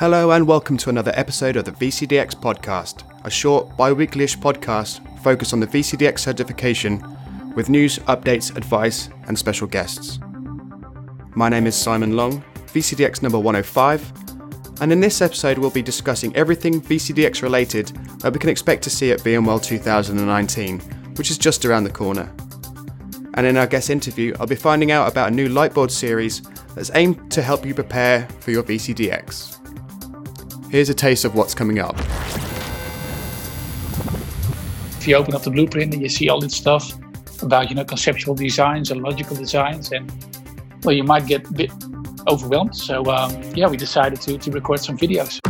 Hello 0.00 0.30
and 0.30 0.46
welcome 0.46 0.78
to 0.78 0.88
another 0.88 1.12
episode 1.14 1.56
of 1.56 1.66
the 1.66 1.72
VCDX 1.72 2.34
podcast, 2.34 3.02
a 3.26 3.30
short 3.30 3.76
bi 3.76 3.92
weekly-ish 3.92 4.38
podcast 4.38 4.98
focused 5.22 5.52
on 5.52 5.60
the 5.60 5.66
VCDX 5.66 6.20
certification 6.20 7.04
with 7.54 7.68
news, 7.68 7.98
updates, 7.98 8.56
advice, 8.56 9.10
and 9.28 9.38
special 9.38 9.66
guests. 9.66 10.18
My 11.34 11.50
name 11.50 11.66
is 11.66 11.74
Simon 11.74 12.16
Long, 12.16 12.42
VCDX 12.68 13.20
number 13.20 13.38
105, 13.38 14.80
and 14.80 14.90
in 14.90 15.00
this 15.00 15.20
episode 15.20 15.58
we'll 15.58 15.68
be 15.68 15.82
discussing 15.82 16.34
everything 16.34 16.80
VCDX 16.80 17.42
related 17.42 17.88
that 18.20 18.32
we 18.32 18.38
can 18.38 18.48
expect 18.48 18.82
to 18.84 18.90
see 18.90 19.12
at 19.12 19.20
VMworld 19.20 19.62
2019, 19.62 20.80
which 21.16 21.30
is 21.30 21.36
just 21.36 21.66
around 21.66 21.84
the 21.84 21.90
corner. 21.90 22.34
And 23.34 23.46
in 23.46 23.58
our 23.58 23.66
guest 23.66 23.90
interview, 23.90 24.34
I'll 24.40 24.46
be 24.46 24.56
finding 24.56 24.92
out 24.92 25.12
about 25.12 25.30
a 25.30 25.34
new 25.34 25.50
Lightboard 25.50 25.90
series 25.90 26.40
that's 26.74 26.90
aimed 26.94 27.30
to 27.32 27.42
help 27.42 27.66
you 27.66 27.74
prepare 27.74 28.26
for 28.40 28.50
your 28.50 28.62
VCDX. 28.62 29.59
Here's 30.70 30.88
a 30.88 30.94
taste 30.94 31.24
of 31.24 31.34
what's 31.34 31.52
coming 31.52 31.80
up. 31.80 31.98
If 34.98 35.08
you 35.08 35.16
open 35.16 35.34
up 35.34 35.42
the 35.42 35.50
blueprint 35.50 35.92
and 35.92 36.00
you 36.00 36.08
see 36.08 36.28
all 36.28 36.40
this 36.40 36.54
stuff 36.54 36.92
about 37.42 37.70
you 37.70 37.74
know 37.74 37.84
conceptual 37.84 38.36
designs 38.36 38.92
and 38.92 39.02
logical 39.02 39.34
designs, 39.34 39.90
and 39.90 40.12
well, 40.84 40.94
you 40.94 41.02
might 41.02 41.26
get 41.26 41.48
a 41.48 41.52
bit 41.52 41.72
overwhelmed. 42.28 42.76
So 42.76 43.04
um, 43.06 43.42
yeah, 43.54 43.66
we 43.68 43.76
decided 43.76 44.20
to 44.20 44.38
to 44.38 44.50
record 44.52 44.78
some 44.78 44.96
videos. 44.96 45.40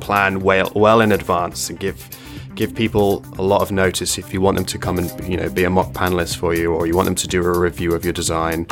Plan 0.00 0.38
well 0.38 0.70
well 0.76 1.00
in 1.00 1.10
advance 1.10 1.68
and 1.68 1.80
give 1.80 2.08
give 2.54 2.74
people 2.74 3.24
a 3.38 3.42
lot 3.42 3.62
of 3.62 3.72
notice 3.72 4.18
if 4.18 4.32
you 4.32 4.40
want 4.40 4.56
them 4.56 4.64
to 4.66 4.78
come 4.78 4.98
and 4.98 5.28
you 5.28 5.36
know 5.36 5.48
be 5.48 5.64
a 5.64 5.70
mock 5.70 5.92
panelist 5.92 6.36
for 6.36 6.54
you 6.54 6.72
or 6.72 6.86
you 6.86 6.94
want 6.94 7.06
them 7.06 7.14
to 7.14 7.28
do 7.28 7.42
a 7.42 7.58
review 7.58 7.94
of 7.94 8.04
your 8.04 8.12
design. 8.12 8.66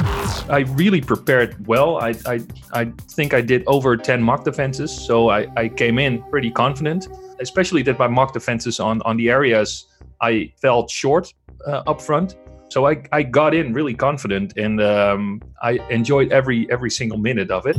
I 0.49 0.67
really 0.75 1.01
prepared 1.01 1.67
well. 1.67 1.99
I 1.99 2.15
i, 2.27 2.41
I 2.73 2.85
think 3.17 3.35
i 3.35 3.41
did 3.41 3.63
over 3.67 3.97
10 3.97 4.23
mock 4.23 4.45
defenses 4.45 4.91
so 4.91 5.31
I, 5.31 5.47
I 5.57 5.69
came 5.69 5.99
in 5.99 6.23
pretty 6.25 6.51
confident. 6.51 7.09
Especially 7.41 7.83
that 7.85 7.99
my 7.99 8.07
mock 8.07 8.33
defenses 8.33 8.81
on 8.81 9.01
on 9.03 9.17
the 9.17 9.31
areas 9.31 9.87
i 10.21 10.53
felt 10.61 10.91
short 10.91 11.33
uh, 11.67 11.83
up 11.87 12.03
front 12.03 12.37
so 12.69 12.87
I, 12.87 13.03
I 13.11 13.23
got 13.23 13.55
in 13.55 13.73
really 13.73 13.95
confident 13.95 14.57
and 14.57 14.81
um, 14.81 15.41
i 15.63 15.73
enjoyed 15.89 16.33
every 16.33 16.71
every 16.71 16.91
single 16.91 17.19
minute 17.19 17.51
of 17.51 17.67
it. 17.67 17.77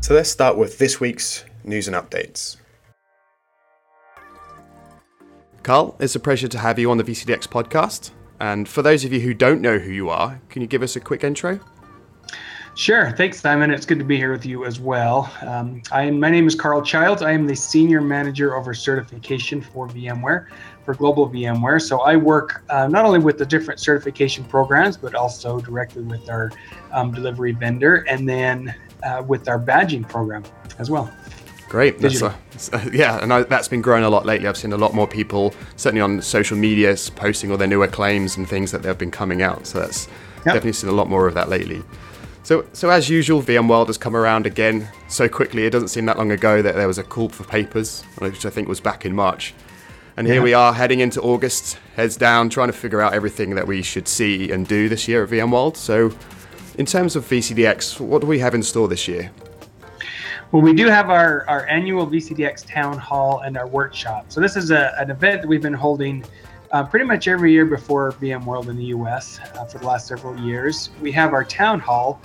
So 0.00 0.14
let's 0.14 0.30
start 0.30 0.56
with 0.56 0.78
this 0.78 0.98
week's 0.98 1.44
news 1.64 1.86
and 1.86 1.96
updates 1.96 2.56
Carl, 5.62 5.94
it's 6.00 6.16
a 6.16 6.20
pleasure 6.20 6.48
to 6.48 6.58
have 6.58 6.78
you 6.80 6.90
on 6.90 6.96
the 6.96 7.04
VCDX 7.04 7.46
podcast. 7.46 8.10
And 8.40 8.68
for 8.68 8.82
those 8.82 9.04
of 9.04 9.12
you 9.12 9.20
who 9.20 9.32
don't 9.32 9.60
know 9.60 9.78
who 9.78 9.92
you 9.92 10.10
are, 10.10 10.40
can 10.48 10.60
you 10.60 10.66
give 10.66 10.82
us 10.82 10.96
a 10.96 11.00
quick 11.00 11.22
intro? 11.22 11.60
Sure. 12.74 13.12
Thanks, 13.12 13.38
Simon. 13.38 13.70
It's 13.70 13.86
good 13.86 13.98
to 13.98 14.04
be 14.04 14.16
here 14.16 14.32
with 14.32 14.44
you 14.44 14.64
as 14.64 14.80
well. 14.80 15.32
Um, 15.42 15.82
I 15.92 16.10
my 16.10 16.30
name 16.30 16.48
is 16.48 16.54
Carl 16.54 16.82
Childs. 16.82 17.22
I 17.22 17.30
am 17.30 17.46
the 17.46 17.54
Senior 17.54 18.00
Manager 18.00 18.56
over 18.56 18.74
Certification 18.74 19.60
for 19.60 19.86
VMware, 19.88 20.46
for 20.84 20.94
Global 20.94 21.28
VMware. 21.28 21.80
So 21.80 22.00
I 22.00 22.16
work 22.16 22.64
uh, 22.70 22.88
not 22.88 23.04
only 23.04 23.18
with 23.18 23.38
the 23.38 23.46
different 23.46 23.78
certification 23.78 24.42
programs, 24.44 24.96
but 24.96 25.14
also 25.14 25.60
directly 25.60 26.02
with 26.02 26.28
our 26.30 26.50
um, 26.92 27.12
delivery 27.12 27.52
vendor 27.52 28.06
and 28.08 28.26
then 28.26 28.74
uh, 29.04 29.22
with 29.28 29.48
our 29.48 29.60
badging 29.60 30.08
program 30.08 30.42
as 30.78 30.90
well. 30.90 31.12
Great. 31.72 32.04
A, 32.04 32.26
uh, 32.74 32.84
yeah, 32.92 33.18
and 33.22 33.32
I, 33.32 33.44
that's 33.44 33.66
been 33.66 33.80
growing 33.80 34.04
a 34.04 34.10
lot 34.10 34.26
lately. 34.26 34.46
I've 34.46 34.58
seen 34.58 34.74
a 34.74 34.76
lot 34.76 34.92
more 34.92 35.08
people, 35.08 35.54
certainly 35.76 36.02
on 36.02 36.20
social 36.20 36.54
media, 36.54 36.94
posting 37.16 37.50
all 37.50 37.56
their 37.56 37.66
newer 37.66 37.88
claims 37.88 38.36
and 38.36 38.46
things 38.46 38.72
that 38.72 38.82
they've 38.82 38.98
been 38.98 39.10
coming 39.10 39.40
out. 39.40 39.66
So 39.66 39.80
that's 39.80 40.06
yep. 40.06 40.44
definitely 40.44 40.74
seen 40.74 40.90
a 40.90 40.92
lot 40.92 41.08
more 41.08 41.26
of 41.26 41.32
that 41.32 41.48
lately. 41.48 41.82
So, 42.42 42.66
so 42.74 42.90
as 42.90 43.08
usual, 43.08 43.40
VMworld 43.40 43.86
has 43.86 43.96
come 43.96 44.14
around 44.14 44.44
again 44.44 44.86
so 45.08 45.30
quickly. 45.30 45.64
It 45.64 45.70
doesn't 45.70 45.88
seem 45.88 46.04
that 46.04 46.18
long 46.18 46.30
ago 46.30 46.60
that 46.60 46.74
there 46.74 46.86
was 46.86 46.98
a 46.98 47.02
call 47.02 47.30
for 47.30 47.44
papers, 47.44 48.02
which 48.18 48.44
I 48.44 48.50
think 48.50 48.68
was 48.68 48.78
back 48.78 49.06
in 49.06 49.14
March. 49.14 49.54
And 50.18 50.26
here 50.26 50.36
yeah. 50.36 50.42
we 50.42 50.52
are 50.52 50.74
heading 50.74 51.00
into 51.00 51.22
August, 51.22 51.78
heads 51.96 52.18
down, 52.18 52.50
trying 52.50 52.68
to 52.68 52.74
figure 52.74 53.00
out 53.00 53.14
everything 53.14 53.54
that 53.54 53.66
we 53.66 53.80
should 53.80 54.08
see 54.08 54.52
and 54.52 54.68
do 54.68 54.90
this 54.90 55.08
year 55.08 55.24
at 55.24 55.30
VMworld. 55.30 55.78
So, 55.78 56.14
in 56.76 56.84
terms 56.84 57.16
of 57.16 57.24
VCDX, 57.24 57.98
what 57.98 58.20
do 58.20 58.26
we 58.26 58.40
have 58.40 58.54
in 58.54 58.62
store 58.62 58.88
this 58.88 59.08
year? 59.08 59.30
Well, 60.52 60.60
we 60.60 60.74
do 60.74 60.86
have 60.88 61.08
our, 61.08 61.48
our 61.48 61.66
annual 61.66 62.06
VCDX 62.06 62.66
town 62.66 62.98
hall 62.98 63.40
and 63.40 63.56
our 63.56 63.66
workshop. 63.66 64.26
So 64.28 64.38
this 64.38 64.54
is 64.54 64.70
a, 64.70 64.94
an 64.98 65.10
event 65.10 65.40
that 65.40 65.48
we've 65.48 65.62
been 65.62 65.72
holding 65.72 66.22
uh, 66.72 66.84
pretty 66.84 67.06
much 67.06 67.26
every 67.26 67.52
year 67.52 67.64
before 67.64 68.12
VMworld 68.12 68.68
in 68.68 68.76
the 68.76 68.84
US 68.96 69.40
uh, 69.54 69.64
for 69.64 69.78
the 69.78 69.86
last 69.86 70.08
several 70.08 70.38
years. 70.38 70.90
We 71.00 71.10
have 71.12 71.32
our 71.32 71.42
town 71.42 71.80
hall, 71.80 72.20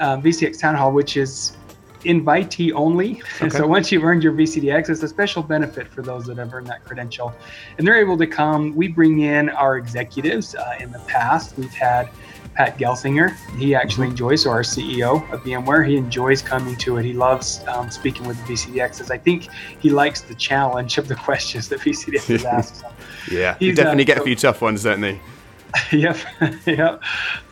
uh, 0.00 0.16
VCDX 0.16 0.58
town 0.58 0.74
hall, 0.74 0.90
which 0.90 1.16
is 1.16 1.56
invitee 2.00 2.72
only. 2.72 3.22
Okay. 3.40 3.56
so 3.56 3.68
once 3.68 3.92
you've 3.92 4.02
earned 4.02 4.24
your 4.24 4.32
VCDX, 4.32 4.90
it's 4.90 5.02
a 5.04 5.08
special 5.08 5.40
benefit 5.40 5.86
for 5.86 6.02
those 6.02 6.26
that 6.26 6.38
have 6.38 6.52
earned 6.52 6.66
that 6.66 6.84
credential. 6.84 7.32
And 7.78 7.86
they're 7.86 8.00
able 8.00 8.18
to 8.18 8.26
come. 8.26 8.74
We 8.74 8.88
bring 8.88 9.20
in 9.20 9.48
our 9.48 9.76
executives. 9.76 10.56
Uh, 10.56 10.74
in 10.80 10.90
the 10.90 10.98
past, 11.00 11.56
we've 11.56 11.72
had 11.72 12.10
Pat 12.54 12.78
Gelsinger. 12.78 13.34
He 13.56 13.74
actually 13.74 14.06
mm-hmm. 14.06 14.12
enjoys, 14.12 14.42
so 14.42 14.50
our 14.50 14.62
CEO 14.62 15.30
of 15.32 15.42
VMware, 15.42 15.86
he 15.86 15.96
enjoys 15.96 16.42
coming 16.42 16.76
to 16.76 16.98
it. 16.98 17.04
He 17.04 17.12
loves 17.12 17.64
um, 17.68 17.90
speaking 17.90 18.26
with 18.26 18.36
the 18.46 18.52
VCDXs. 18.52 19.10
I 19.10 19.18
think 19.18 19.48
he 19.80 19.90
likes 19.90 20.20
the 20.22 20.34
challenge 20.34 20.98
of 20.98 21.08
the 21.08 21.14
questions 21.26 21.68
that 21.68 21.80
VCDXs 21.80 22.44
ask. 22.52 22.84
Yeah, 23.30 23.56
you 23.60 23.74
definitely 23.74 24.04
uh, 24.04 24.06
get 24.06 24.16
so, 24.18 24.22
a 24.22 24.26
few 24.26 24.36
tough 24.36 24.62
ones, 24.62 24.82
don't 24.82 25.00
they? 25.00 25.20
yep, 25.92 26.16
yep. 26.66 27.02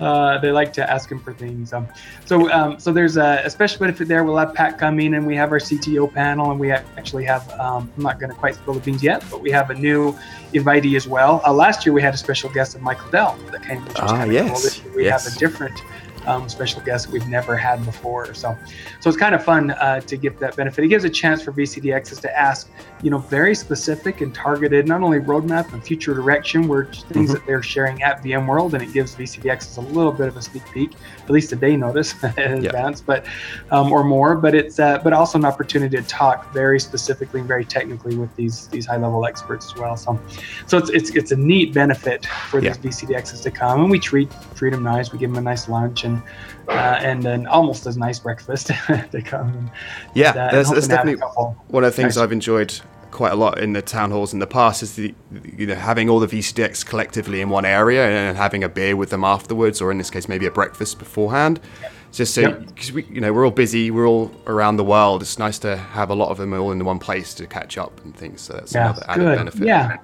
Uh, 0.00 0.38
they 0.38 0.50
like 0.50 0.72
to 0.72 0.90
ask 0.90 1.10
him 1.10 1.20
for 1.20 1.32
things. 1.32 1.72
Um, 1.72 1.88
so, 2.24 2.50
um, 2.50 2.78
so 2.78 2.92
there's 2.92 3.16
a, 3.16 3.42
a, 3.44 3.50
special 3.50 3.80
benefit 3.80 4.08
there. 4.08 4.24
We'll 4.24 4.36
have 4.36 4.54
Pat 4.54 4.78
come 4.78 4.98
in, 5.00 5.14
and 5.14 5.26
we 5.26 5.36
have 5.36 5.52
our 5.52 5.58
CTO 5.58 6.12
panel, 6.12 6.50
and 6.50 6.58
we 6.58 6.70
actually 6.70 7.24
have. 7.24 7.48
Um, 7.52 7.90
I'm 7.96 8.02
not 8.02 8.18
going 8.18 8.30
to 8.30 8.36
quite 8.36 8.54
spill 8.54 8.74
the 8.74 8.80
beans 8.80 9.02
yet, 9.02 9.24
but 9.30 9.40
we 9.40 9.50
have 9.50 9.70
a 9.70 9.74
new 9.74 10.12
invitee 10.52 10.96
as 10.96 11.06
well. 11.06 11.42
Uh, 11.44 11.52
last 11.52 11.84
year 11.84 11.92
we 11.92 12.02
had 12.02 12.14
a 12.14 12.18
special 12.18 12.50
guest 12.50 12.74
of 12.74 12.82
Michael 12.82 13.10
Dell 13.10 13.38
that 13.50 13.62
came, 13.62 13.84
which 13.84 14.00
was 14.00 14.12
ah, 14.12 14.24
yes. 14.24 14.50
cool. 14.50 14.60
This 14.60 14.82
year 14.82 14.92
we 14.94 15.04
yes. 15.04 15.24
have 15.24 15.36
a 15.36 15.38
different 15.38 15.82
um, 16.26 16.48
special 16.48 16.80
guests 16.82 17.08
we've 17.08 17.26
never 17.28 17.56
had 17.56 17.84
before. 17.84 18.32
So, 18.34 18.56
so 19.00 19.08
it's 19.08 19.18
kind 19.18 19.34
of 19.34 19.44
fun 19.44 19.70
uh, 19.72 20.00
to 20.00 20.16
give 20.16 20.38
that 20.38 20.56
benefit. 20.56 20.84
It 20.84 20.88
gives 20.88 21.04
a 21.04 21.10
chance 21.10 21.42
for 21.42 21.52
VCDXs 21.52 22.20
to 22.20 22.38
ask, 22.38 22.70
you 23.02 23.10
know, 23.10 23.18
very 23.18 23.54
specific 23.54 24.20
and 24.20 24.34
targeted, 24.34 24.86
not 24.86 25.02
only 25.02 25.20
roadmap 25.20 25.72
and 25.72 25.82
future 25.82 26.14
direction, 26.14 26.68
where 26.68 26.86
things 26.86 27.08
mm-hmm. 27.08 27.32
that 27.34 27.46
they're 27.46 27.62
sharing 27.62 28.02
at 28.02 28.22
VMworld, 28.22 28.74
and 28.74 28.82
it 28.82 28.92
gives 28.92 29.14
VCDXs 29.14 29.78
a 29.78 29.80
little 29.80 30.12
bit 30.12 30.28
of 30.28 30.36
a 30.36 30.42
sneak 30.42 30.64
peek, 30.72 30.92
at 31.22 31.30
least 31.30 31.52
a 31.52 31.56
day 31.56 31.76
notice 31.76 32.14
in 32.22 32.62
yep. 32.62 32.64
advance, 32.64 33.00
but 33.00 33.26
um, 33.70 33.92
or 33.92 34.04
more. 34.04 34.34
But 34.34 34.54
it's 34.54 34.78
uh, 34.78 34.98
but 35.02 35.12
also 35.12 35.38
an 35.38 35.44
opportunity 35.44 35.96
to 35.96 36.02
talk 36.02 36.52
very 36.52 36.80
specifically 36.80 37.40
and 37.40 37.48
very 37.48 37.64
technically 37.64 38.16
with 38.16 38.34
these 38.36 38.68
these 38.68 38.86
high 38.86 38.96
level 38.96 39.24
experts 39.26 39.66
as 39.66 39.74
well. 39.76 39.96
So, 39.96 40.18
so 40.66 40.78
it's 40.78 40.90
it's 40.90 41.10
it's 41.10 41.32
a 41.32 41.36
neat 41.36 41.72
benefit 41.72 42.26
for 42.50 42.60
yeah. 42.62 42.74
these 42.74 43.02
VCDXs 43.02 43.42
to 43.42 43.50
come, 43.50 43.82
and 43.82 43.90
we 43.90 43.98
treat 43.98 44.30
treat 44.54 44.70
them 44.70 44.82
nice. 44.82 45.12
We 45.12 45.18
give 45.18 45.30
them 45.30 45.38
a 45.38 45.42
nice 45.42 45.68
lunch 45.68 46.04
and 46.08 46.22
uh, 46.68 47.00
and 47.02 47.24
an 47.24 47.46
almost 47.46 47.86
as 47.86 47.96
nice 47.96 48.18
breakfast 48.18 48.66
to 49.10 49.22
come. 49.24 49.70
Yeah, 50.14 50.30
and, 50.30 50.38
uh, 50.38 50.50
that's, 50.52 50.70
that's 50.70 50.88
definitely 50.88 51.20
one 51.68 51.84
of 51.84 51.90
the 51.90 51.96
things 51.96 52.16
nice. 52.16 52.22
I've 52.22 52.32
enjoyed 52.32 52.78
quite 53.10 53.32
a 53.32 53.36
lot 53.36 53.58
in 53.58 53.72
the 53.72 53.80
town 53.80 54.10
halls 54.10 54.34
in 54.34 54.38
the 54.38 54.46
past 54.46 54.82
is 54.82 54.94
the 54.94 55.14
you 55.56 55.66
know 55.66 55.74
having 55.74 56.10
all 56.10 56.20
the 56.20 56.26
VCDX 56.26 56.84
collectively 56.84 57.40
in 57.40 57.48
one 57.48 57.64
area 57.64 58.06
and 58.06 58.36
having 58.36 58.62
a 58.62 58.68
beer 58.68 58.96
with 58.96 59.10
them 59.10 59.24
afterwards, 59.24 59.80
or 59.80 59.90
in 59.90 59.98
this 59.98 60.10
case 60.10 60.28
maybe 60.28 60.46
a 60.46 60.50
breakfast 60.50 60.98
beforehand. 60.98 61.60
Just 62.10 62.34
so 62.34 62.52
because 62.52 62.88
yep. 62.88 62.94
we 62.94 63.14
you 63.14 63.20
know 63.20 63.32
we're 63.32 63.44
all 63.44 63.50
busy, 63.50 63.90
we're 63.90 64.06
all 64.06 64.30
around 64.46 64.76
the 64.76 64.84
world. 64.84 65.22
It's 65.22 65.38
nice 65.38 65.58
to 65.60 65.76
have 65.76 66.10
a 66.10 66.14
lot 66.14 66.30
of 66.30 66.38
them 66.38 66.52
all 66.54 66.72
in 66.72 66.82
one 66.84 66.98
place 66.98 67.34
to 67.34 67.46
catch 67.46 67.76
up 67.76 68.02
and 68.04 68.16
things. 68.16 68.40
So 68.40 68.54
that's 68.54 68.74
another 68.74 69.04
added 69.08 69.20
good. 69.20 69.36
benefit. 69.36 69.66
Yeah. 69.66 69.98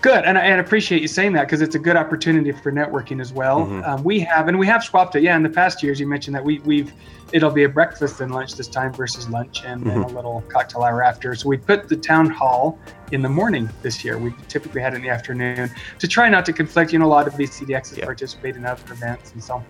Good, 0.00 0.24
and 0.24 0.38
I 0.38 0.42
and 0.42 0.60
appreciate 0.60 1.02
you 1.02 1.08
saying 1.08 1.32
that 1.32 1.46
because 1.46 1.60
it's 1.60 1.74
a 1.74 1.78
good 1.78 1.96
opportunity 1.96 2.52
for 2.52 2.70
networking 2.70 3.20
as 3.20 3.32
well. 3.32 3.60
Mm-hmm. 3.60 3.84
Um, 3.84 4.04
we 4.04 4.20
have, 4.20 4.46
and 4.46 4.56
we 4.56 4.66
have 4.66 4.84
swapped 4.84 5.16
it. 5.16 5.24
Yeah, 5.24 5.36
in 5.36 5.42
the 5.42 5.48
past 5.48 5.82
years, 5.82 5.98
you 5.98 6.06
mentioned 6.06 6.36
that 6.36 6.44
we 6.44 6.60
we've 6.60 6.92
it'll 7.32 7.50
be 7.50 7.64
a 7.64 7.68
breakfast 7.68 8.20
and 8.20 8.32
lunch 8.32 8.54
this 8.54 8.68
time 8.68 8.92
versus 8.92 9.28
lunch 9.28 9.64
and, 9.64 9.84
mm-hmm. 9.84 9.90
and, 9.90 10.04
a 10.04 10.08
little 10.08 10.42
cocktail 10.48 10.82
hour 10.82 11.02
after. 11.02 11.34
So 11.34 11.48
we 11.48 11.58
put 11.58 11.88
the 11.88 11.96
town 11.96 12.30
hall 12.30 12.78
in 13.12 13.22
the 13.22 13.28
morning 13.28 13.68
this 13.82 14.04
year. 14.04 14.18
We 14.18 14.32
typically 14.46 14.80
had 14.80 14.94
it 14.94 14.96
in 14.96 15.02
the 15.02 15.10
afternoon 15.10 15.70
to 15.98 16.08
try 16.08 16.28
not 16.28 16.46
to 16.46 16.52
conflict. 16.52 16.92
You 16.92 17.00
know, 17.00 17.06
a 17.06 17.08
lot 17.08 17.26
of 17.26 17.34
VCDXs 17.34 17.96
yep. 17.96 18.06
participate 18.06 18.54
in 18.54 18.64
other 18.64 18.92
events, 18.92 19.32
and 19.32 19.42
so 19.42 19.64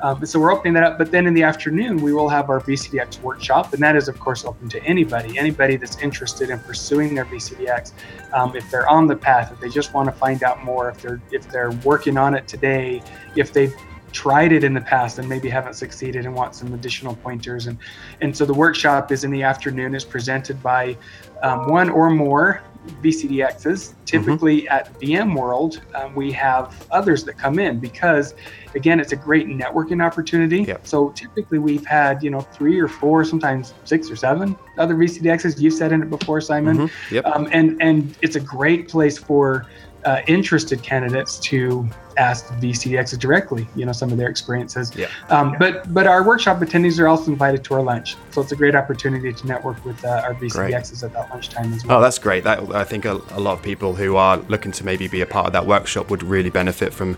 um, 0.00 0.24
so 0.24 0.38
we're 0.38 0.52
opening 0.52 0.74
that 0.74 0.82
up. 0.82 0.98
But 0.98 1.10
then 1.10 1.26
in 1.26 1.34
the 1.34 1.42
afternoon, 1.42 2.00
we 2.00 2.12
will 2.12 2.28
have 2.28 2.50
our 2.50 2.60
VCDX 2.60 3.20
workshop, 3.20 3.72
and 3.72 3.82
that 3.82 3.96
is 3.96 4.08
of 4.08 4.18
course 4.18 4.44
open 4.44 4.68
to 4.70 4.82
anybody, 4.84 5.38
anybody 5.38 5.76
that's 5.76 5.98
interested 5.98 6.50
in 6.50 6.58
pursuing 6.60 7.14
their 7.14 7.24
VCDX. 7.24 7.92
Um, 8.32 8.54
if 8.56 8.70
they're 8.70 8.88
on 8.88 9.06
the 9.06 9.16
path, 9.16 9.52
if 9.52 9.60
they 9.60 9.68
just 9.68 9.94
want 9.94 10.08
to 10.08 10.12
find 10.12 10.42
out 10.42 10.64
more, 10.64 10.90
if 10.90 11.00
they're 11.02 11.20
if 11.30 11.48
they're 11.50 11.72
working 11.84 12.16
on 12.16 12.34
it 12.34 12.46
today, 12.46 13.02
if 13.36 13.52
they 13.52 13.72
tried 14.12 14.52
it 14.52 14.64
in 14.64 14.72
the 14.72 14.80
past 14.80 15.18
and 15.18 15.28
maybe 15.28 15.48
haven't 15.48 15.74
succeeded 15.74 16.24
and 16.24 16.34
want 16.34 16.54
some 16.54 16.72
additional 16.72 17.14
pointers 17.16 17.66
and 17.66 17.76
and 18.22 18.34
so 18.34 18.46
the 18.46 18.54
workshop 18.54 19.12
is 19.12 19.22
in 19.22 19.30
the 19.30 19.42
afternoon 19.42 19.94
is 19.94 20.04
presented 20.04 20.62
by 20.62 20.96
um, 21.42 21.68
one 21.68 21.90
or 21.90 22.08
more 22.08 22.62
VCDXs. 23.02 23.94
Typically 24.04 24.62
mm-hmm. 24.62 24.72
at 24.72 24.92
VMworld, 25.00 25.80
um, 25.94 26.14
we 26.14 26.32
have 26.32 26.86
others 26.90 27.24
that 27.24 27.36
come 27.36 27.58
in 27.58 27.78
because, 27.78 28.34
again, 28.74 29.00
it's 29.00 29.12
a 29.12 29.16
great 29.16 29.46
networking 29.46 30.04
opportunity. 30.04 30.62
Yep. 30.62 30.86
So 30.86 31.10
typically 31.10 31.58
we've 31.58 31.84
had, 31.84 32.22
you 32.22 32.30
know, 32.30 32.40
three 32.40 32.80
or 32.80 32.88
four, 32.88 33.24
sometimes 33.24 33.74
six 33.84 34.10
or 34.10 34.16
seven 34.16 34.56
other 34.78 34.94
VCDXs. 34.94 35.60
You've 35.60 35.74
said 35.74 35.92
in 35.92 36.02
it 36.02 36.10
before, 36.10 36.40
Simon. 36.40 36.78
Mm-hmm. 36.78 37.14
Yep. 37.14 37.26
Um, 37.26 37.48
and 37.52 37.80
and 37.82 38.16
it's 38.22 38.36
a 38.36 38.40
great 38.40 38.88
place 38.88 39.18
for 39.18 39.66
uh, 40.04 40.22
interested 40.26 40.82
candidates 40.82 41.38
to 41.38 41.88
ask 42.16 42.46
VCDXs 42.54 43.18
directly, 43.18 43.66
you 43.76 43.84
know, 43.84 43.92
some 43.92 44.10
of 44.10 44.18
their 44.18 44.28
experiences. 44.28 44.94
Yeah. 44.94 45.08
Um, 45.28 45.56
but 45.58 45.92
but 45.92 46.06
our 46.06 46.22
workshop 46.22 46.58
attendees 46.58 46.98
are 46.98 47.08
also 47.08 47.30
invited 47.30 47.64
to 47.64 47.74
our 47.74 47.82
lunch, 47.82 48.16
so 48.30 48.40
it's 48.40 48.52
a 48.52 48.56
great 48.56 48.74
opportunity 48.74 49.32
to 49.32 49.46
network 49.46 49.84
with 49.84 50.02
uh, 50.04 50.22
our 50.24 50.34
VCDXs 50.34 50.54
great. 50.54 51.02
at 51.02 51.12
that 51.12 51.30
lunchtime 51.30 51.72
as 51.72 51.84
well. 51.84 51.98
Oh, 51.98 52.00
that's 52.00 52.18
great. 52.18 52.44
That 52.44 52.74
I 52.74 52.84
think 52.84 53.04
a, 53.04 53.20
a, 53.30 53.40
lot 53.40 53.52
of 53.52 53.62
people 53.62 53.94
who 53.94 54.16
are 54.16 54.38
looking 54.48 54.72
to 54.72 54.84
maybe 54.84 55.08
be 55.08 55.20
a 55.20 55.26
part 55.26 55.46
of 55.46 55.52
that 55.52 55.66
workshop 55.66 56.10
would 56.10 56.22
really 56.22 56.50
benefit 56.50 56.92
from 56.92 57.16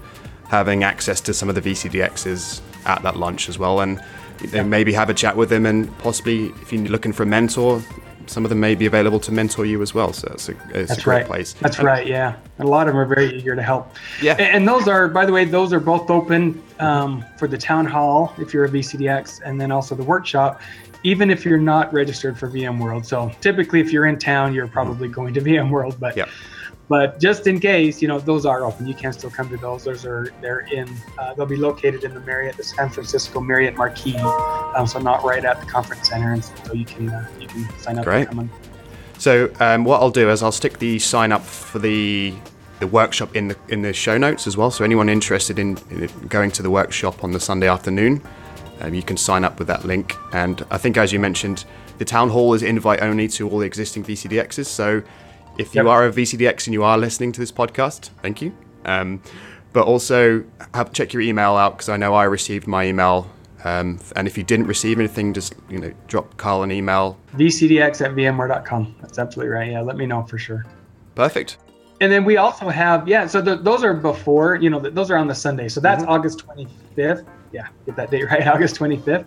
having 0.49 0.82
access 0.82 1.21
to 1.23 1.35
some 1.35 1.49
of 1.49 1.55
the 1.55 1.62
VCDXs 1.62 2.61
at 2.87 3.03
that 3.03 3.17
lunch 3.17 3.49
as 3.49 3.59
well, 3.59 3.81
and 3.81 4.03
yeah. 4.53 4.62
maybe 4.62 4.93
have 4.93 5.11
a 5.11 5.15
chat 5.15 5.37
with 5.37 5.49
them, 5.49 5.67
and 5.67 5.97
possibly 5.99 6.47
if 6.62 6.73
you're 6.73 6.82
looking 6.85 7.12
for 7.12 7.23
a 7.23 7.27
mentor, 7.27 7.82
some 8.26 8.44
of 8.44 8.49
them 8.49 8.61
may 8.61 8.75
be 8.75 8.87
available 8.87 9.20
to 9.20 9.32
mentor 9.32 9.67
you 9.67 9.82
as 9.82 9.94
well. 9.94 10.12
So 10.12 10.28
it's 10.32 10.49
a, 10.49 10.52
it's 10.75 10.88
That's 10.88 11.00
a 11.00 11.02
great 11.02 11.17
right. 11.17 11.26
place. 11.26 11.52
That's 11.55 11.78
and, 11.78 11.87
right. 11.87 12.06
Yeah, 12.06 12.37
and 12.58 12.69
a 12.69 12.70
lot 12.70 12.88
of 12.88 12.94
them 12.94 13.00
are 13.00 13.06
very 13.06 13.37
eager 13.37 13.56
to 13.56 13.62
help. 13.62 13.94
Yeah, 14.22 14.32
and, 14.32 14.56
and 14.56 14.69
those 14.69 14.88
are, 14.88 15.08
by 15.08 15.26
the 15.26 15.32
way, 15.32 15.44
those 15.44 15.72
are 15.72 15.81
both 15.81 16.11
open 16.11 16.62
um, 16.78 17.25
for 17.37 17.49
the 17.49 17.58
town 17.58 17.87
hall 17.87 18.34
if 18.38 18.55
you're 18.55 18.64
a 18.64 18.69
VCDX, 18.69 19.40
and 19.44 19.61
then 19.61 19.70
also 19.70 19.94
the 19.94 20.05
workshop. 20.05 20.61
Even 21.02 21.31
if 21.31 21.46
you're 21.46 21.58
not 21.58 21.93
registered 21.94 22.38
for 22.38 22.49
VMworld, 22.49 23.06
so 23.06 23.32
typically 23.40 23.81
if 23.81 23.90
you're 23.90 24.05
in 24.06 24.19
town, 24.19 24.52
you're 24.52 24.69
probably 24.69 25.08
going 25.08 25.32
to 25.32 25.40
VMworld, 25.40 25.99
but 25.99 26.14
yeah. 26.14 26.26
But 26.90 27.20
just 27.20 27.46
in 27.46 27.60
case, 27.60 28.02
you 28.02 28.08
know, 28.08 28.19
those 28.19 28.44
are 28.44 28.64
open. 28.64 28.84
You 28.84 28.94
can 28.94 29.12
still 29.12 29.31
come 29.31 29.48
to 29.50 29.56
those. 29.56 29.84
Those 29.84 30.04
are 30.04 30.34
they're 30.40 30.66
in. 30.72 30.88
Uh, 31.16 31.34
they'll 31.34 31.46
be 31.46 31.54
located 31.54 32.02
in 32.02 32.12
the 32.12 32.19
Marriott, 32.19 32.56
the 32.56 32.64
San 32.64 32.90
Francisco 32.90 33.40
Marriott 33.40 33.76
Marquis, 33.76 34.16
um, 34.16 34.88
so 34.88 34.98
not 34.98 35.22
right 35.22 35.44
at 35.44 35.60
the 35.60 35.66
conference 35.66 36.08
center, 36.08 36.32
and 36.32 36.44
so 36.44 36.72
you 36.72 36.84
can 36.84 37.08
uh, 37.08 37.28
you 37.38 37.46
can 37.46 37.78
sign 37.78 37.96
up. 37.96 38.04
Great. 38.04 38.26
So 39.19 39.52
um, 39.60 39.84
what 39.84 40.02
I'll 40.02 40.10
do 40.10 40.31
is 40.31 40.42
I'll 40.42 40.50
stick 40.50 40.81
the 40.81 40.98
sign 40.98 41.31
up 41.31 41.44
for 41.44 41.78
the 41.78 42.34
the 42.81 42.88
workshop 42.88 43.36
in 43.36 43.46
the 43.46 43.56
in 43.69 43.82
the 43.82 43.93
show 43.93 44.19
notes 44.19 44.48
as 44.48 44.56
well. 44.56 44.72
So 44.72 44.84
anyone 44.84 45.08
interested 45.08 45.60
in, 45.60 45.78
in 45.90 46.08
going 46.26 46.50
to 46.50 46.62
the 46.62 46.70
workshop 46.70 47.22
on 47.22 47.31
the 47.31 47.38
Sunday 47.38 47.69
afternoon, 47.69 48.20
um, 48.81 48.94
you 48.94 49.04
can 49.04 49.16
sign 49.16 49.44
up 49.44 49.60
with 49.60 49.69
that 49.69 49.84
link. 49.84 50.16
And 50.32 50.66
I 50.72 50.76
think, 50.76 50.96
as 50.96 51.12
you 51.12 51.20
mentioned, 51.20 51.66
the 51.98 52.04
town 52.04 52.31
hall 52.31 52.52
is 52.52 52.64
invite 52.64 53.00
only 53.00 53.28
to 53.28 53.48
all 53.48 53.60
the 53.60 53.66
existing 53.66 54.02
VCDXs. 54.02 54.66
So 54.66 55.04
if 55.60 55.74
you 55.74 55.82
yep. 55.82 55.90
are 55.90 56.06
a 56.06 56.10
VCDX 56.10 56.66
and 56.66 56.72
you 56.72 56.82
are 56.82 56.96
listening 56.96 57.32
to 57.32 57.40
this 57.40 57.52
podcast, 57.52 58.08
thank 58.22 58.40
you. 58.40 58.56
Um, 58.86 59.22
but 59.74 59.86
also 59.86 60.42
have, 60.72 60.90
check 60.94 61.12
your 61.12 61.20
email 61.20 61.54
out 61.54 61.74
because 61.76 61.90
I 61.90 61.98
know 61.98 62.14
I 62.14 62.24
received 62.24 62.66
my 62.66 62.86
email. 62.86 63.30
Um, 63.62 64.00
and 64.16 64.26
if 64.26 64.38
you 64.38 64.42
didn't 64.42 64.68
receive 64.68 64.98
anything, 64.98 65.34
just 65.34 65.54
you 65.68 65.78
know 65.78 65.92
drop 66.06 66.34
Carl 66.38 66.62
an 66.62 66.72
email. 66.72 67.18
VCDX 67.36 68.02
at 68.02 68.12
VMware.com. 68.12 68.96
That's 69.02 69.18
absolutely 69.18 69.52
right. 69.52 69.70
Yeah, 69.70 69.82
let 69.82 69.98
me 69.98 70.06
know 70.06 70.22
for 70.22 70.38
sure. 70.38 70.64
Perfect. 71.14 71.58
And 72.00 72.10
then 72.10 72.24
we 72.24 72.38
also 72.38 72.70
have 72.70 73.06
yeah. 73.06 73.26
So 73.26 73.42
the, 73.42 73.56
those 73.56 73.84
are 73.84 73.92
before 73.92 74.54
you 74.54 74.70
know 74.70 74.80
those 74.80 75.10
are 75.10 75.18
on 75.18 75.26
the 75.26 75.34
Sunday. 75.34 75.68
So 75.68 75.78
that's 75.78 76.02
mm-hmm. 76.02 76.10
August 76.10 76.42
25th 76.46 77.26
yeah, 77.52 77.69
get 77.87 77.97
that 77.97 78.11
date 78.11 78.25
right, 78.31 78.47
August 78.47 78.76
25th. 78.76 79.26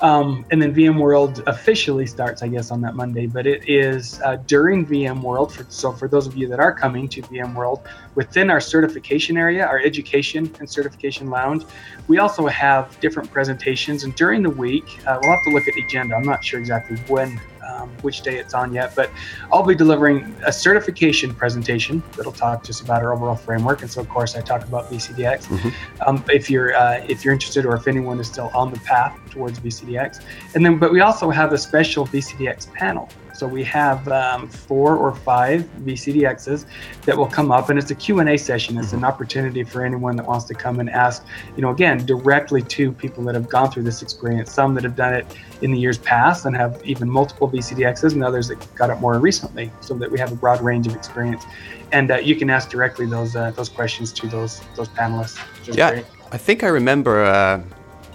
Um, 0.00 0.44
and 0.50 0.60
then 0.60 0.74
VMworld 0.74 1.42
officially 1.46 2.06
starts, 2.06 2.42
I 2.42 2.48
guess, 2.48 2.70
on 2.70 2.80
that 2.82 2.94
Monday. 2.94 3.26
But 3.26 3.46
it 3.46 3.68
is 3.68 4.20
uh, 4.22 4.36
during 4.46 4.86
VMworld. 4.86 5.52
For, 5.52 5.66
so 5.68 5.92
for 5.92 6.08
those 6.08 6.26
of 6.26 6.36
you 6.36 6.48
that 6.48 6.60
are 6.60 6.72
coming 6.72 7.08
to 7.08 7.22
VMworld, 7.22 7.84
within 8.14 8.50
our 8.50 8.60
certification 8.60 9.36
area, 9.36 9.66
our 9.66 9.78
education 9.78 10.54
and 10.58 10.68
certification 10.68 11.30
lounge, 11.30 11.64
we 12.06 12.18
also 12.18 12.46
have 12.46 12.98
different 13.00 13.30
presentations. 13.30 14.04
And 14.04 14.14
during 14.14 14.42
the 14.42 14.50
week, 14.50 14.84
uh, 15.06 15.18
we'll 15.20 15.32
have 15.32 15.44
to 15.44 15.50
look 15.50 15.66
at 15.66 15.74
the 15.74 15.82
agenda. 15.82 16.14
I'm 16.14 16.24
not 16.24 16.44
sure 16.44 16.60
exactly 16.60 16.96
when 17.08 17.40
um, 17.74 17.90
which 18.02 18.22
day 18.22 18.36
it's 18.36 18.54
on 18.54 18.72
yet, 18.72 18.94
but 18.94 19.10
I'll 19.52 19.64
be 19.64 19.74
delivering 19.74 20.34
a 20.46 20.52
certification 20.52 21.34
presentation 21.34 22.02
that'll 22.16 22.32
talk 22.32 22.64
just 22.64 22.82
about 22.82 23.02
our 23.02 23.12
overall 23.12 23.36
framework. 23.36 23.82
And 23.82 23.90
so, 23.90 24.00
of 24.00 24.08
course, 24.08 24.36
I 24.36 24.40
talk 24.40 24.62
about 24.64 24.90
VCDX. 24.90 25.46
Mm-hmm. 25.46 25.68
Um, 26.06 26.24
if 26.28 26.50
you're 26.50 26.74
uh, 26.74 27.04
if 27.08 27.24
you're 27.24 27.34
interested, 27.34 27.66
or 27.66 27.74
if 27.76 27.86
anyone 27.88 28.20
is 28.20 28.28
still 28.28 28.50
on 28.54 28.72
the 28.72 28.78
path 28.80 29.18
towards 29.30 29.60
VCDX, 29.60 30.22
and 30.54 30.64
then 30.64 30.78
but 30.78 30.92
we 30.92 31.00
also 31.00 31.30
have 31.30 31.52
a 31.52 31.58
special 31.58 32.06
VCDX 32.06 32.72
panel 32.72 33.08
so 33.34 33.46
we 33.46 33.64
have 33.64 34.06
um, 34.08 34.48
four 34.48 34.96
or 34.96 35.14
five 35.14 35.62
VCDXs 35.80 36.66
that 37.04 37.16
will 37.16 37.26
come 37.26 37.50
up, 37.50 37.68
and 37.68 37.78
it's 37.78 37.90
a 37.90 37.94
Q&A 37.94 38.36
session. 38.36 38.78
It's 38.78 38.92
an 38.92 38.98
mm-hmm. 38.98 39.06
opportunity 39.06 39.64
for 39.64 39.84
anyone 39.84 40.16
that 40.16 40.26
wants 40.26 40.44
to 40.46 40.54
come 40.54 40.78
and 40.80 40.88
ask, 40.88 41.24
you 41.56 41.62
know, 41.62 41.70
again, 41.70 42.06
directly 42.06 42.62
to 42.62 42.92
people 42.92 43.24
that 43.24 43.34
have 43.34 43.48
gone 43.48 43.70
through 43.70 43.82
this 43.82 44.02
experience. 44.02 44.52
Some 44.52 44.74
that 44.74 44.84
have 44.84 44.96
done 44.96 45.14
it 45.14 45.26
in 45.62 45.72
the 45.72 45.78
years 45.78 45.98
past 45.98 46.46
and 46.46 46.56
have 46.56 46.80
even 46.84 47.10
multiple 47.10 47.50
VCDXs, 47.50 48.12
and 48.12 48.22
others 48.22 48.48
that 48.48 48.74
got 48.76 48.90
it 48.90 48.96
more 49.00 49.18
recently, 49.18 49.70
so 49.80 49.94
that 49.94 50.10
we 50.10 50.18
have 50.18 50.30
a 50.30 50.36
broad 50.36 50.60
range 50.60 50.86
of 50.86 50.94
experience. 50.94 51.44
And 51.92 52.10
uh, 52.10 52.16
you 52.16 52.36
can 52.36 52.50
ask 52.50 52.70
directly 52.70 53.06
those 53.06 53.34
uh, 53.34 53.50
those 53.50 53.68
questions 53.68 54.12
to 54.14 54.28
those 54.28 54.60
those 54.76 54.88
panelists. 54.88 55.38
yeah, 55.76 55.90
great. 55.90 56.06
I 56.30 56.38
think 56.38 56.62
I 56.62 56.68
remember. 56.68 57.64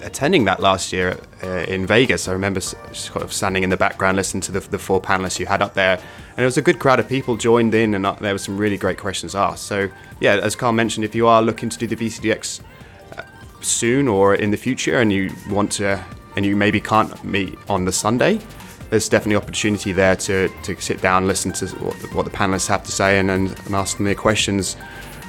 Attending 0.01 0.45
that 0.45 0.59
last 0.59 0.93
year 0.93 1.19
uh, 1.43 1.65
in 1.67 1.85
Vegas. 1.85 2.27
I 2.27 2.33
remember 2.33 2.61
sort 2.61 3.23
of 3.23 3.33
standing 3.33 3.63
in 3.63 3.69
the 3.69 3.77
background 3.77 4.15
listening 4.17 4.41
to 4.41 4.51
the, 4.51 4.59
the, 4.61 4.79
four 4.79 5.01
panelists 5.01 5.39
you 5.39 5.45
had 5.45 5.61
up 5.61 5.73
there, 5.73 5.97
and 5.97 6.39
it 6.39 6.45
was 6.45 6.57
a 6.57 6.61
good 6.61 6.79
crowd 6.79 6.99
of 6.99 7.09
people 7.09 7.35
joined 7.35 7.73
in, 7.73 7.93
and 7.93 8.05
uh, 8.05 8.13
there 8.13 8.33
were 8.33 8.39
some 8.39 8.57
really 8.57 8.77
great 8.77 8.97
questions 8.97 9.35
asked. 9.35 9.65
So, 9.65 9.89
yeah, 10.21 10.37
as 10.37 10.55
Carl 10.55 10.71
mentioned, 10.71 11.03
if 11.03 11.15
you 11.15 11.27
are 11.27 11.41
looking 11.41 11.69
to 11.69 11.77
do 11.77 11.87
the 11.87 11.95
VCDX 11.95 12.61
uh, 13.17 13.23
soon 13.61 14.07
or 14.07 14.35
in 14.35 14.51
the 14.51 14.57
future, 14.57 14.99
and 14.99 15.11
you 15.11 15.31
want 15.49 15.71
to, 15.73 16.03
and 16.35 16.45
you 16.45 16.55
maybe 16.55 16.79
can't 16.79 17.21
meet 17.23 17.57
on 17.67 17.85
the 17.85 17.91
Sunday, 17.91 18.39
there's 18.89 19.09
definitely 19.09 19.35
opportunity 19.35 19.91
there 19.91 20.15
to, 20.15 20.49
to 20.63 20.79
sit 20.79 21.01
down, 21.01 21.27
listen 21.27 21.51
to 21.53 21.67
what 21.77 21.99
the, 21.99 22.07
what 22.07 22.25
the 22.25 22.31
panelists 22.31 22.67
have 22.67 22.83
to 22.83 22.91
say, 22.91 23.19
and, 23.19 23.29
and, 23.29 23.49
and 23.65 23.75
ask 23.75 23.97
them 23.97 24.05
their 24.05 24.15
questions. 24.15 24.77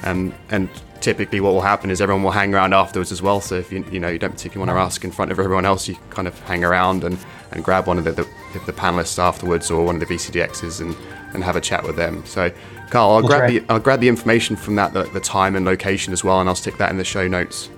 Um, 0.03 0.33
and 0.49 0.69
typically 1.01 1.39
what 1.41 1.53
will 1.53 1.61
happen 1.61 1.89
is 1.89 1.99
everyone 2.01 2.23
will 2.23 2.31
hang 2.31 2.53
around 2.53 2.73
afterwards 2.73 3.11
as 3.11 3.21
well. 3.21 3.41
So 3.41 3.55
if 3.55 3.71
you 3.71 3.83
you 3.91 3.99
know 3.99 4.07
you 4.09 4.19
don't 4.19 4.31
particularly 4.31 4.71
want 4.71 4.77
to 4.77 4.81
ask 4.81 5.03
in 5.03 5.11
front 5.11 5.31
of 5.31 5.39
everyone 5.39 5.65
else, 5.65 5.87
you 5.87 5.95
kind 6.09 6.27
of 6.27 6.39
hang 6.41 6.63
around 6.63 7.03
and, 7.03 7.17
and 7.51 7.63
grab 7.63 7.87
one 7.87 7.97
of 7.97 8.03
the, 8.03 8.11
the, 8.11 8.27
the 8.65 8.73
panelists 8.73 9.19
afterwards 9.19 9.69
or 9.69 9.85
one 9.85 9.95
of 9.95 10.07
the 10.07 10.13
VCDXs 10.13 10.81
and, 10.81 10.95
and 11.33 11.43
have 11.43 11.55
a 11.55 11.61
chat 11.61 11.83
with 11.83 11.95
them. 11.95 12.23
So 12.25 12.51
Carl, 12.89 13.11
I'll 13.11 13.21
That's 13.21 13.27
grab 13.27 13.41
right. 13.41 13.67
the 13.67 13.73
I'll 13.73 13.79
grab 13.79 13.99
the 13.99 14.07
information 14.07 14.55
from 14.55 14.75
that 14.75 14.93
the, 14.93 15.03
the 15.03 15.19
time 15.19 15.55
and 15.55 15.65
location 15.65 16.13
as 16.13 16.23
well, 16.23 16.39
and 16.39 16.49
I'll 16.49 16.55
stick 16.55 16.77
that 16.77 16.91
in 16.91 16.97
the 16.97 17.03
show 17.03 17.27
notes 17.27 17.69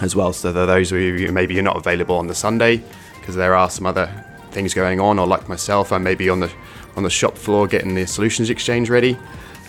as 0.00 0.16
well. 0.16 0.32
So 0.32 0.52
that 0.52 0.66
those 0.66 0.92
of 0.92 0.98
you 1.00 1.30
maybe 1.32 1.54
you're 1.54 1.62
not 1.62 1.76
available 1.76 2.16
on 2.16 2.26
the 2.28 2.34
Sunday 2.34 2.82
because 3.20 3.34
there 3.34 3.54
are 3.54 3.68
some 3.68 3.84
other 3.84 4.24
things 4.52 4.74
going 4.74 5.00
on, 5.00 5.18
or 5.18 5.26
like 5.26 5.48
myself, 5.48 5.92
I 5.92 5.98
may 5.98 6.14
be 6.14 6.30
on 6.30 6.40
the 6.40 6.50
on 6.96 7.02
the 7.02 7.10
shop 7.10 7.36
floor 7.36 7.66
getting 7.66 7.94
the 7.94 8.06
solutions 8.06 8.50
exchange 8.50 8.90
ready. 8.90 9.16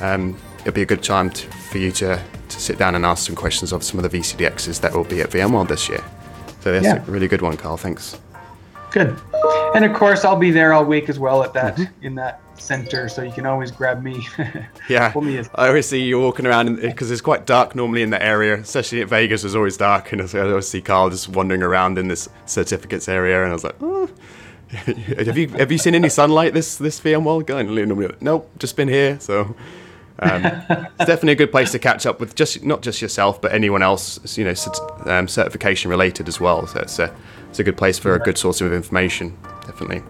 Um, 0.02 0.38
it'll 0.62 0.74
be 0.74 0.82
a 0.82 0.86
good 0.86 1.04
time 1.04 1.30
to, 1.30 1.48
for 1.48 1.78
you 1.78 1.92
to 1.94 2.22
to 2.50 2.60
sit 2.60 2.78
down 2.78 2.96
and 2.96 3.06
ask 3.06 3.26
some 3.26 3.36
questions 3.36 3.72
of 3.72 3.84
some 3.84 4.00
of 4.04 4.10
the 4.10 4.18
VCDXs 4.18 4.82
that 4.82 4.94
will 4.94 5.04
be 5.04 5.22
at 5.22 5.30
VMworld 5.30 5.68
this 5.68 5.88
year. 5.88 6.04
So 6.62 6.74
that's 6.74 6.86
yeah. 6.86 6.98
a 6.98 7.12
really 7.12 7.28
good 7.28 7.42
one, 7.42 7.56
Carl. 7.58 7.78
Thanks. 7.78 8.20
Good. 8.92 9.18
And 9.76 9.86
of 9.86 9.94
course, 9.94 10.26
I'll 10.26 10.36
be 10.36 10.52
there 10.52 10.74
all 10.74 10.84
week 10.84 11.10
as 11.10 11.20
well 11.20 11.44
at 11.44 11.54
that 11.54 11.76
mm-hmm. 11.76 12.06
in 12.06 12.16
that 12.16 12.42
center, 12.58 13.08
so 13.08 13.22
you 13.22 13.32
can 13.32 13.46
always 13.46 13.72
grab 13.72 14.04
me. 14.04 14.28
yeah, 14.90 15.14
me 15.16 15.44
I 15.56 15.68
always 15.68 15.88
see 15.88 16.02
you 16.02 16.20
walking 16.20 16.46
around 16.46 16.76
because 16.82 17.12
it's 17.12 17.22
quite 17.22 17.46
dark 17.46 17.76
normally 17.76 18.02
in 18.02 18.10
the 18.10 18.22
area, 18.22 18.56
especially 18.56 19.02
at 19.02 19.08
Vegas. 19.08 19.44
It's 19.44 19.56
always 19.56 19.78
dark, 19.78 20.12
and 20.12 20.22
I 20.22 20.40
always 20.40 20.68
see 20.68 20.82
Carl 20.82 21.10
just 21.12 21.30
wandering 21.30 21.62
around 21.62 21.98
in 21.98 22.08
this 22.08 22.28
certificates 22.46 23.08
area, 23.08 23.44
and 23.44 23.52
I 23.52 23.54
was 23.54 23.64
like, 23.64 23.76
oh. 23.82 24.10
have 24.70 25.36
you 25.36 25.48
have 25.50 25.72
you 25.72 25.80
seen 25.80 25.96
any 25.96 26.10
sunlight 26.10 26.54
this 26.54 26.78
this 26.78 27.00
VMworld? 27.00 27.48
Going, 27.48 28.16
nope, 28.22 28.52
just 28.60 28.76
been 28.76 28.88
here. 28.88 29.20
So 29.20 29.56
um, 30.22 30.46
it's 30.46 31.06
definitely 31.06 31.34
a 31.34 31.36
good 31.36 31.52
place 31.52 31.72
to 31.72 31.80
catch 31.80 32.06
up 32.06 32.20
with 32.20 32.36
just 32.36 32.64
not 32.64 32.82
just 32.82 33.02
yourself, 33.02 33.42
but 33.42 33.54
anyone 33.54 33.82
else, 33.82 34.38
you 34.38 34.44
know, 34.44 34.54
um, 35.06 35.28
certification 35.28 35.90
related 35.90 36.28
as 36.28 36.40
well. 36.40 36.68
So 36.68 36.80
it's 36.80 37.00
a 37.00 37.14
it's 37.50 37.60
a 37.60 37.64
good 37.64 37.78
place 37.78 37.98
for 37.98 38.14
a 38.16 38.20
good 38.20 38.38
source 38.38 38.62
of 38.62 38.72
information, 38.74 39.38
definitely. 39.66 40.04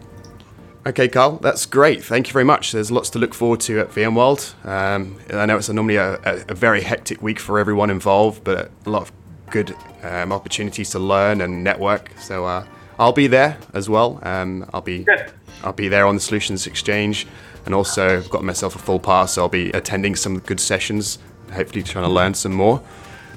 Okay, 0.85 1.07
Carl, 1.07 1.37
that's 1.37 1.65
great. 1.65 2.03
Thank 2.03 2.27
you 2.27 2.33
very 2.33 2.45
much. 2.45 2.71
There's 2.71 2.89
lots 2.89 3.09
to 3.11 3.19
look 3.19 3.33
forward 3.33 3.59
to 3.61 3.79
at 3.79 3.89
VMworld. 3.89 4.65
Um, 4.65 5.19
I 5.31 5.45
know 5.45 5.57
it's 5.57 5.69
a, 5.69 5.73
normally 5.73 5.97
a, 5.97 6.19
a, 6.23 6.55
very 6.55 6.81
hectic 6.81 7.21
week 7.21 7.39
for 7.39 7.59
everyone 7.59 7.89
involved, 7.89 8.43
but 8.43 8.71
a 8.85 8.89
lot 8.89 9.03
of 9.03 9.11
good 9.51 9.75
um, 10.03 10.31
opportunities 10.31 10.89
to 10.91 10.99
learn 10.99 11.41
and 11.41 11.63
network. 11.63 12.11
So 12.17 12.45
uh, 12.45 12.65
I'll 12.97 13.11
be 13.13 13.27
there 13.27 13.57
as 13.73 13.89
well. 13.89 14.19
Um, 14.23 14.69
I'll 14.73 14.81
be 14.81 15.03
good. 15.03 15.31
I'll 15.63 15.73
be 15.73 15.89
there 15.89 16.05
on 16.07 16.15
the 16.15 16.21
Solutions 16.21 16.65
Exchange 16.65 17.27
and 17.65 17.75
also 17.75 18.17
I've 18.17 18.29
got 18.29 18.43
myself 18.43 18.75
a 18.75 18.79
full 18.79 18.99
pass. 18.99 19.33
So 19.33 19.43
I'll 19.43 19.49
be 19.49 19.69
attending 19.71 20.15
some 20.15 20.39
good 20.39 20.59
sessions, 20.59 21.19
hopefully 21.51 21.83
trying 21.83 22.05
to 22.05 22.11
learn 22.11 22.33
some 22.33 22.53
more. 22.53 22.81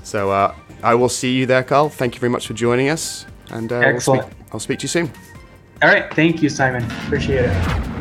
So 0.02 0.30
uh, 0.30 0.54
I 0.82 0.94
will 0.94 1.08
see 1.08 1.32
you 1.34 1.46
there, 1.46 1.62
Carl. 1.62 1.88
Thank 1.88 2.14
you 2.14 2.20
very 2.20 2.30
much 2.30 2.46
for 2.46 2.54
joining 2.54 2.88
us, 2.88 3.26
and 3.50 3.72
uh, 3.72 3.76
excellent. 3.76 4.24
We'll 4.24 4.30
speak, 4.30 4.46
I'll 4.52 4.60
speak 4.60 4.78
to 4.80 4.84
you 4.84 4.88
soon. 4.88 5.12
All 5.82 5.88
right, 5.88 6.12
thank 6.14 6.42
you, 6.42 6.48
Simon. 6.48 6.84
Appreciate 7.06 7.46
it. 7.46 7.92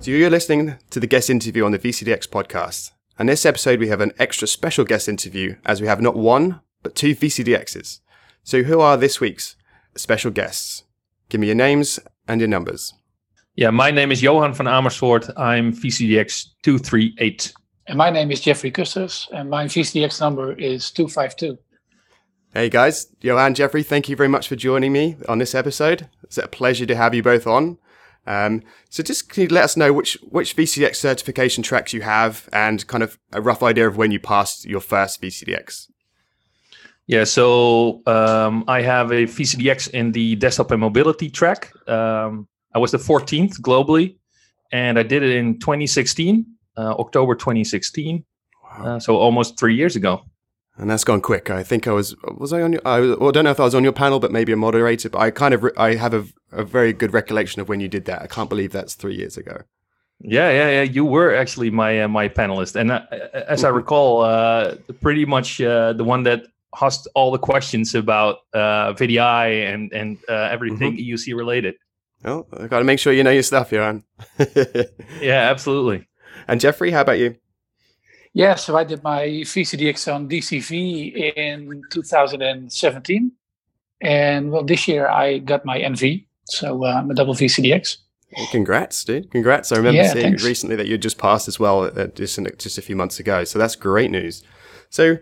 So 0.00 0.12
you're 0.12 0.30
listening 0.30 0.76
to 0.90 1.00
the 1.00 1.08
guest 1.08 1.28
interview 1.28 1.64
on 1.64 1.72
the 1.72 1.80
VCDX 1.80 2.28
podcast. 2.28 2.92
And 3.18 3.28
this 3.28 3.44
episode, 3.44 3.80
we 3.80 3.88
have 3.88 4.00
an 4.00 4.12
extra 4.18 4.46
special 4.46 4.84
guest 4.84 5.08
interview 5.08 5.56
as 5.64 5.80
we 5.80 5.88
have 5.88 6.00
not 6.00 6.14
one, 6.14 6.60
but 6.82 6.94
two 6.94 7.16
VCDXs. 7.16 8.00
So 8.44 8.62
who 8.62 8.78
are 8.80 8.96
this 8.96 9.20
week's 9.20 9.56
special 9.96 10.30
guests? 10.30 10.84
Give 11.28 11.40
me 11.40 11.48
your 11.48 11.56
names 11.56 11.98
and 12.28 12.40
your 12.40 12.46
numbers. 12.46 12.94
Yeah, 13.56 13.70
my 13.70 13.90
name 13.90 14.12
is 14.12 14.22
Johan 14.22 14.52
van 14.52 14.68
Amersfoort. 14.68 15.30
I'm 15.34 15.72
VCDX 15.72 16.48
238. 16.62 17.54
And 17.86 17.96
my 17.96 18.10
name 18.10 18.30
is 18.30 18.42
Jeffrey 18.42 18.70
Kusters, 18.70 19.30
and 19.32 19.48
my 19.48 19.64
VCDX 19.64 20.20
number 20.20 20.52
is 20.52 20.90
252. 20.90 21.56
Hey 22.52 22.68
guys, 22.68 23.06
Johan, 23.22 23.54
Jeffrey, 23.54 23.82
thank 23.82 24.10
you 24.10 24.16
very 24.16 24.28
much 24.28 24.48
for 24.48 24.56
joining 24.56 24.92
me 24.92 25.16
on 25.26 25.38
this 25.38 25.54
episode. 25.54 26.06
It's 26.22 26.36
a 26.36 26.46
pleasure 26.46 26.84
to 26.84 26.94
have 26.96 27.14
you 27.14 27.22
both 27.22 27.46
on. 27.46 27.78
Um, 28.26 28.62
so 28.90 29.02
just 29.02 29.30
can 29.30 29.44
you 29.44 29.48
let 29.48 29.64
us 29.64 29.74
know 29.74 29.90
which 29.90 30.18
which 30.28 30.54
VCDX 30.54 30.96
certification 30.96 31.62
tracks 31.62 31.94
you 31.94 32.02
have 32.02 32.50
and 32.52 32.86
kind 32.86 33.02
of 33.02 33.18
a 33.32 33.40
rough 33.40 33.62
idea 33.62 33.88
of 33.88 33.96
when 33.96 34.10
you 34.10 34.20
passed 34.20 34.66
your 34.66 34.80
first 34.80 35.22
VCDX? 35.22 35.88
Yeah, 37.06 37.24
so 37.24 38.02
um, 38.06 38.64
I 38.68 38.82
have 38.82 39.12
a 39.12 39.24
VCDX 39.24 39.88
in 39.90 40.12
the 40.12 40.36
desktop 40.36 40.72
and 40.72 40.80
mobility 40.80 41.30
track. 41.30 41.72
Um, 41.88 42.48
I 42.76 42.78
was 42.78 42.90
the 42.90 42.98
14th 42.98 43.58
globally, 43.62 44.18
and 44.70 44.98
I 44.98 45.02
did 45.02 45.22
it 45.22 45.30
in 45.30 45.58
2016, 45.58 46.44
uh, 46.76 46.80
October 46.98 47.34
2016. 47.34 48.22
Wow. 48.62 48.84
Uh, 48.84 49.00
so 49.00 49.16
almost 49.16 49.58
three 49.58 49.74
years 49.74 49.96
ago. 49.96 50.20
And 50.76 50.90
that's 50.90 51.02
gone 51.02 51.22
quick. 51.22 51.48
I 51.48 51.62
think 51.62 51.88
I 51.88 51.92
was 51.92 52.14
was 52.36 52.52
I 52.52 52.60
on 52.60 52.74
your 52.74 52.82
I 52.84 53.00
well, 53.00 53.28
I 53.28 53.32
don't 53.32 53.44
know 53.44 53.50
if 53.50 53.60
I 53.60 53.64
was 53.64 53.74
on 53.74 53.82
your 53.82 53.94
panel, 53.94 54.20
but 54.20 54.30
maybe 54.30 54.52
a 54.52 54.56
moderator. 54.56 55.08
But 55.08 55.20
I 55.20 55.30
kind 55.30 55.54
of 55.54 55.62
re- 55.62 55.78
I 55.78 55.94
have 55.94 56.12
a, 56.12 56.26
a 56.52 56.64
very 56.64 56.92
good 56.92 57.14
recollection 57.14 57.62
of 57.62 57.68
when 57.70 57.80
you 57.80 57.88
did 57.88 58.04
that. 58.04 58.20
I 58.20 58.26
can't 58.26 58.50
believe 58.50 58.72
that's 58.72 58.94
three 58.94 59.16
years 59.16 59.38
ago. 59.38 59.62
Yeah, 60.20 60.50
yeah, 60.50 60.68
yeah. 60.68 60.82
You 60.82 61.06
were 61.06 61.34
actually 61.34 61.70
my 61.70 62.02
uh, 62.02 62.08
my 62.08 62.28
panelist, 62.28 62.76
and 62.76 62.92
uh, 62.92 63.00
as 63.32 63.64
I 63.64 63.68
mm-hmm. 63.68 63.76
recall, 63.78 64.20
uh, 64.20 64.74
pretty 65.00 65.24
much 65.24 65.62
uh, 65.62 65.94
the 65.94 66.04
one 66.04 66.24
that 66.24 66.42
asked 66.82 67.08
all 67.14 67.30
the 67.30 67.38
questions 67.38 67.94
about 67.94 68.40
uh, 68.52 68.92
VDI 68.92 69.72
and 69.72 69.90
and 69.94 70.18
uh, 70.28 70.50
everything 70.52 70.98
mm-hmm. 70.98 71.14
EUC 71.14 71.34
related. 71.34 71.76
Oh, 72.24 72.46
I 72.58 72.66
got 72.66 72.78
to 72.78 72.84
make 72.84 72.98
sure 72.98 73.12
you 73.12 73.22
know 73.22 73.30
your 73.30 73.42
stuff, 73.42 73.72
Johan. 73.72 74.04
yeah, 75.20 75.50
absolutely. 75.50 76.08
And 76.48 76.60
Jeffrey, 76.60 76.90
how 76.90 77.02
about 77.02 77.18
you? 77.18 77.36
Yeah, 78.32 78.54
so 78.54 78.76
I 78.76 78.84
did 78.84 79.02
my 79.02 79.24
VCDX 79.26 80.14
on 80.14 80.28
DCV 80.28 81.36
in 81.36 81.82
2017. 81.90 83.32
And 84.02 84.50
well, 84.50 84.62
this 84.62 84.86
year 84.86 85.08
I 85.08 85.38
got 85.38 85.64
my 85.64 85.78
NV. 85.78 86.26
So 86.44 86.84
uh, 86.84 86.94
I'm 86.98 87.10
a 87.10 87.14
double 87.14 87.34
VCDX. 87.34 87.96
Well, 88.36 88.46
congrats, 88.50 89.04
dude. 89.04 89.30
Congrats. 89.30 89.72
I 89.72 89.76
remember 89.76 90.02
yeah, 90.02 90.12
seeing 90.12 90.24
thanks. 90.24 90.44
recently 90.44 90.76
that 90.76 90.86
you 90.86 90.98
just 90.98 91.16
passed 91.16 91.48
as 91.48 91.58
well 91.58 91.84
uh, 91.84 92.08
just, 92.08 92.36
in, 92.36 92.46
just 92.58 92.76
a 92.76 92.82
few 92.82 92.96
months 92.96 93.18
ago. 93.18 93.44
So 93.44 93.58
that's 93.58 93.74
great 93.74 94.10
news. 94.10 94.42
So 94.90 95.16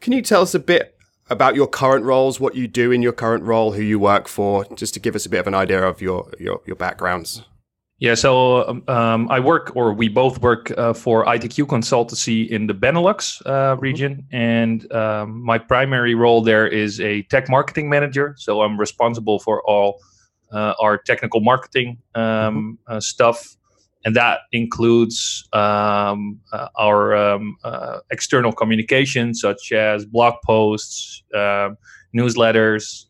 can 0.00 0.12
you 0.12 0.22
tell 0.22 0.42
us 0.42 0.54
a 0.54 0.58
bit 0.58 0.95
about 1.28 1.54
your 1.54 1.66
current 1.66 2.04
roles, 2.04 2.38
what 2.38 2.54
you 2.54 2.68
do 2.68 2.92
in 2.92 3.02
your 3.02 3.12
current 3.12 3.44
role, 3.44 3.72
who 3.72 3.82
you 3.82 3.98
work 3.98 4.28
for, 4.28 4.64
just 4.74 4.94
to 4.94 5.00
give 5.00 5.14
us 5.16 5.26
a 5.26 5.28
bit 5.28 5.40
of 5.40 5.46
an 5.46 5.54
idea 5.54 5.82
of 5.82 6.00
your, 6.00 6.30
your, 6.38 6.60
your 6.66 6.76
backgrounds? 6.76 7.44
Yeah, 7.98 8.14
so 8.14 8.68
um, 8.68 8.84
um, 8.88 9.30
I 9.30 9.40
work, 9.40 9.74
or 9.74 9.94
we 9.94 10.08
both 10.08 10.42
work 10.42 10.70
uh, 10.76 10.92
for 10.92 11.24
ITQ 11.24 11.66
Consultancy 11.66 12.46
in 12.46 12.66
the 12.66 12.74
Benelux 12.74 13.40
uh, 13.46 13.50
mm-hmm. 13.50 13.80
region, 13.80 14.26
and 14.30 14.92
um, 14.92 15.42
my 15.42 15.56
primary 15.56 16.14
role 16.14 16.42
there 16.42 16.66
is 16.66 17.00
a 17.00 17.22
tech 17.22 17.48
marketing 17.48 17.88
manager. 17.88 18.34
So 18.36 18.60
I'm 18.60 18.78
responsible 18.78 19.38
for 19.38 19.62
all 19.62 19.98
uh, 20.52 20.74
our 20.78 20.98
technical 20.98 21.40
marketing 21.40 21.98
um, 22.14 22.22
mm-hmm. 22.22 22.72
Uh, 22.86 23.00
stuff, 23.00 23.56
and 24.06 24.14
that 24.14 24.38
includes 24.52 25.46
um, 25.52 26.40
uh, 26.52 26.68
our 26.78 27.16
um, 27.16 27.56
uh, 27.64 27.98
external 28.12 28.52
communication, 28.52 29.34
such 29.34 29.72
as 29.72 30.06
blog 30.06 30.34
posts, 30.44 31.24
newsletters. 32.14 33.06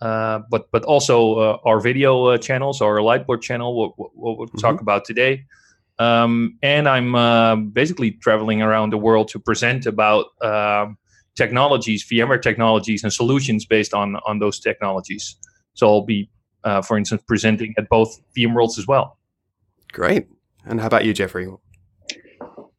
Uh, 0.00 0.40
but 0.50 0.70
but 0.70 0.84
also 0.84 1.34
uh, 1.38 1.58
our 1.64 1.80
video 1.80 2.26
uh, 2.26 2.36
channels, 2.36 2.82
our 2.82 2.96
Lightboard 2.98 3.40
channel, 3.40 3.74
what, 3.74 3.98
what, 3.98 4.10
what 4.14 4.38
we'll 4.38 4.46
mm-hmm. 4.48 4.58
talk 4.58 4.82
about 4.82 5.06
today. 5.06 5.46
Um, 5.98 6.58
and 6.62 6.86
I'm 6.86 7.14
uh, 7.14 7.56
basically 7.56 8.10
traveling 8.10 8.60
around 8.60 8.92
the 8.92 8.98
world 8.98 9.28
to 9.28 9.38
present 9.38 9.86
about 9.86 10.26
um, 10.42 10.98
technologies, 11.36 12.04
VMware 12.06 12.42
technologies, 12.42 13.02
and 13.02 13.10
solutions 13.12 13.64
based 13.64 13.94
on 13.94 14.16
on 14.26 14.40
those 14.40 14.60
technologies. 14.60 15.36
So 15.72 15.88
I'll 15.88 16.02
be, 16.02 16.28
uh, 16.64 16.82
for 16.82 16.98
instance, 16.98 17.22
presenting 17.26 17.74
at 17.78 17.88
both 17.88 18.20
VMworlds 18.36 18.78
as 18.78 18.86
well. 18.86 19.16
Great. 19.94 20.26
And 20.66 20.80
how 20.80 20.88
about 20.88 21.04
you, 21.04 21.14
Jeffrey? 21.14 21.46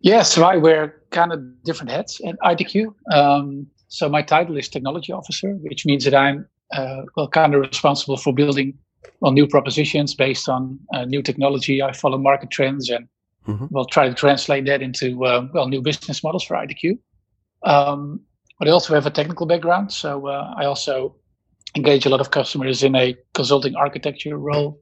Yeah, 0.02 0.22
so 0.22 0.44
I 0.44 0.58
wear 0.58 1.02
kind 1.12 1.32
of 1.32 1.40
different 1.64 1.90
hats 1.90 2.20
at 2.28 2.36
ITQ. 2.44 2.94
Um, 3.14 3.68
so 3.88 4.10
my 4.10 4.22
title 4.22 4.58
is 4.58 4.68
technology 4.68 5.14
officer, 5.14 5.54
which 5.62 5.86
means 5.86 6.04
that 6.04 6.14
I'm 6.14 6.46
uh, 6.74 7.04
well, 7.16 7.30
kind 7.30 7.56
of 7.56 7.62
responsible 7.62 8.18
for 8.18 8.34
building 8.34 8.78
well 9.22 9.32
new 9.32 9.48
propositions 9.48 10.14
based 10.14 10.50
on 10.50 10.78
uh, 10.94 11.06
new 11.06 11.22
technology. 11.22 11.82
I 11.82 11.94
follow 11.94 12.18
market 12.18 12.52
trends 12.52 12.90
and 12.90 13.08
mm-hmm. 13.48 13.68
we'll 13.70 13.86
try 13.86 14.10
to 14.10 14.14
translate 14.14 14.66
that 14.66 14.82
into 14.82 15.24
uh, 15.24 15.48
well 15.54 15.70
new 15.70 15.82
business 15.82 16.22
models 16.22 16.44
for 16.44 16.56
ITQ. 16.58 16.98
Um, 17.64 18.20
but 18.60 18.68
I 18.68 18.72
also 18.72 18.94
have 18.94 19.06
a 19.06 19.12
technical 19.12 19.46
background, 19.46 19.92
so 19.92 20.28
uh, 20.28 20.54
I 20.58 20.66
also 20.66 21.16
engage 21.78 22.06
a 22.06 22.10
lot 22.10 22.20
of 22.20 22.32
customers 22.32 22.84
in 22.84 22.94
a 22.96 23.16
consulting 23.34 23.76
architecture 23.76 24.38
role. 24.38 24.82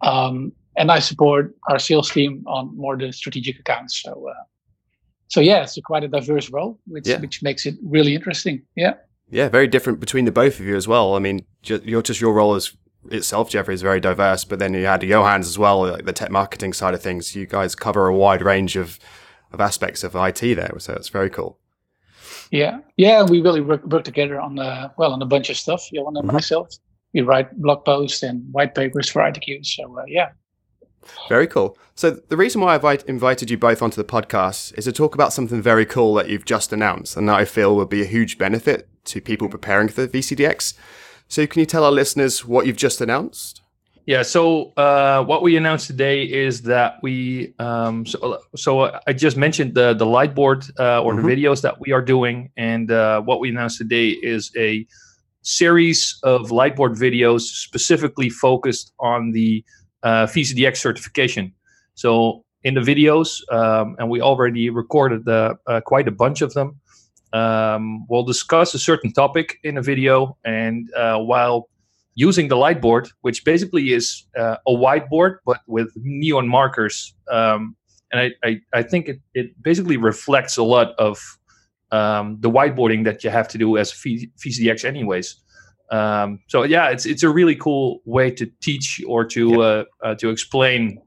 Um, 0.00 0.52
and 0.76 0.90
I 0.90 0.98
support 0.98 1.54
our 1.68 1.78
sales 1.78 2.10
team 2.10 2.44
on 2.46 2.76
more 2.76 2.96
the 2.96 3.12
strategic 3.12 3.58
accounts. 3.58 4.00
So, 4.02 4.28
uh, 4.28 4.44
so 5.28 5.40
yeah, 5.40 5.62
it's 5.62 5.76
a 5.76 5.82
quite 5.82 6.04
a 6.04 6.08
diverse 6.08 6.50
role, 6.50 6.78
which 6.86 7.06
yeah. 7.06 7.20
which 7.20 7.42
makes 7.42 7.66
it 7.66 7.76
really 7.82 8.14
interesting. 8.14 8.62
Yeah. 8.76 8.94
Yeah, 9.30 9.48
very 9.48 9.66
different 9.66 9.98
between 9.98 10.26
the 10.26 10.32
both 10.32 10.60
of 10.60 10.66
you 10.66 10.76
as 10.76 10.86
well. 10.86 11.14
I 11.14 11.18
mean, 11.18 11.46
just, 11.62 11.84
your 11.84 12.02
just 12.02 12.20
your 12.20 12.34
role 12.34 12.54
as 12.54 12.76
itself, 13.10 13.50
Jeffrey, 13.50 13.74
is 13.74 13.82
very 13.82 14.00
diverse, 14.00 14.44
but 14.44 14.58
then 14.58 14.74
you 14.74 14.84
had 14.84 15.00
Johan's 15.00 15.48
as 15.48 15.58
well, 15.58 15.90
like 15.90 16.04
the 16.04 16.12
tech 16.12 16.30
marketing 16.30 16.74
side 16.74 16.94
of 16.94 17.02
things. 17.02 17.34
You 17.34 17.46
guys 17.46 17.74
cover 17.74 18.06
a 18.06 18.14
wide 18.14 18.42
range 18.42 18.76
of 18.76 18.98
of 19.52 19.60
aspects 19.60 20.04
of 20.04 20.14
IT 20.14 20.40
there, 20.40 20.72
so 20.78 20.94
it's 20.94 21.08
very 21.08 21.30
cool. 21.30 21.58
Yeah, 22.50 22.80
yeah, 22.98 23.22
we 23.22 23.40
really 23.40 23.62
work, 23.62 23.84
work 23.86 24.04
together 24.04 24.38
on 24.38 24.58
uh, 24.58 24.90
well 24.98 25.12
on 25.12 25.22
a 25.22 25.26
bunch 25.26 25.48
of 25.48 25.56
stuff. 25.56 25.88
Johan 25.90 26.16
and 26.16 26.26
mm-hmm. 26.26 26.34
myself, 26.34 26.68
we 27.14 27.22
write 27.22 27.58
blog 27.60 27.84
posts 27.84 28.22
and 28.22 28.42
white 28.52 28.74
papers 28.74 29.08
for 29.08 29.22
ITQ. 29.22 29.64
So 29.64 29.98
uh, 29.98 30.04
yeah, 30.06 30.30
very 31.28 31.46
cool. 31.46 31.76
So 31.94 32.10
the 32.10 32.36
reason 32.36 32.60
why 32.60 32.74
I've 32.74 33.04
invited 33.06 33.50
you 33.50 33.58
both 33.58 33.82
onto 33.82 33.96
the 33.96 34.04
podcast 34.04 34.76
is 34.78 34.84
to 34.84 34.92
talk 34.92 35.14
about 35.14 35.32
something 35.32 35.60
very 35.60 35.84
cool 35.84 36.14
that 36.14 36.28
you've 36.28 36.44
just 36.44 36.72
announced, 36.72 37.16
and 37.16 37.28
that 37.28 37.36
I 37.36 37.44
feel 37.44 37.76
would 37.76 37.88
be 37.88 38.02
a 38.02 38.06
huge 38.06 38.38
benefit 38.38 38.88
to 39.04 39.20
people 39.20 39.48
preparing 39.48 39.88
for 39.88 40.06
the 40.06 40.18
VCDX. 40.18 40.74
So 41.28 41.46
can 41.46 41.60
you 41.60 41.66
tell 41.66 41.84
our 41.84 41.92
listeners 41.92 42.44
what 42.44 42.66
you've 42.66 42.76
just 42.76 43.00
announced? 43.00 43.62
Yeah, 44.04 44.22
so 44.22 44.72
uh, 44.76 45.22
what 45.22 45.42
we 45.42 45.56
announced 45.56 45.86
today 45.86 46.24
is 46.24 46.62
that 46.62 46.96
we 47.02 47.54
um, 47.60 48.04
so, 48.04 48.40
so 48.56 49.00
I 49.06 49.12
just 49.12 49.36
mentioned 49.36 49.74
the 49.74 49.94
the 49.94 50.04
Lightboard 50.04 50.68
uh, 50.80 51.02
or 51.02 51.14
mm-hmm. 51.14 51.26
the 51.26 51.36
videos 51.36 51.62
that 51.62 51.78
we 51.80 51.92
are 51.92 52.02
doing, 52.02 52.50
and 52.56 52.90
uh, 52.90 53.20
what 53.20 53.38
we 53.38 53.50
announced 53.50 53.78
today 53.78 54.08
is 54.08 54.50
a 54.56 54.84
series 55.42 56.18
of 56.24 56.48
Lightboard 56.50 56.98
videos 56.98 57.42
specifically 57.42 58.28
focused 58.28 58.92
on 58.98 59.30
the 59.30 59.64
uh, 60.02 60.26
VCDX 60.26 60.76
certification. 60.78 61.52
So 61.94 62.44
in 62.64 62.74
the 62.74 62.80
videos, 62.80 63.40
um, 63.52 63.96
and 63.98 64.08
we 64.08 64.20
already 64.20 64.70
recorded 64.70 65.28
uh, 65.28 65.54
quite 65.84 66.08
a 66.08 66.12
bunch 66.12 66.42
of 66.42 66.54
them. 66.54 66.80
Um, 67.32 68.06
we'll 68.08 68.24
discuss 68.24 68.74
a 68.74 68.78
certain 68.78 69.12
topic 69.12 69.58
in 69.64 69.78
a 69.78 69.82
video, 69.82 70.36
and 70.44 70.92
uh, 70.94 71.18
while 71.18 71.68
using 72.14 72.48
the 72.48 72.56
Lightboard, 72.56 73.10
which 73.22 73.44
basically 73.44 73.92
is 73.92 74.24
uh, 74.36 74.56
a 74.66 74.72
whiteboard 74.72 75.38
but 75.46 75.60
with 75.66 75.90
neon 75.96 76.46
markers, 76.46 77.14
um, 77.30 77.74
and 78.12 78.20
I, 78.20 78.46
I, 78.46 78.60
I, 78.74 78.82
think 78.82 79.08
it, 79.08 79.20
it 79.32 79.62
basically 79.62 79.96
reflects 79.96 80.58
a 80.58 80.62
lot 80.62 80.94
of 80.98 81.38
um, 81.90 82.36
the 82.40 82.50
whiteboarding 82.50 83.04
that 83.04 83.24
you 83.24 83.30
have 83.30 83.48
to 83.48 83.58
do 83.58 83.78
as 83.78 83.92
VCDX, 83.92 84.84
anyways. 84.84 85.36
Um, 85.92 86.40
so 86.48 86.62
yeah, 86.62 86.88
it's 86.88 87.04
it's 87.04 87.22
a 87.22 87.28
really 87.28 87.54
cool 87.54 88.00
way 88.06 88.30
to 88.30 88.50
teach 88.62 89.02
or 89.06 89.24
to 89.26 89.62
uh, 89.62 89.84
uh, 90.02 90.14
to 90.16 90.30
explain 90.30 91.02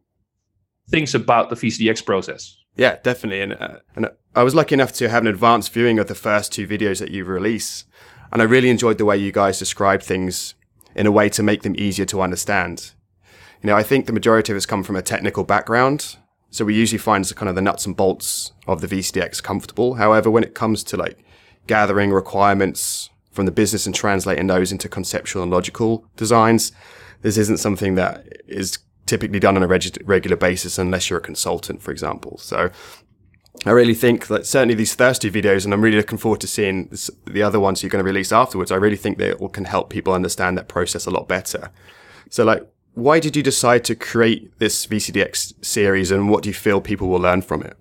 things 0.90 1.16
about 1.16 1.50
the 1.50 1.56
VCDX 1.56 2.06
process. 2.06 2.56
Yeah, 2.76 2.98
definitely. 3.02 3.42
And 3.42 3.54
uh, 3.54 3.80
and 3.96 4.12
I 4.36 4.44
was 4.44 4.54
lucky 4.54 4.76
enough 4.76 4.94
to 4.94 5.10
have 5.10 5.24
an 5.24 5.28
advanced 5.28 5.74
viewing 5.74 5.98
of 5.98 6.08
the 6.08 6.16
first 6.16 6.52
two 6.52 6.68
videos 6.68 7.00
that 7.00 7.10
you 7.10 7.26
release, 7.26 7.86
and 8.32 8.44
I 8.44 8.46
really 8.46 8.70
enjoyed 8.70 9.00
the 9.00 9.06
way 9.06 9.18
you 9.18 9.32
guys 9.32 9.58
describe 9.58 10.04
things 10.04 10.54
in 10.94 11.08
a 11.08 11.12
way 11.12 11.30
to 11.30 11.42
make 11.42 11.64
them 11.64 11.76
easier 11.78 12.06
to 12.06 12.22
understand. 12.22 12.92
You 13.64 13.68
know, 13.68 13.76
I 13.76 13.82
think 13.82 14.06
the 14.06 14.14
majority 14.14 14.54
of 14.54 14.58
us 14.58 14.68
come 14.68 14.84
from 14.84 14.96
a 14.96 15.02
technical 15.02 15.44
background, 15.44 16.18
so 16.52 16.64
we 16.64 16.76
usually 16.76 17.00
find 17.00 17.26
the 17.26 17.34
kind 17.34 17.50
of 17.50 17.56
the 17.56 17.62
nuts 17.62 17.88
and 17.88 17.96
bolts 17.96 18.52
of 18.68 18.82
the 18.82 18.88
VCDX 18.88 19.42
comfortable. 19.42 19.96
However, 19.96 20.30
when 20.30 20.44
it 20.44 20.54
comes 20.54 20.84
to 20.84 20.96
like 20.98 21.18
gathering 21.66 22.12
requirements 22.12 23.10
from 23.36 23.46
the 23.46 23.52
business 23.52 23.86
and 23.86 23.94
translating 23.94 24.48
those 24.48 24.72
into 24.72 24.90
conceptual 24.90 25.44
and 25.44 25.52
logical 25.52 26.06
designs. 26.16 26.72
This 27.22 27.38
isn't 27.38 27.58
something 27.58 27.96
that 27.96 28.26
is 28.48 28.80
typically 29.06 29.40
done 29.40 29.56
on 29.56 29.64
a 29.64 29.68
reg- 29.68 30.02
regular 30.06 30.38
basis 30.38 30.78
unless 30.78 31.10
you're 31.10 31.20
a 31.20 31.22
consultant, 31.22 31.82
for 31.82 31.92
example. 31.92 32.38
So 32.38 32.72
I 33.66 33.72
really 33.72 33.94
think 33.94 34.28
that 34.28 34.46
certainly 34.46 34.76
these 34.76 34.96
thirsty 34.96 35.32
videos, 35.32 35.66
and 35.66 35.74
I'm 35.74 35.82
really 35.82 35.98
looking 35.98 36.18
forward 36.18 36.42
to 36.42 36.48
seeing 36.48 36.88
this, 36.88 37.10
the 37.26 37.44
other 37.44 37.60
ones 37.60 37.82
you're 37.82 37.90
going 37.90 38.04
to 38.04 38.08
release 38.08 38.32
afterwards. 38.32 38.72
I 38.72 38.76
really 38.76 38.98
think 38.98 39.18
they 39.18 39.34
all 39.34 39.50
can 39.50 39.66
help 39.66 39.90
people 39.90 40.14
understand 40.14 40.58
that 40.58 40.68
process 40.68 41.06
a 41.06 41.12
lot 41.12 41.28
better. 41.28 41.72
So, 42.30 42.44
like, 42.44 42.68
why 42.94 43.20
did 43.20 43.36
you 43.36 43.44
decide 43.44 43.84
to 43.86 43.96
create 43.96 44.58
this 44.60 44.86
VCDX 44.86 45.66
series, 45.66 46.12
and 46.12 46.30
what 46.30 46.44
do 46.44 46.50
you 46.50 46.54
feel 46.54 46.82
people 46.82 47.08
will 47.08 47.20
learn 47.20 47.42
from 47.42 47.62
it? 47.62 47.78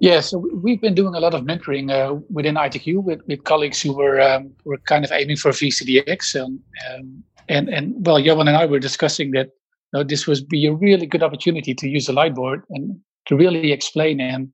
Yeah, 0.00 0.20
so 0.20 0.38
we've 0.54 0.80
been 0.80 0.94
doing 0.94 1.14
a 1.14 1.20
lot 1.20 1.34
of 1.34 1.42
mentoring 1.42 1.90
uh, 1.90 2.14
within 2.30 2.54
ITQ 2.54 3.02
with, 3.02 3.20
with 3.26 3.42
colleagues 3.42 3.82
who 3.82 3.92
were 3.92 4.20
um, 4.20 4.52
were 4.64 4.78
kind 4.78 5.04
of 5.04 5.10
aiming 5.10 5.36
for 5.36 5.50
VCDX, 5.50 6.40
um, 6.40 6.60
um, 6.88 7.24
and 7.48 7.68
and 7.68 8.06
well, 8.06 8.18
Johan 8.18 8.46
and 8.46 8.56
I 8.56 8.64
were 8.66 8.78
discussing 8.78 9.32
that 9.32 9.46
you 9.92 9.98
know, 9.98 10.04
this 10.04 10.26
would 10.28 10.48
be 10.48 10.66
a 10.66 10.72
really 10.72 11.06
good 11.06 11.24
opportunity 11.24 11.74
to 11.74 11.88
use 11.88 12.06
the 12.06 12.12
Lightboard 12.12 12.62
and 12.70 13.00
to 13.26 13.36
really 13.36 13.72
explain 13.72 14.20
and 14.20 14.52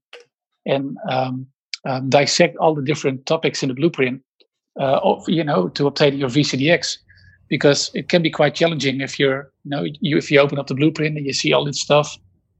and 0.64 0.96
um, 1.10 1.46
um, 1.84 2.08
dissect 2.08 2.56
all 2.56 2.74
the 2.74 2.82
different 2.82 3.26
topics 3.26 3.62
in 3.62 3.68
the 3.68 3.74
blueprint, 3.74 4.22
uh, 4.80 5.00
of, 5.02 5.28
you 5.28 5.44
know, 5.44 5.68
to 5.68 5.86
obtain 5.86 6.16
your 6.16 6.30
VCDX, 6.30 6.96
because 7.48 7.90
it 7.92 8.08
can 8.08 8.22
be 8.22 8.30
quite 8.30 8.54
challenging 8.54 9.02
if 9.02 9.18
you're, 9.18 9.52
you 9.64 9.70
know, 9.70 9.84
you, 10.00 10.16
if 10.16 10.30
you 10.30 10.40
open 10.40 10.58
up 10.58 10.68
the 10.68 10.74
blueprint 10.74 11.18
and 11.18 11.26
you 11.26 11.34
see 11.34 11.52
all 11.52 11.66
this 11.66 11.82
stuff 11.82 12.16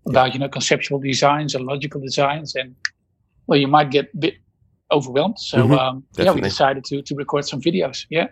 about, 0.06 0.32
you 0.34 0.38
know, 0.40 0.49
conceptual 0.49 0.99
designs 0.99 1.54
and 1.54 1.64
logical 1.66 2.00
designs, 2.00 2.54
and 2.54 2.75
well, 3.46 3.58
you 3.58 3.68
might 3.68 3.90
get 3.90 4.06
a 4.14 4.16
bit 4.18 4.34
overwhelmed. 4.90 5.38
So 5.38 5.58
Mhm, 5.58 5.78
um, 5.78 6.04
yeah, 6.16 6.32
we 6.32 6.40
decided 6.40 6.84
to 6.84 7.02
to 7.02 7.14
record 7.14 7.44
some 7.46 7.61
videos. 7.61 8.06
Yeah. 8.11 8.28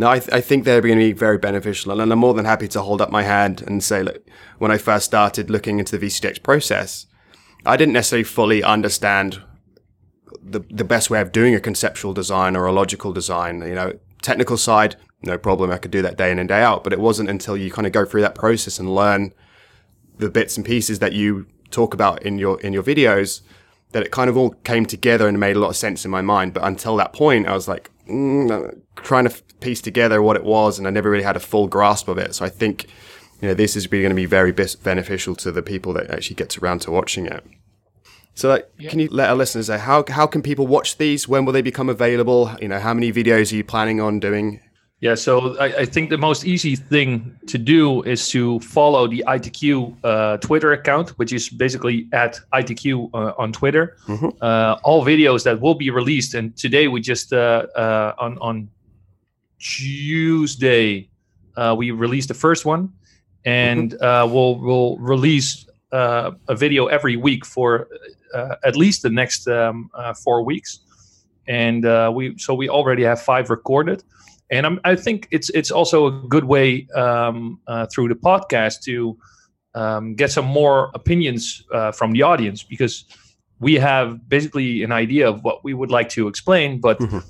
No, 0.00 0.08
I, 0.08 0.20
th- 0.20 0.32
I 0.32 0.40
think 0.40 0.64
they're 0.64 0.80
going 0.80 0.98
to 0.98 1.04
be 1.04 1.12
very 1.12 1.38
beneficial, 1.38 2.00
and 2.00 2.12
I'm 2.12 2.18
more 2.20 2.32
than 2.34 2.44
happy 2.44 2.68
to 2.68 2.82
hold 2.82 3.00
up 3.00 3.10
my 3.10 3.24
hand 3.24 3.64
and 3.66 3.82
say, 3.82 4.04
look, 4.04 4.24
when 4.58 4.70
I 4.70 4.78
first 4.78 5.06
started 5.06 5.50
looking 5.50 5.80
into 5.80 5.98
the 5.98 6.06
VCDX 6.06 6.40
process, 6.40 7.06
I 7.66 7.76
didn't 7.76 7.94
necessarily 7.94 8.22
fully 8.24 8.62
understand 8.62 9.42
the 10.40 10.60
the 10.70 10.84
best 10.84 11.10
way 11.10 11.20
of 11.20 11.32
doing 11.32 11.54
a 11.54 11.60
conceptual 11.60 12.12
design 12.14 12.54
or 12.56 12.66
a 12.66 12.72
logical 12.72 13.12
design. 13.12 13.60
You 13.62 13.74
know, 13.74 13.92
technical 14.22 14.56
side, 14.56 14.94
no 15.22 15.36
problem, 15.36 15.70
I 15.72 15.78
could 15.78 15.90
do 15.90 16.02
that 16.02 16.16
day 16.16 16.30
in 16.30 16.38
and 16.38 16.48
day 16.48 16.62
out. 16.62 16.84
But 16.84 16.92
it 16.92 17.00
wasn't 17.00 17.28
until 17.28 17.56
you 17.56 17.70
kind 17.70 17.86
of 17.86 17.92
go 17.92 18.04
through 18.04 18.20
that 18.22 18.34
process 18.36 18.78
and 18.78 18.94
learn 18.94 19.32
the 20.18 20.30
bits 20.30 20.56
and 20.56 20.64
pieces 20.66 20.98
that 20.98 21.12
you 21.12 21.46
talk 21.70 21.94
about 21.94 22.22
in 22.22 22.38
your 22.38 22.60
in 22.60 22.72
your 22.72 22.82
videos 22.82 23.40
that 23.92 24.02
it 24.02 24.10
kind 24.10 24.28
of 24.28 24.36
all 24.36 24.50
came 24.64 24.84
together 24.84 25.26
and 25.28 25.40
made 25.40 25.56
a 25.56 25.58
lot 25.58 25.68
of 25.70 25.76
sense 25.76 26.04
in 26.04 26.10
my 26.10 26.20
mind. 26.20 26.52
But 26.54 26.64
until 26.64 26.96
that 26.96 27.12
point, 27.12 27.46
I 27.46 27.52
was 27.54 27.68
like 27.68 27.90
mm, 28.08 28.80
trying 28.96 29.28
to 29.28 29.42
piece 29.60 29.80
together 29.80 30.20
what 30.22 30.36
it 30.36 30.44
was, 30.44 30.78
and 30.78 30.86
I 30.86 30.90
never 30.90 31.10
really 31.10 31.24
had 31.24 31.36
a 31.36 31.40
full 31.40 31.68
grasp 31.68 32.08
of 32.08 32.18
it. 32.18 32.34
So 32.34 32.44
I 32.44 32.48
think 32.48 32.84
you 33.40 33.48
know 33.48 33.54
this 33.54 33.76
is 33.76 33.90
really 33.90 34.02
going 34.02 34.10
to 34.10 34.16
be 34.16 34.26
very 34.26 34.52
bis- 34.52 34.74
beneficial 34.76 35.34
to 35.36 35.52
the 35.52 35.62
people 35.62 35.92
that 35.94 36.10
actually 36.10 36.36
gets 36.36 36.58
around 36.58 36.80
to 36.82 36.90
watching 36.90 37.26
it. 37.26 37.44
So, 38.34 38.48
like, 38.48 38.68
Yeah. 38.78 38.90
can 38.90 39.00
you 39.00 39.08
let 39.10 39.30
our 39.30 39.34
listeners 39.36 39.68
know 39.68 39.78
how 39.78 40.04
how 40.08 40.26
can 40.26 40.42
people 40.42 40.66
watch 40.66 40.98
these? 40.98 41.26
When 41.28 41.44
will 41.44 41.52
they 41.52 41.62
become 41.62 41.88
available? 41.88 42.52
You 42.60 42.68
know, 42.68 42.78
how 42.78 42.94
many 42.94 43.12
videos 43.12 43.52
are 43.52 43.56
you 43.56 43.64
planning 43.64 44.00
on 44.00 44.20
doing? 44.20 44.60
Yeah, 45.00 45.14
so 45.14 45.56
I, 45.58 45.66
I 45.66 45.84
think 45.84 46.10
the 46.10 46.18
most 46.18 46.44
easy 46.44 46.74
thing 46.74 47.38
to 47.46 47.56
do 47.56 48.02
is 48.02 48.28
to 48.30 48.58
follow 48.60 49.06
the 49.06 49.22
ITQ 49.28 49.96
uh, 50.02 50.36
Twitter 50.38 50.72
account, 50.72 51.10
which 51.10 51.32
is 51.32 51.48
basically 51.48 52.08
at 52.12 52.40
ITQ 52.52 53.10
uh, 53.14 53.32
on 53.38 53.52
Twitter. 53.52 53.96
Mhm. 54.08 54.36
Uh, 54.42 54.76
all 54.82 55.04
videos 55.04 55.44
that 55.44 55.60
will 55.60 55.76
be 55.76 55.90
released, 55.90 56.34
and 56.34 56.56
today 56.56 56.88
we 56.88 57.00
just 57.00 57.32
uh, 57.32 57.66
uh, 57.76 58.14
on 58.18 58.38
on 58.38 58.68
Tuesday 59.60 61.08
uh, 61.56 61.74
we 61.78 61.92
released 61.92 62.28
the 62.28 62.34
first 62.34 62.64
one, 62.64 62.92
and 63.44 63.94
uh, 64.02 64.26
we'll 64.28 64.56
we'll 64.58 64.98
release 64.98 65.64
uh, 65.92 66.32
a 66.48 66.56
video 66.56 66.86
every 66.86 67.16
week 67.16 67.46
for 67.46 67.86
uh, 68.34 68.56
at 68.64 68.74
least 68.74 69.02
the 69.02 69.10
next 69.10 69.46
um, 69.46 69.90
uh, 69.94 70.12
four 70.12 70.42
weeks, 70.42 70.80
and 71.46 71.84
uh, 71.86 72.10
we 72.12 72.36
so 72.36 72.52
we 72.52 72.68
already 72.68 73.04
have 73.04 73.20
five 73.22 73.48
recorded 73.48 74.02
and 74.50 74.66
I'm, 74.66 74.80
I 74.84 74.96
think 74.96 75.28
it's 75.30 75.50
it's 75.50 75.70
also 75.70 76.06
a 76.06 76.10
good 76.28 76.44
way 76.44 76.86
um, 76.94 77.60
uh, 77.66 77.86
through 77.86 78.08
the 78.08 78.14
podcast 78.14 78.82
to 78.84 79.16
um, 79.74 80.14
get 80.14 80.30
some 80.32 80.46
more 80.46 80.90
opinions 80.94 81.64
uh, 81.72 81.92
from 81.92 82.12
the 82.12 82.22
audience 82.22 82.62
because 82.62 83.04
we 83.60 83.74
have 83.74 84.28
basically 84.28 84.82
an 84.82 84.92
idea 84.92 85.28
of 85.28 85.42
what 85.44 85.62
we 85.64 85.74
would 85.74 85.90
like 85.90 86.08
to 86.10 86.28
explain, 86.28 86.80
but 86.80 86.98
Mhm. 87.00 87.22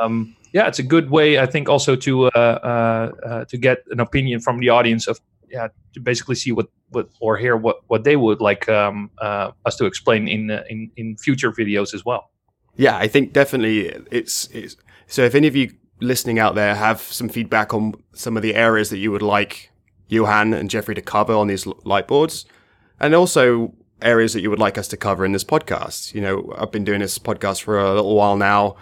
um, 0.00 0.36
yeah, 0.52 0.68
it's 0.68 0.78
a 0.78 0.84
good 0.84 1.10
way 1.10 1.38
I 1.38 1.46
think 1.46 1.68
also 1.68 1.96
to 1.96 2.26
uh, 2.26 2.30
uh, 2.36 3.10
uh, 3.28 3.44
to 3.46 3.56
get 3.58 3.78
an 3.90 4.00
opinion 4.00 4.40
from 4.40 4.60
the 4.60 4.68
audience 4.70 5.08
of 5.10 5.18
yeah 5.50 5.68
to 5.92 6.00
basically 6.00 6.34
see 6.36 6.52
what 6.52 6.68
what 6.90 7.08
or 7.20 7.36
hear 7.36 7.56
what 7.56 7.76
what 7.88 8.04
they 8.04 8.16
would 8.16 8.40
like 8.40 8.68
um, 8.68 9.10
uh, 9.18 9.50
us 9.66 9.76
to 9.76 9.84
explain 9.84 10.28
in 10.28 10.50
uh, 10.50 10.62
in 10.70 10.90
in 10.96 11.16
future 11.16 11.52
videos 11.52 11.94
as 11.94 12.04
well. 12.04 12.30
Yeah, 12.76 12.96
I 13.04 13.08
think 13.08 13.32
definitely 13.32 13.88
it's, 14.10 14.48
it's 14.52 14.76
so. 15.06 15.22
If 15.22 15.34
any 15.34 15.46
of 15.48 15.54
you 15.56 15.70
listening 16.06 16.38
out 16.38 16.54
there 16.54 16.74
have 16.74 17.00
some 17.00 17.28
feedback 17.28 17.74
on 17.74 17.94
some 18.12 18.36
of 18.36 18.42
the 18.42 18.54
areas 18.54 18.90
that 18.90 18.98
you 18.98 19.10
would 19.10 19.22
like 19.22 19.70
Johan 20.08 20.54
and 20.54 20.70
Jeffrey 20.70 20.94
to 20.94 21.02
cover 21.02 21.34
on 21.34 21.46
these 21.46 21.66
light 21.66 22.06
boards, 22.06 22.46
and 23.00 23.14
also 23.14 23.74
areas 24.02 24.32
that 24.34 24.42
you 24.42 24.50
would 24.50 24.58
like 24.58 24.76
us 24.76 24.88
to 24.88 24.96
cover 24.96 25.24
in 25.24 25.32
this 25.32 25.44
podcast. 25.44 26.14
You 26.14 26.20
know, 26.20 26.54
I've 26.56 26.72
been 26.72 26.84
doing 26.84 27.00
this 27.00 27.18
podcast 27.18 27.62
for 27.62 27.78
a 27.78 27.94
little 27.94 28.14
while 28.14 28.36
now, 28.36 28.76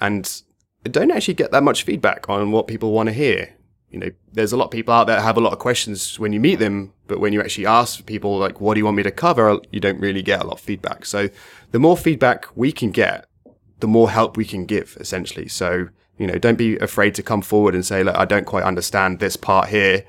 and 0.00 0.42
I 0.86 0.88
don't 0.88 1.10
actually 1.10 1.34
get 1.34 1.50
that 1.50 1.62
much 1.62 1.82
feedback 1.82 2.28
on 2.28 2.52
what 2.52 2.66
people 2.66 2.92
want 2.92 3.08
to 3.08 3.12
hear. 3.12 3.54
You 3.90 3.98
know, 3.98 4.10
there's 4.32 4.52
a 4.52 4.56
lot 4.56 4.66
of 4.66 4.70
people 4.70 4.94
out 4.94 5.06
there 5.06 5.16
that 5.16 5.22
have 5.22 5.36
a 5.36 5.40
lot 5.40 5.52
of 5.52 5.58
questions 5.58 6.18
when 6.18 6.32
you 6.32 6.40
meet 6.40 6.58
them, 6.58 6.94
but 7.08 7.20
when 7.20 7.32
you 7.32 7.40
actually 7.40 7.66
ask 7.66 8.06
people 8.06 8.38
like, 8.38 8.60
"What 8.60 8.74
do 8.74 8.80
you 8.80 8.84
want 8.84 8.96
me 8.96 9.02
to 9.02 9.10
cover?" 9.10 9.58
you 9.70 9.80
don't 9.80 10.00
really 10.00 10.22
get 10.22 10.40
a 10.40 10.46
lot 10.46 10.54
of 10.54 10.60
feedback. 10.60 11.04
So, 11.04 11.28
the 11.72 11.78
more 11.78 11.96
feedback 11.96 12.46
we 12.54 12.72
can 12.72 12.90
get, 12.90 13.26
the 13.80 13.88
more 13.88 14.10
help 14.10 14.36
we 14.36 14.46
can 14.46 14.64
give, 14.64 14.96
essentially. 14.98 15.48
So, 15.48 15.88
you 16.22 16.28
know, 16.28 16.38
don't 16.38 16.56
be 16.56 16.76
afraid 16.76 17.16
to 17.16 17.22
come 17.22 17.42
forward 17.42 17.74
and 17.74 17.84
say, 17.84 18.04
"Look, 18.04 18.16
I 18.16 18.24
don't 18.24 18.46
quite 18.46 18.62
understand 18.62 19.18
this 19.18 19.36
part 19.36 19.70
here," 19.70 20.04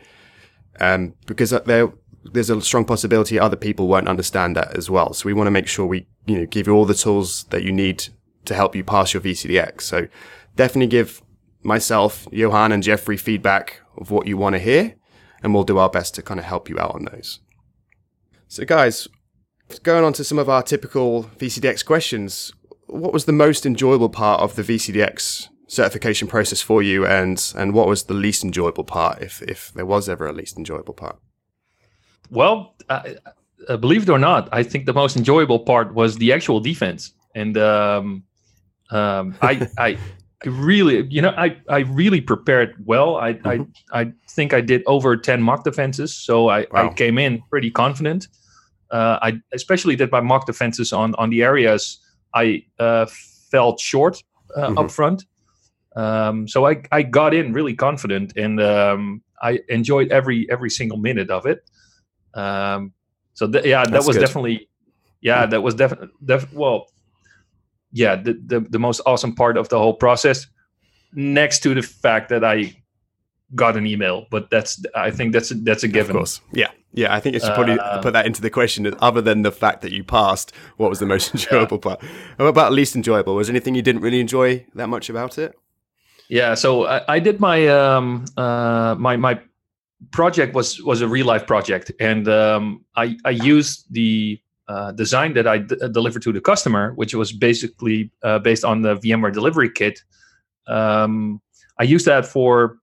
um, 0.79 1.15
because 1.25 1.49
there 1.49 1.91
there's 2.23 2.51
a 2.51 2.61
strong 2.61 2.85
possibility 2.85 3.39
other 3.39 3.55
people 3.55 3.87
won't 3.87 4.07
understand 4.07 4.55
that 4.55 4.77
as 4.77 4.91
well. 4.91 5.11
So 5.13 5.25
we 5.25 5.33
want 5.33 5.47
to 5.47 5.51
make 5.51 5.67
sure 5.67 5.87
we, 5.87 6.05
you 6.27 6.37
know, 6.37 6.45
give 6.45 6.67
you 6.67 6.73
all 6.73 6.85
the 6.85 6.93
tools 6.93 7.45
that 7.45 7.63
you 7.63 7.71
need 7.71 8.09
to 8.45 8.53
help 8.53 8.75
you 8.75 8.83
pass 8.83 9.11
your 9.11 9.21
VCDX. 9.21 9.81
So 9.81 10.07
definitely 10.55 10.85
give 10.85 11.23
myself, 11.63 12.27
Johan 12.31 12.71
and 12.71 12.83
Jeffrey 12.83 13.17
feedback 13.17 13.81
of 13.97 14.11
what 14.11 14.27
you 14.27 14.37
want 14.37 14.53
to 14.53 14.59
hear, 14.59 14.93
and 15.41 15.51
we'll 15.51 15.63
do 15.63 15.79
our 15.79 15.89
best 15.89 16.13
to 16.15 16.21
kind 16.21 16.39
of 16.39 16.45
help 16.45 16.69
you 16.69 16.79
out 16.79 16.93
on 16.93 17.05
those. 17.05 17.39
So 18.47 18.65
guys, 18.65 19.07
going 19.81 20.05
on 20.05 20.13
to 20.13 20.23
some 20.23 20.37
of 20.37 20.47
our 20.47 20.61
typical 20.61 21.23
VCDX 21.39 21.83
questions, 21.83 22.53
what 22.85 23.13
was 23.13 23.25
the 23.25 23.31
most 23.31 23.65
enjoyable 23.65 24.09
part 24.09 24.41
of 24.41 24.55
the 24.55 24.61
VCDX 24.61 25.49
certification 25.73 26.27
process 26.27 26.61
for 26.61 26.83
you 26.83 27.05
and 27.05 27.53
and 27.55 27.73
what 27.73 27.87
was 27.87 28.03
the 28.03 28.13
least 28.13 28.43
enjoyable 28.43 28.83
part 28.83 29.21
if 29.21 29.41
if 29.41 29.71
there 29.73 29.85
was 29.85 30.07
ever 30.09 30.27
a 30.27 30.33
least 30.33 30.57
enjoyable 30.57 30.93
part? 30.93 31.17
Well, 32.29 32.75
uh, 32.89 33.01
uh, 33.69 33.77
believe 33.77 34.03
it 34.03 34.09
or 34.09 34.19
not, 34.19 34.49
I 34.51 34.63
think 34.63 34.85
the 34.85 34.93
most 34.93 35.17
enjoyable 35.17 35.59
part 35.59 35.93
was 35.93 36.17
the 36.17 36.33
actual 36.33 36.59
defense, 36.59 37.11
and 37.35 37.57
um, 37.57 38.23
um, 38.91 39.35
I, 39.41 39.67
I, 39.77 39.97
really, 40.45 41.05
you 41.09 41.21
know, 41.21 41.33
I, 41.37 41.57
I 41.69 41.79
really 41.79 42.21
prepared 42.21 42.75
well. 42.85 43.17
I, 43.17 43.33
Mhm. 43.33 43.67
I, 43.91 44.01
I 44.01 44.11
think 44.29 44.53
I 44.53 44.61
did 44.61 44.81
over 44.85 45.17
ten 45.17 45.41
mock 45.41 45.63
defenses, 45.63 46.15
so 46.15 46.49
I, 46.49 46.65
I 46.73 46.89
came 46.89 47.17
in 47.17 47.41
pretty 47.49 47.71
confident. 47.71 48.27
Uh, 48.91 49.17
I 49.21 49.41
especially 49.53 49.95
did 49.95 50.11
my 50.11 50.21
mock 50.21 50.45
defenses 50.45 50.93
on 50.93 51.15
on 51.15 51.29
the 51.29 51.43
areas 51.43 51.99
I 52.33 52.63
uh, 52.79 53.05
felt 53.51 53.79
short 53.79 54.23
uh, 54.55 54.69
Mhm. 54.69 54.77
up 54.79 54.91
front. 54.91 55.25
Um, 55.95 56.47
so 56.47 56.65
I, 56.67 56.81
I 56.91 57.03
got 57.03 57.33
in 57.33 57.53
really 57.53 57.73
confident, 57.75 58.33
and 58.35 58.59
um, 58.61 59.21
I 59.41 59.59
enjoyed 59.69 60.11
every 60.11 60.47
every 60.49 60.69
single 60.69 60.97
minute 60.97 61.29
of 61.29 61.45
it. 61.45 61.63
Um, 62.33 62.93
so 63.33 63.47
th- 63.47 63.65
yeah, 63.65 63.83
that 63.83 63.91
That's 63.91 64.07
was 64.07 64.15
good. 64.17 64.21
definitely, 64.25 64.69
yeah, 65.21 65.45
that 65.45 65.61
was 65.61 65.75
definitely, 65.75 66.09
def- 66.25 66.51
well, 66.53 66.87
yeah, 67.91 68.15
the, 68.15 68.33
the 68.45 68.59
the 68.61 68.79
most 68.79 69.01
awesome 69.05 69.35
part 69.35 69.55
of 69.57 69.69
the 69.69 69.77
whole 69.77 69.93
process. 69.93 70.47
Next 71.15 71.59
to 71.59 71.75
the 71.75 71.83
fact 71.83 72.29
that 72.29 72.43
I 72.43 72.75
got 73.53 73.77
an 73.77 73.85
email, 73.85 74.25
but 74.31 74.49
that's 74.49 74.83
I 74.95 75.11
think 75.11 75.31
that's 75.33 75.51
a, 75.51 75.55
that's 75.55 75.83
a 75.83 75.87
Of 75.87 75.93
given. 75.93 76.15
course. 76.15 76.41
Yeah. 76.53 76.71
Yeah. 76.91 77.13
I 77.13 77.19
think 77.19 77.35
you 77.35 77.39
should 77.39 77.53
probably 77.53 77.77
Uh, 77.79 78.01
put 78.01 78.13
that 78.13 78.25
into 78.25 78.41
the 78.41 78.49
question. 78.49 78.91
Other 78.99 79.21
than 79.21 79.43
the 79.43 79.51
fact 79.51 79.81
that 79.83 79.91
you 79.91 80.03
passed, 80.03 80.51
what 80.77 80.89
was 80.89 80.97
the 80.97 81.05
most 81.05 81.31
enjoyable 81.35 81.77
part? 81.77 82.01
And 82.01 82.09
What 82.39 82.47
about 82.47 82.71
least 82.73 82.95
enjoyable? 82.95 83.35
Was 83.35 83.47
anything 83.49 83.75
you 83.75 83.83
didn't 83.83 84.01
really 84.01 84.19
enjoy 84.19 84.65
that 84.73 84.87
much 84.89 85.07
about 85.07 85.37
it? 85.37 85.55
Yeah, 86.29 86.55
so 86.55 86.85
I, 86.85 87.15
I 87.15 87.19
did 87.19 87.39
my 87.39 87.67
um 87.67 88.25
uh 88.37 88.95
my 88.97 89.17
my 89.17 89.39
project 90.11 90.53
was 90.53 90.81
was 90.81 91.01
a 91.01 91.07
real 91.07 91.25
life 91.25 91.47
project, 91.47 91.91
and 91.99 92.27
um, 92.27 92.85
I 92.95 93.17
I 93.25 93.31
used 93.31 93.93
the 93.93 94.39
uh, 94.67 94.91
design 94.91 95.33
that 95.33 95.47
I 95.47 95.59
d- 95.59 95.75
delivered 95.91 96.21
to 96.23 96.31
the 96.31 96.41
customer, 96.41 96.93
which 96.95 97.13
was 97.13 97.31
basically 97.31 98.11
uh, 98.23 98.39
based 98.39 98.63
on 98.63 98.81
the 98.81 98.95
VMware 98.97 99.33
delivery 99.33 99.69
kit. 99.69 99.99
Um, 100.67 101.41
I 101.79 101.83
used 101.83 102.05
that 102.05 102.25
for 102.25 102.77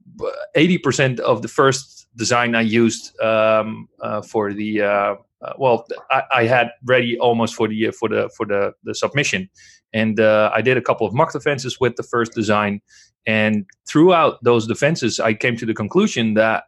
eighty 0.54 0.78
percent 0.78 1.20
of 1.20 1.42
the 1.42 1.48
first 1.48 2.08
design 2.16 2.54
I 2.54 2.62
used 2.62 3.18
um, 3.20 3.88
uh, 4.00 4.22
for 4.22 4.52
the 4.52 4.82
uh, 4.82 5.14
uh, 5.42 5.52
well, 5.56 5.86
I, 6.10 6.22
I, 6.34 6.44
had 6.44 6.70
ready 6.84 7.18
almost 7.18 7.54
for 7.54 7.66
the 7.66 7.92
for 7.92 8.08
the 8.08 8.30
for 8.36 8.44
the 8.44 8.74
the 8.84 8.94
submission, 8.94 9.48
and 9.92 10.20
uh, 10.20 10.50
I 10.54 10.62
did 10.62 10.76
a 10.76 10.82
couple 10.82 11.06
of 11.06 11.14
mock 11.14 11.32
defenses 11.32 11.78
with 11.80 11.96
the 11.96 12.02
first 12.02 12.32
design, 12.32 12.80
and 13.26 13.66
throughout 13.88 14.42
those 14.42 14.66
defenses, 14.66 15.20
I 15.20 15.34
came 15.34 15.56
to 15.56 15.66
the 15.66 15.74
conclusion 15.74 16.34
that 16.34 16.64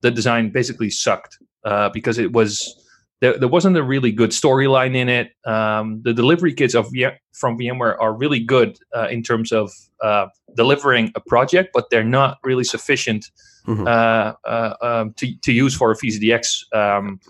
the 0.00 0.10
design 0.10 0.50
basically 0.50 0.90
sucked 0.90 1.38
uh, 1.64 1.88
because 1.90 2.18
it 2.18 2.32
was 2.32 2.78
there, 3.20 3.38
there 3.38 3.48
wasn't 3.48 3.76
a 3.76 3.84
really 3.84 4.10
good 4.10 4.30
storyline 4.30 4.96
in 4.96 5.08
it. 5.08 5.30
Um, 5.46 6.02
the 6.02 6.12
delivery 6.12 6.52
kits 6.52 6.74
of 6.74 6.88
from 7.32 7.56
VMware 7.56 7.96
are 8.00 8.12
really 8.12 8.40
good 8.40 8.78
uh, 8.94 9.06
in 9.08 9.22
terms 9.22 9.52
of 9.52 9.70
uh, 10.02 10.26
delivering 10.56 11.12
a 11.14 11.20
project, 11.20 11.70
but 11.72 11.88
they're 11.90 12.02
not 12.02 12.38
really 12.42 12.64
sufficient 12.64 13.30
mm-hmm. 13.66 13.86
uh, 13.86 14.32
uh 14.44 14.74
um, 14.82 15.12
to, 15.14 15.32
to 15.42 15.52
use 15.52 15.74
for 15.74 15.92
a 15.92 15.96
VCDX 15.96 16.74
um, 16.74 17.20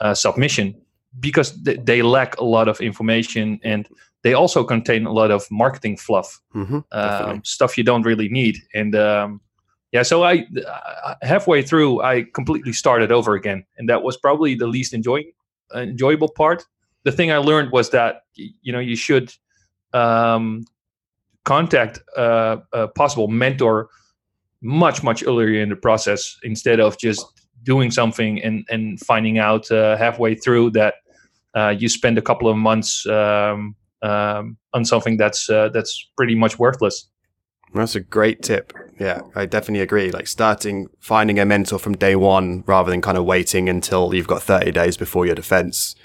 uh, 0.00 0.14
submission 0.14 0.74
because 1.20 1.62
th- 1.62 1.80
they 1.84 2.00
lack 2.00 2.38
a 2.38 2.44
lot 2.44 2.66
of 2.66 2.80
information 2.80 3.60
and 3.62 3.86
they 4.22 4.34
also 4.34 4.64
contain 4.64 5.06
a 5.06 5.12
lot 5.12 5.30
of 5.30 5.50
marketing 5.50 5.96
fluff, 5.96 6.40
mm-hmm, 6.54 6.78
um, 6.92 7.44
stuff 7.44 7.76
you 7.76 7.84
don't 7.84 8.02
really 8.02 8.28
need. 8.28 8.58
And 8.74 8.94
um, 8.94 9.40
yeah, 9.92 10.02
so 10.02 10.24
I 10.24 10.46
uh, 10.66 11.14
halfway 11.22 11.62
through 11.62 12.02
I 12.02 12.24
completely 12.32 12.72
started 12.72 13.12
over 13.12 13.34
again, 13.34 13.64
and 13.76 13.88
that 13.88 14.02
was 14.02 14.16
probably 14.16 14.54
the 14.54 14.66
least 14.66 14.94
enjoying 14.94 15.32
enjoyable 15.74 16.28
part. 16.28 16.64
The 17.04 17.12
thing 17.12 17.32
I 17.32 17.38
learned 17.38 17.72
was 17.72 17.90
that 17.90 18.22
you 18.34 18.72
know 18.72 18.78
you 18.78 18.96
should 18.96 19.34
um, 19.92 20.64
contact 21.44 22.00
a, 22.16 22.62
a 22.72 22.88
possible 22.88 23.28
mentor 23.28 23.88
much 24.62 25.02
much 25.02 25.26
earlier 25.26 25.60
in 25.60 25.68
the 25.68 25.76
process 25.76 26.38
instead 26.44 26.80
of 26.80 26.96
just 26.98 27.26
doing 27.64 27.90
something 27.90 28.42
and 28.42 28.64
and 28.70 29.00
finding 29.00 29.38
out 29.38 29.70
uh, 29.70 29.96
halfway 29.96 30.34
through 30.34 30.70
that 30.70 30.94
uh, 31.54 31.74
you 31.76 31.88
spend 31.88 32.16
a 32.16 32.22
couple 32.22 32.48
of 32.48 32.56
months 32.56 33.06
um, 33.06 33.74
um, 34.02 34.56
on 34.74 34.84
something 34.84 35.16
that's 35.16 35.48
uh, 35.48 35.68
that's 35.70 36.08
pretty 36.16 36.34
much 36.34 36.58
worthless. 36.58 37.08
That's 37.74 37.94
a 37.94 38.00
great 38.00 38.42
tip. 38.42 38.72
Yeah, 38.98 39.22
I 39.34 39.46
definitely 39.46 39.80
agree. 39.80 40.10
Like 40.10 40.26
starting 40.26 40.88
finding 41.00 41.38
a 41.38 41.46
mentor 41.46 41.78
from 41.78 41.96
day 41.96 42.16
one 42.16 42.64
rather 42.66 42.90
than 42.90 43.00
kind 43.00 43.16
of 43.16 43.24
waiting 43.24 43.68
until 43.68 44.14
you've 44.14 44.26
got 44.26 44.42
30 44.42 44.72
days 44.72 44.96
before 44.96 45.24
your 45.24 45.34
defense 45.34 45.96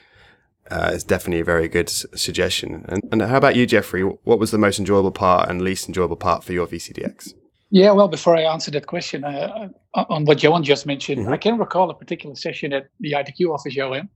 uh, 0.71 0.91
is 0.93 1.03
definitely 1.03 1.41
a 1.41 1.45
very 1.45 1.67
good 1.67 1.89
suggestion. 1.89 2.85
And, 2.87 3.03
and 3.11 3.21
how 3.21 3.37
about 3.37 3.55
you, 3.55 3.65
Jeffrey? 3.65 4.01
What 4.01 4.39
was 4.39 4.51
the 4.51 4.57
most 4.57 4.79
enjoyable 4.79 5.11
part 5.11 5.49
and 5.49 5.61
least 5.61 5.87
enjoyable 5.87 6.15
part 6.15 6.43
for 6.43 6.53
your 6.53 6.67
VCDX? 6.67 7.33
Yeah, 7.69 7.91
well, 7.91 8.07
before 8.07 8.37
I 8.37 8.43
answer 8.43 8.71
that 8.71 8.87
question, 8.87 9.25
uh, 9.25 9.69
uh, 9.93 10.05
on 10.09 10.23
what 10.23 10.41
Johan 10.41 10.63
just 10.63 10.85
mentioned, 10.85 11.23
mm-hmm. 11.23 11.33
I 11.33 11.37
can 11.37 11.57
recall 11.57 11.89
a 11.89 11.93
particular 11.93 12.35
session 12.35 12.71
at 12.71 12.87
the 13.01 13.11
ITQ 13.11 13.53
office, 13.53 13.75
Johan. 13.75 14.07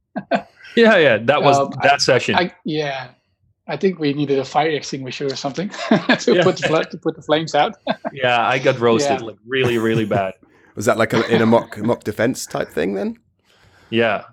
yeah, 0.75 0.97
yeah, 0.97 1.17
that 1.17 1.43
was 1.43 1.57
um, 1.59 1.73
that 1.83 2.01
session. 2.01 2.35
I, 2.35 2.53
yeah, 2.63 3.09
I 3.71 3.77
think 3.77 3.99
we 3.99 4.13
needed 4.13 4.38
a 4.38 4.43
fire 4.43 4.69
extinguisher 4.69 5.27
or 5.27 5.38
something 5.38 5.69
to 5.89 6.36
yeah. 6.36 6.43
put 6.43 6.57
the 6.57 6.88
to 6.91 6.97
put 6.97 7.15
the 7.15 7.21
flames 7.21 7.55
out. 7.55 7.75
yeah, 8.13 8.45
I 8.45 8.60
got 8.60 8.77
roasted 8.79 9.21
yeah. 9.21 9.25
like 9.25 9.38
really, 9.47 9.77
really 9.77 10.03
bad. 10.03 10.34
Was 10.75 10.86
that 10.86 10.97
like 10.97 11.13
a, 11.13 11.25
in 11.34 11.41
a 11.41 11.45
mock 11.45 11.77
mock 11.77 12.03
defense 12.03 12.45
type 12.45 12.69
thing 12.69 12.95
then? 12.95 13.17
Yeah, 13.89 14.23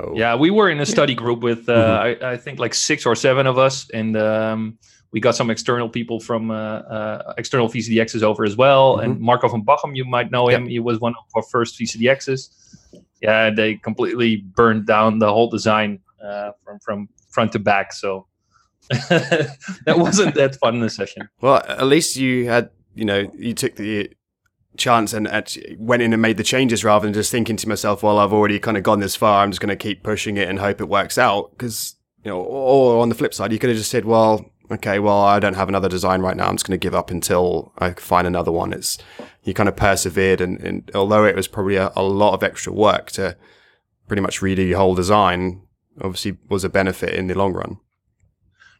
oh. 0.00 0.14
yeah. 0.16 0.34
We 0.34 0.50
were 0.50 0.68
in 0.68 0.80
a 0.80 0.86
study 0.86 1.14
group 1.14 1.40
with 1.42 1.68
uh, 1.68 2.02
mm-hmm. 2.02 2.24
I, 2.24 2.32
I, 2.32 2.36
think 2.36 2.58
like 2.58 2.74
six 2.74 3.06
or 3.06 3.14
seven 3.14 3.46
of 3.46 3.56
us, 3.56 3.88
and 3.90 4.16
um, 4.16 4.78
we 5.12 5.20
got 5.20 5.36
some 5.36 5.48
external 5.48 5.88
people 5.88 6.18
from 6.18 6.50
uh, 6.50 6.80
uh, 6.80 7.34
external 7.38 7.68
VCDXs 7.68 8.22
over 8.22 8.44
as 8.44 8.56
well. 8.56 8.96
Mm-hmm. 8.96 9.12
And 9.12 9.20
Marco 9.20 9.48
van 9.48 9.62
Bachem, 9.64 9.94
you 9.94 10.04
might 10.04 10.32
know 10.32 10.48
him. 10.48 10.62
Yep. 10.64 10.70
He 10.70 10.80
was 10.80 10.98
one 10.98 11.14
of 11.18 11.24
our 11.36 11.42
first 11.42 11.78
VCDXs. 11.78 12.48
Yeah, 13.22 13.50
they 13.50 13.74
completely 13.76 14.36
burned 14.36 14.86
down 14.86 15.20
the 15.20 15.32
whole 15.32 15.50
design 15.50 16.00
uh, 16.24 16.50
from 16.64 16.80
from 16.80 17.08
front 17.30 17.52
to 17.52 17.60
back. 17.60 17.92
So 17.92 18.26
that 18.90 19.94
wasn't 19.98 20.34
that 20.34 20.56
fun 20.56 20.76
in 20.76 20.80
the 20.80 20.90
session. 20.90 21.28
Well, 21.40 21.62
at 21.66 21.86
least 21.86 22.16
you 22.16 22.48
had, 22.48 22.70
you 22.94 23.04
know, 23.04 23.30
you 23.36 23.54
took 23.54 23.76
the 23.76 24.10
chance 24.76 25.12
and 25.12 25.28
went 25.76 26.02
in 26.02 26.12
and 26.12 26.22
made 26.22 26.36
the 26.36 26.44
changes 26.44 26.84
rather 26.84 27.06
than 27.06 27.12
just 27.12 27.30
thinking 27.30 27.56
to 27.56 27.68
myself, 27.68 28.02
well, 28.02 28.18
I've 28.18 28.32
already 28.32 28.58
kind 28.58 28.76
of 28.76 28.82
gone 28.82 29.00
this 29.00 29.16
far. 29.16 29.42
I'm 29.42 29.50
just 29.50 29.60
going 29.60 29.68
to 29.68 29.76
keep 29.76 30.02
pushing 30.02 30.36
it 30.36 30.48
and 30.48 30.58
hope 30.58 30.80
it 30.80 30.88
works 30.88 31.18
out. 31.18 31.50
Because, 31.50 31.96
you 32.24 32.30
know, 32.30 32.40
or 32.40 33.02
on 33.02 33.08
the 33.08 33.14
flip 33.14 33.34
side, 33.34 33.52
you 33.52 33.58
could 33.58 33.70
have 33.70 33.78
just 33.78 33.90
said, 33.90 34.04
well, 34.04 34.52
okay, 34.70 34.98
well, 34.98 35.20
I 35.20 35.40
don't 35.40 35.54
have 35.54 35.68
another 35.68 35.88
design 35.88 36.20
right 36.20 36.36
now. 36.36 36.46
I'm 36.46 36.56
just 36.56 36.66
going 36.66 36.78
to 36.78 36.84
give 36.84 36.94
up 36.94 37.10
until 37.10 37.72
I 37.78 37.90
find 37.92 38.26
another 38.26 38.52
one. 38.52 38.72
It's, 38.72 38.98
you 39.42 39.54
kind 39.54 39.68
of 39.68 39.76
persevered. 39.76 40.40
And, 40.40 40.60
and 40.60 40.90
although 40.94 41.24
it 41.24 41.34
was 41.34 41.48
probably 41.48 41.76
a, 41.76 41.90
a 41.96 42.02
lot 42.02 42.34
of 42.34 42.42
extra 42.42 42.72
work 42.72 43.10
to 43.12 43.36
pretty 44.06 44.22
much 44.22 44.40
redo 44.40 44.66
your 44.66 44.78
whole 44.78 44.94
design, 44.94 45.62
obviously 46.00 46.36
was 46.48 46.64
a 46.64 46.68
benefit 46.68 47.14
in 47.14 47.26
the 47.26 47.34
long 47.34 47.52
run. 47.52 47.78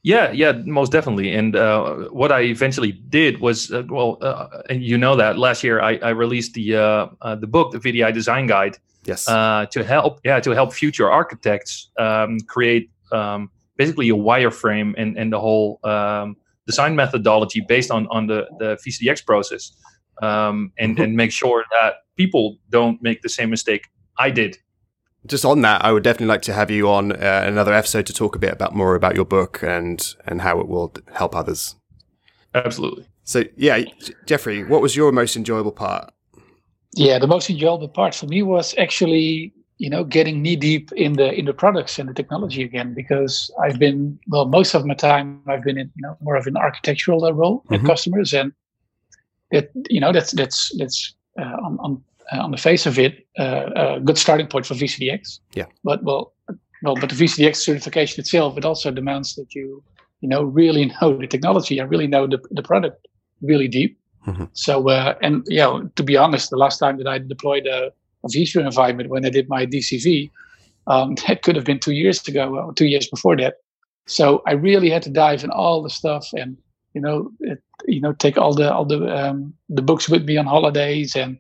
Yeah, 0.03 0.31
yeah, 0.31 0.53
most 0.53 0.93
definitely. 0.93 1.35
And 1.35 1.57
uh, 1.57 2.09
what 2.11 2.31
I 2.31 2.43
eventually 2.43 2.93
did 2.93 3.41
was, 3.41 3.73
uh, 3.73 3.83
well, 3.89 4.19
uh, 4.21 4.63
and 4.71 4.83
you 4.83 4.97
know 4.97 5.17
that 5.17 5.39
last 5.39 5.65
year 5.65 5.81
I, 5.81 5.97
I 5.97 6.11
released 6.11 6.55
the 6.55 6.77
uh, 6.77 7.07
uh, 7.21 7.35
the 7.35 7.47
book, 7.47 7.73
the 7.73 7.79
VDI 7.79 8.13
Design 8.15 8.47
Guide. 8.47 8.79
Yes. 9.05 9.29
Uh, 9.29 9.67
to 9.71 9.83
help, 9.83 10.21
yeah, 10.25 10.39
to 10.41 10.51
help 10.51 10.73
future 10.73 11.11
architects 11.11 11.91
um, 11.99 12.39
create 12.41 12.91
um, 13.11 13.51
basically 13.77 14.09
a 14.11 14.15
wireframe 14.15 14.95
and 14.97 15.17
and 15.19 15.33
the 15.33 15.41
whole 15.41 15.81
um, 15.85 16.37
design 16.67 16.95
methodology 16.95 17.61
based 17.61 17.91
on 17.91 18.07
on 18.09 18.27
the 18.27 18.47
the 18.59 18.77
VCDX 18.77 19.25
process, 19.25 19.73
um, 20.23 20.73
and 20.79 20.95
mm-hmm. 20.95 21.05
and 21.05 21.17
make 21.17 21.33
sure 21.33 21.65
that 21.81 21.95
people 22.17 22.59
don't 22.71 23.03
make 23.03 23.23
the 23.23 23.29
same 23.29 23.51
mistake 23.51 23.89
I 24.19 24.31
did 24.31 24.59
just 25.27 25.45
on 25.45 25.63
that, 25.63 25.85
I 25.85 25.93
would 25.93 26.03
definitely 26.03 26.27
like 26.27 26.43
to 26.43 26.53
have 26.53 26.71
you 26.71 26.89
on 26.89 27.13
uh, 27.13 27.43
another 27.47 27.73
episode 27.73 28.07
to 28.07 28.13
talk 28.13 28.37
a 28.37 28.39
bit 28.39 28.53
about 28.53 28.75
more 28.75 28.95
about 28.95 29.17
your 29.17 29.25
book 29.25 29.63
and 29.63 30.15
and 30.27 30.43
how 30.43 30.61
it 30.61 30.69
will 30.69 30.95
help 31.13 31.35
others. 31.35 31.75
Absolutely. 32.55 33.07
So 33.25 33.45
yeah, 33.57 33.85
Jeffrey, 34.27 34.65
what 34.65 34.81
was 34.81 34.97
your 34.97 35.13
most 35.13 35.37
enjoyable 35.37 35.73
part? 35.73 36.13
Yeah, 36.95 37.19
the 37.19 37.27
most 37.27 37.51
enjoyable 37.51 37.89
part 37.89 38.15
for 38.15 38.27
me 38.27 38.43
was 38.43 38.75
actually 38.79 39.53
you 39.79 39.91
know 39.91 40.05
getting 40.05 40.43
knee 40.43 40.57
deep 40.57 40.91
in 40.93 41.13
the 41.15 41.33
in 41.33 41.45
the 41.45 41.53
products 41.53 41.99
and 41.99 42.09
the 42.09 42.15
technology 42.15 42.63
again 42.63 42.95
because 42.95 43.51
I've 43.63 43.79
been 43.79 44.19
well 44.29 44.47
most 44.47 44.75
of 44.75 44.85
my 44.85 44.95
time 44.95 45.41
I've 45.47 45.63
been 45.63 45.79
in 45.79 45.91
you 45.95 46.03
know 46.03 46.17
more 46.21 46.37
of 46.37 46.47
an 46.47 46.57
architectural 46.57 47.21
role 47.33 47.59
mm-hmm. 47.59 47.75
with 47.75 47.87
customers 47.87 48.33
and 48.33 48.53
that 49.53 49.71
you 49.89 50.01
know 50.01 50.13
that's 50.13 50.33
that's 50.33 50.77
that's 50.79 51.15
uh, 51.39 51.57
on, 51.65 51.79
on 51.81 52.03
on 52.33 52.51
the 52.51 52.57
face 52.57 52.87
of 52.87 52.99
it, 52.99 53.27
uh, 53.39 53.71
a 53.77 54.01
good 54.01 54.19
starting 54.19 54.47
point 54.47 54.67
for 54.67 54.75
VCDX. 54.75 55.41
Yeah. 55.55 55.67
But 55.85 56.03
well, 56.03 56.33
well, 56.83 56.95
but 56.95 57.11
the 57.11 57.17
VCDX 57.17 57.57
certification 57.57 58.21
itself, 58.21 58.57
it 58.57 58.65
also 58.65 58.91
demands 58.91 59.35
that 59.37 59.55
you, 59.55 59.83
you 60.21 60.29
know, 60.29 60.43
really 60.43 60.87
know 61.01 61.17
the 61.17 61.27
technology 61.27 61.79
and 61.79 61.91
really 61.91 62.07
know 62.07 62.27
the, 62.27 62.39
the 62.51 62.63
product 62.63 63.07
really 63.41 63.69
deep. 63.69 63.99
Mm-hmm. 64.27 64.45
So, 64.53 64.89
uh, 64.89 65.15
and 65.23 65.45
yeah, 65.49 65.81
to 65.97 66.03
be 66.03 66.17
honest, 66.17 66.51
the 66.51 66.57
last 66.57 66.79
time 66.79 66.99
that 66.99 67.07
I 67.07 67.19
deployed 67.19 67.67
a, 67.67 67.91
a 68.25 68.29
vSphere 68.29 68.65
environment 68.65 69.11
when 69.11 69.25
I 69.25 69.31
did 69.31 69.49
my 69.49 69.65
DCV, 69.65 70.31
um, 70.87 71.15
that 71.27 71.43
could 71.43 71.57
have 71.57 71.65
been 71.65 71.81
two 71.81 71.93
years 71.93 72.27
ago, 72.27 72.57
or 72.57 72.73
two 72.75 72.87
years 72.87 73.09
before 73.09 73.37
that. 73.37 73.57
So 74.07 74.43
I 74.47 74.53
really 74.53 74.91
had 74.91 75.03
to 75.03 75.11
dive 75.11 75.45
in 75.45 75.51
all 75.51 75.83
the 75.83 75.91
stuff 75.91 76.27
and, 76.33 76.57
you 76.95 77.01
know, 77.01 77.31
it, 77.41 77.63
you 77.87 78.01
know, 78.01 78.13
take 78.13 78.39
all 78.39 78.55
the 78.55 78.73
all 78.73 78.85
the 78.85 79.07
um, 79.15 79.55
the 79.69 79.83
books 79.83 80.09
with 80.09 80.25
me 80.25 80.37
on 80.37 80.47
holidays 80.47 81.15
and 81.15 81.39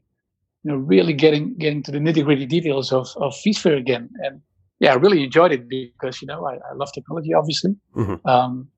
you 0.64 0.72
know, 0.72 0.76
really 0.76 1.12
getting 1.12 1.56
getting 1.56 1.82
to 1.84 1.92
the 1.92 1.98
nitty 1.98 2.24
gritty 2.24 2.46
details 2.46 2.92
of 2.92 3.08
of 3.16 3.34
vSphere 3.34 3.78
again. 3.78 4.10
And 4.24 4.40
yeah, 4.80 4.92
I 4.92 4.96
really 4.96 5.24
enjoyed 5.24 5.52
it 5.52 5.68
because 5.68 6.20
you 6.20 6.26
know 6.26 6.46
I, 6.46 6.54
I 6.54 6.74
love 6.74 6.92
technology, 6.92 7.34
obviously. 7.34 7.76
Mm-hmm. 7.96 8.28
Um, 8.28 8.68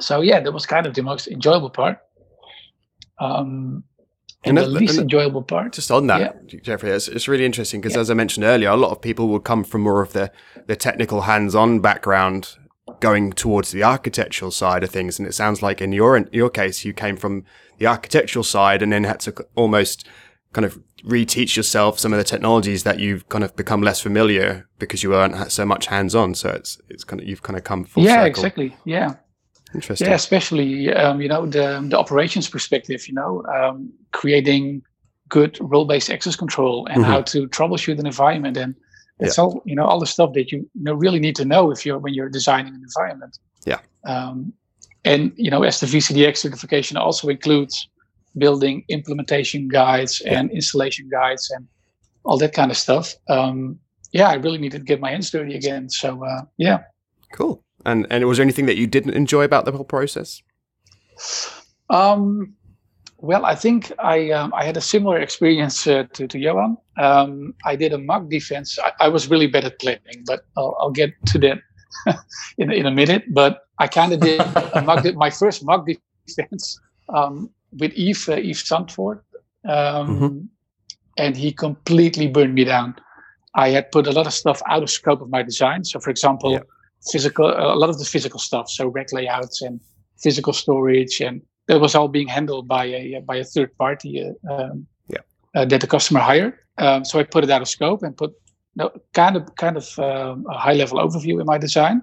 so 0.00 0.20
yeah, 0.20 0.40
that 0.40 0.52
was 0.52 0.66
kind 0.66 0.86
of 0.86 0.94
the 0.94 1.02
most 1.02 1.28
enjoyable 1.28 1.70
part. 1.70 1.98
Um, 3.18 3.84
and, 4.44 4.58
and 4.58 4.66
the 4.66 4.70
least 4.70 4.94
and 4.94 5.02
enjoyable 5.04 5.42
part. 5.42 5.72
Just 5.72 5.90
on 5.90 6.06
that, 6.06 6.20
yeah. 6.20 6.60
Jeffrey, 6.60 6.90
it's, 6.90 7.08
it's 7.08 7.26
really 7.26 7.44
interesting 7.44 7.80
because 7.80 7.94
yeah. 7.94 8.00
as 8.00 8.10
I 8.10 8.14
mentioned 8.14 8.44
earlier, 8.44 8.68
a 8.68 8.76
lot 8.76 8.90
of 8.92 9.00
people 9.00 9.28
would 9.28 9.44
come 9.44 9.64
from 9.64 9.82
more 9.82 10.02
of 10.02 10.12
the 10.12 10.30
the 10.66 10.76
technical 10.76 11.22
hands-on 11.22 11.80
background 11.80 12.56
going 13.00 13.32
towards 13.32 13.72
the 13.72 13.82
architectural 13.82 14.50
side 14.50 14.84
of 14.84 14.90
things. 14.90 15.18
And 15.18 15.26
it 15.26 15.32
sounds 15.32 15.62
like 15.62 15.80
in 15.80 15.92
your 15.92 16.16
in 16.16 16.28
your 16.32 16.50
case, 16.50 16.84
you 16.84 16.92
came 16.92 17.16
from 17.16 17.44
the 17.78 17.86
architectural 17.86 18.44
side 18.44 18.82
and 18.82 18.92
then 18.92 19.04
had 19.04 19.20
to 19.20 19.34
almost 19.54 20.06
kind 20.56 20.64
of 20.64 20.80
reteach 21.04 21.54
yourself 21.54 21.98
some 21.98 22.14
of 22.14 22.18
the 22.18 22.24
technologies 22.24 22.82
that 22.84 22.98
you've 22.98 23.28
kind 23.28 23.44
of 23.44 23.54
become 23.56 23.82
less 23.82 24.00
familiar 24.00 24.66
because 24.78 25.02
you 25.02 25.10
weren't 25.10 25.52
so 25.52 25.66
much 25.66 25.84
hands 25.84 26.14
on. 26.14 26.34
So 26.34 26.48
it's 26.48 26.80
it's 26.88 27.04
kind 27.04 27.20
of 27.20 27.28
you've 27.28 27.42
kind 27.42 27.58
of 27.58 27.64
come 27.64 27.84
full 27.84 28.02
yeah, 28.02 28.12
circle. 28.12 28.22
Yeah, 28.22 28.26
exactly. 28.26 28.76
Yeah. 28.86 29.14
Interesting. 29.74 30.08
Yeah, 30.08 30.14
especially 30.14 30.94
um, 30.94 31.20
you 31.20 31.28
know 31.28 31.44
the 31.44 31.84
the 31.90 31.98
operations 31.98 32.48
perspective. 32.48 33.06
You 33.06 33.14
know, 33.20 33.44
um, 33.54 33.92
creating 34.12 34.82
good 35.28 35.58
role 35.60 35.84
based 35.84 36.08
access 36.08 36.36
control 36.36 36.86
and 36.86 37.02
mm-hmm. 37.02 37.12
how 37.12 37.20
to 37.20 37.48
troubleshoot 37.48 37.98
an 37.98 38.06
environment 38.06 38.56
and 38.56 38.76
it's 39.18 39.36
yeah. 39.36 39.44
all 39.44 39.60
you 39.66 39.74
know 39.74 39.84
all 39.84 40.00
the 40.00 40.06
stuff 40.06 40.32
that 40.34 40.52
you, 40.52 40.58
you 40.58 40.84
know 40.86 40.94
really 40.94 41.18
need 41.18 41.36
to 41.36 41.44
know 41.44 41.70
if 41.70 41.84
you're 41.84 41.98
when 41.98 42.14
you're 42.14 42.30
designing 42.30 42.74
an 42.74 42.82
environment. 42.82 43.38
Yeah. 43.66 43.80
Um, 44.04 44.54
and 45.04 45.32
you 45.36 45.50
know, 45.50 45.62
as 45.62 45.80
the 45.80 45.86
VCDX 45.86 46.38
certification 46.38 46.96
also 46.96 47.28
includes 47.28 47.88
building 48.38 48.84
implementation 48.88 49.68
guides 49.68 50.20
and 50.22 50.50
installation 50.50 51.08
guides 51.08 51.50
and 51.50 51.66
all 52.24 52.38
that 52.38 52.52
kind 52.52 52.70
of 52.70 52.76
stuff. 52.76 53.14
Um, 53.28 53.78
yeah, 54.12 54.28
I 54.28 54.34
really 54.34 54.58
needed 54.58 54.78
to 54.78 54.84
get 54.84 55.00
my 55.00 55.10
hands 55.10 55.30
dirty 55.30 55.54
again. 55.54 55.88
So 55.88 56.24
uh, 56.24 56.42
yeah, 56.58 56.84
cool. 57.32 57.62
And 57.84 58.06
and 58.10 58.24
was 58.26 58.38
there 58.38 58.44
anything 58.44 58.66
that 58.66 58.76
you 58.76 58.86
didn't 58.86 59.14
enjoy 59.14 59.44
about 59.44 59.64
the 59.64 59.72
whole 59.72 59.84
process? 59.84 60.42
Um, 61.90 62.54
well, 63.18 63.46
I 63.46 63.54
think 63.54 63.92
I 63.98 64.30
um, 64.30 64.52
I 64.54 64.64
had 64.64 64.76
a 64.76 64.80
similar 64.80 65.18
experience 65.18 65.86
uh, 65.86 66.04
to 66.14 66.26
to 66.28 66.38
Johan. 66.38 66.76
Um, 66.98 67.54
I 67.64 67.76
did 67.76 67.92
a 67.92 67.98
mock 67.98 68.28
defense. 68.28 68.78
I, 68.78 68.92
I, 69.00 69.08
was 69.08 69.28
really 69.28 69.46
bad 69.46 69.64
at 69.64 69.78
planning, 69.78 70.24
but 70.26 70.46
I'll, 70.56 70.76
I'll 70.80 70.90
get 70.90 71.10
to 71.26 71.38
that 71.40 71.58
in 72.58 72.72
in 72.72 72.86
a 72.86 72.90
minute. 72.90 73.24
But 73.32 73.60
I 73.78 73.86
kind 73.86 74.12
of 74.12 74.20
did 74.20 74.40
a 74.40 74.82
mock 74.82 75.04
my 75.14 75.30
first 75.30 75.64
mock 75.64 75.86
defense 75.86 76.80
um, 77.08 77.50
with 77.72 77.92
Yves, 77.96 78.28
uh, 78.28 78.36
Yves 78.36 78.64
Sandfort, 78.64 79.20
um, 79.68 80.06
mm-hmm. 80.08 80.38
and 81.18 81.36
he 81.36 81.52
completely 81.52 82.28
burned 82.28 82.54
me 82.54 82.64
down. 82.64 82.94
I 83.54 83.70
had 83.70 83.90
put 83.90 84.06
a 84.06 84.12
lot 84.12 84.26
of 84.26 84.34
stuff 84.34 84.60
out 84.68 84.82
of 84.82 84.90
scope 84.90 85.20
of 85.22 85.30
my 85.30 85.42
design. 85.42 85.84
So, 85.84 85.98
for 85.98 86.10
example, 86.10 86.52
yeah. 86.52 86.60
physical 87.10 87.46
a 87.46 87.76
lot 87.76 87.90
of 87.90 87.98
the 87.98 88.04
physical 88.04 88.38
stuff, 88.38 88.68
so 88.70 88.88
rack 88.88 89.12
layouts 89.12 89.62
and 89.62 89.80
physical 90.18 90.52
storage 90.52 91.20
and 91.20 91.42
that 91.66 91.80
was 91.80 91.94
all 91.94 92.08
being 92.08 92.28
handled 92.28 92.68
by 92.68 92.84
a 92.84 93.20
by 93.26 93.36
a 93.36 93.44
third 93.44 93.76
party 93.76 94.22
uh, 94.22 94.52
um, 94.52 94.86
yeah. 95.08 95.18
uh, 95.54 95.64
that 95.64 95.80
the 95.80 95.86
customer 95.86 96.20
hired. 96.20 96.54
Um, 96.78 97.04
so 97.04 97.18
I 97.18 97.24
put 97.24 97.44
it 97.44 97.50
out 97.50 97.62
of 97.62 97.68
scope 97.68 98.02
and 98.02 98.16
put 98.16 98.32
you 98.76 98.90
kind 99.14 99.36
of 99.36 99.54
kind 99.56 99.76
of 99.76 99.98
um, 99.98 100.46
a 100.50 100.58
high 100.58 100.74
level 100.74 100.98
overview 100.98 101.40
in 101.40 101.46
my 101.46 101.58
design, 101.58 102.02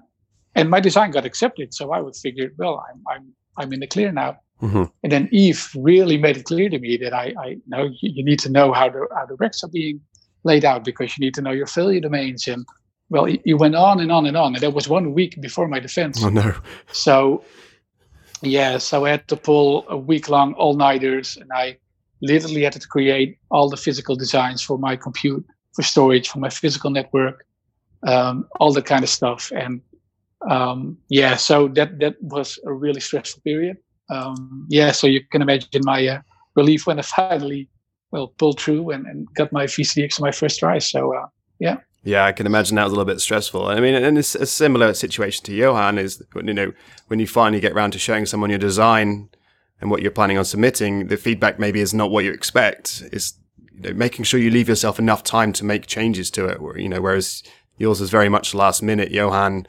and 0.54 0.68
my 0.68 0.80
design 0.80 1.10
got 1.10 1.24
accepted. 1.24 1.72
So 1.72 1.92
I 1.92 2.00
would 2.00 2.16
figure, 2.16 2.50
well, 2.58 2.84
I'm 2.90 3.02
I'm 3.08 3.32
I'm 3.56 3.72
in 3.72 3.80
the 3.80 3.86
clear 3.86 4.12
now. 4.12 4.36
Mm-hmm. 4.62 4.84
And 5.02 5.12
then 5.12 5.28
Yves 5.32 5.74
really 5.74 6.16
made 6.16 6.36
it 6.36 6.44
clear 6.44 6.68
to 6.68 6.78
me 6.78 6.96
that 6.98 7.12
I 7.12 7.34
I 7.38 7.56
know 7.66 7.84
you, 7.84 8.10
you 8.16 8.24
need 8.24 8.38
to 8.40 8.50
know 8.50 8.72
how 8.72 8.88
the 8.88 9.06
how 9.14 9.26
the 9.26 9.34
racks 9.34 9.62
are 9.64 9.70
being 9.70 10.00
laid 10.44 10.64
out 10.64 10.84
because 10.84 11.16
you 11.16 11.24
need 11.24 11.34
to 11.34 11.42
know 11.42 11.50
your 11.50 11.66
failure 11.66 12.00
domains 12.00 12.46
and 12.46 12.64
well, 13.10 13.28
you 13.28 13.56
went 13.56 13.74
on 13.74 14.00
and 14.00 14.10
on 14.10 14.26
and 14.26 14.36
on, 14.36 14.54
and 14.54 14.62
that 14.62 14.72
was 14.72 14.88
one 14.88 15.12
week 15.12 15.40
before 15.40 15.68
my 15.68 15.78
defense. 15.78 16.24
Oh 16.24 16.30
no! 16.30 16.54
So 16.92 17.44
yeah, 18.42 18.78
so 18.78 19.04
I 19.04 19.10
had 19.10 19.28
to 19.28 19.36
pull 19.36 19.84
a 19.88 19.96
week 19.96 20.28
long 20.28 20.54
all 20.54 20.74
nighters, 20.74 21.36
and 21.36 21.50
I 21.52 21.78
literally 22.22 22.62
had 22.62 22.72
to 22.72 22.88
create 22.88 23.38
all 23.50 23.68
the 23.68 23.76
physical 23.76 24.16
designs 24.16 24.62
for 24.62 24.78
my 24.78 24.96
compute, 24.96 25.44
for 25.74 25.82
storage, 25.82 26.28
for 26.28 26.38
my 26.38 26.48
physical 26.48 26.90
network, 26.90 27.44
um, 28.06 28.46
all 28.58 28.72
that 28.72 28.86
kind 28.86 29.02
of 29.02 29.10
stuff. 29.10 29.52
And 29.54 29.80
um, 30.48 30.96
yeah, 31.08 31.36
so 31.36 31.68
that 31.68 31.98
that 32.00 32.20
was 32.22 32.58
a 32.64 32.72
really 32.72 33.00
stressful 33.00 33.42
period. 33.42 33.76
Um, 34.10 34.66
yeah, 34.68 34.92
so 34.92 35.06
you 35.06 35.20
can 35.30 35.42
imagine 35.42 35.82
my 35.84 36.06
uh, 36.06 36.20
relief 36.56 36.86
when 36.86 36.98
I 36.98 37.02
finally 37.16 37.68
well 38.10 38.28
pulled 38.28 38.60
through 38.60 38.90
and, 38.90 39.06
and 39.06 39.26
got 39.34 39.52
my 39.52 39.64
VCDX 39.64 40.20
on 40.20 40.24
my 40.24 40.30
first 40.30 40.60
try. 40.60 40.78
So 40.78 41.14
uh, 41.14 41.26
yeah. 41.58 41.78
Yeah, 42.04 42.26
I 42.26 42.32
can 42.32 42.46
imagine 42.46 42.76
that 42.76 42.84
was 42.84 42.92
a 42.92 42.96
little 42.96 43.10
bit 43.12 43.20
stressful. 43.20 43.66
I 43.66 43.80
mean, 43.80 43.94
and 43.94 44.18
it's 44.18 44.34
a 44.34 44.44
similar 44.44 44.92
situation 44.92 45.42
to 45.46 45.54
Johan 45.54 45.96
is, 45.96 46.22
you 46.36 46.52
know, 46.52 46.72
when 47.06 47.18
you 47.18 47.26
finally 47.26 47.60
get 47.60 47.72
around 47.72 47.92
to 47.92 47.98
showing 47.98 48.26
someone 48.26 48.50
your 48.50 48.58
design 48.58 49.30
and 49.80 49.90
what 49.90 50.02
you're 50.02 50.10
planning 50.10 50.36
on 50.36 50.44
submitting, 50.44 51.08
the 51.08 51.16
feedback 51.16 51.58
maybe 51.58 51.80
is 51.80 51.94
not 51.94 52.10
what 52.10 52.24
you 52.24 52.30
expect. 52.30 53.02
It's 53.10 53.34
you 53.72 53.88
know, 53.88 53.94
making 53.94 54.26
sure 54.26 54.38
you 54.38 54.50
leave 54.50 54.68
yourself 54.68 54.98
enough 54.98 55.22
time 55.22 55.54
to 55.54 55.64
make 55.64 55.86
changes 55.86 56.30
to 56.32 56.44
it. 56.46 56.60
You 56.78 56.90
know, 56.90 57.00
whereas 57.00 57.42
yours 57.78 58.02
is 58.02 58.10
very 58.10 58.28
much 58.28 58.54
last 58.54 58.82
minute. 58.82 59.10
Johan 59.10 59.66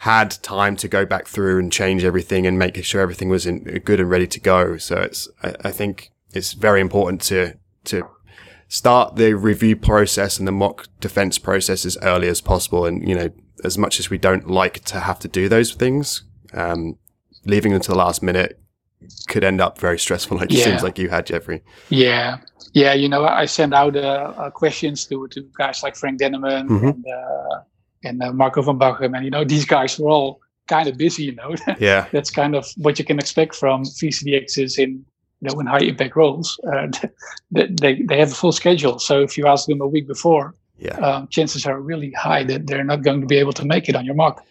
had 0.00 0.30
time 0.42 0.76
to 0.76 0.88
go 0.88 1.04
back 1.04 1.26
through 1.26 1.58
and 1.58 1.70
change 1.70 2.04
everything 2.04 2.46
and 2.46 2.58
make 2.58 2.82
sure 2.82 3.02
everything 3.02 3.28
was 3.28 3.44
in, 3.44 3.62
good 3.84 4.00
and 4.00 4.08
ready 4.08 4.26
to 4.26 4.40
go. 4.40 4.78
So 4.78 4.96
it's, 4.96 5.28
I, 5.42 5.54
I 5.62 5.70
think 5.70 6.10
it's 6.32 6.54
very 6.54 6.80
important 6.80 7.20
to, 7.22 7.58
to 7.84 8.08
start 8.66 9.16
the 9.16 9.34
review 9.34 9.76
process 9.76 10.38
and 10.38 10.48
the 10.48 10.52
mock 10.52 10.86
defense 11.00 11.36
process 11.36 11.84
as 11.84 11.98
early 12.00 12.28
as 12.28 12.40
possible. 12.40 12.86
And, 12.86 13.06
you 13.06 13.14
know, 13.14 13.28
as 13.62 13.76
much 13.76 14.00
as 14.00 14.08
we 14.08 14.16
don't 14.16 14.48
like 14.48 14.82
to 14.84 15.00
have 15.00 15.18
to 15.18 15.28
do 15.28 15.50
those 15.50 15.74
things, 15.74 16.22
um, 16.54 16.98
leaving 17.44 17.72
them 17.72 17.82
to 17.82 17.90
the 17.90 17.98
last 17.98 18.22
minute 18.22 18.58
could 19.28 19.44
end 19.44 19.60
up 19.60 19.78
very 19.78 19.98
stressful, 19.98 20.36
like 20.38 20.50
yeah. 20.50 20.60
it 20.60 20.64
seems 20.64 20.82
like 20.82 20.98
you 20.98 21.10
had, 21.10 21.26
Jeffrey. 21.26 21.62
Yeah. 21.90 22.38
Yeah. 22.72 22.94
You 22.94 23.10
know, 23.10 23.26
I 23.26 23.44
send 23.44 23.74
out 23.74 23.94
uh, 23.96 24.32
uh, 24.34 24.50
questions 24.50 25.04
to, 25.08 25.28
to 25.28 25.46
guys 25.58 25.82
like 25.82 25.94
Frank 25.94 26.20
Denneman 26.20 26.70
mm-hmm. 26.70 26.86
and, 26.86 27.04
uh, 27.06 27.60
and 28.04 28.22
uh, 28.22 28.32
Marco 28.32 28.62
van 28.62 28.78
Bachem. 28.78 29.16
And, 29.16 29.24
you 29.24 29.30
know, 29.30 29.44
these 29.44 29.64
guys 29.64 29.98
were 29.98 30.10
all 30.10 30.40
kind 30.68 30.88
of 30.88 30.96
busy, 30.96 31.24
you 31.24 31.34
know. 31.34 31.54
Yeah. 31.78 32.06
That's 32.12 32.30
kind 32.30 32.54
of 32.54 32.66
what 32.76 32.98
you 32.98 33.04
can 33.04 33.18
expect 33.18 33.54
from 33.54 33.84
VCDXs 33.84 34.78
in 34.78 35.04
you 35.40 35.48
know, 35.48 35.58
in 35.60 35.66
high 35.66 35.78
impact 35.78 36.16
roles, 36.16 36.60
uh, 36.70 36.88
they, 37.50 38.02
they 38.02 38.18
have 38.18 38.30
a 38.30 38.34
full 38.34 38.52
schedule. 38.52 38.98
So 38.98 39.22
if 39.22 39.38
you 39.38 39.46
ask 39.46 39.66
them 39.66 39.80
a 39.80 39.86
week 39.86 40.06
before, 40.06 40.54
yeah. 40.80 40.96
Um, 40.96 41.28
chances 41.28 41.66
are 41.66 41.78
really 41.78 42.10
high 42.12 42.42
that 42.44 42.66
they're 42.66 42.84
not 42.84 43.02
going 43.02 43.20
to 43.20 43.26
be 43.26 43.36
able 43.36 43.52
to 43.52 43.64
make 43.64 43.88
it 43.88 43.94
on 43.94 44.04
your 44.04 44.14
mock. 44.14 44.44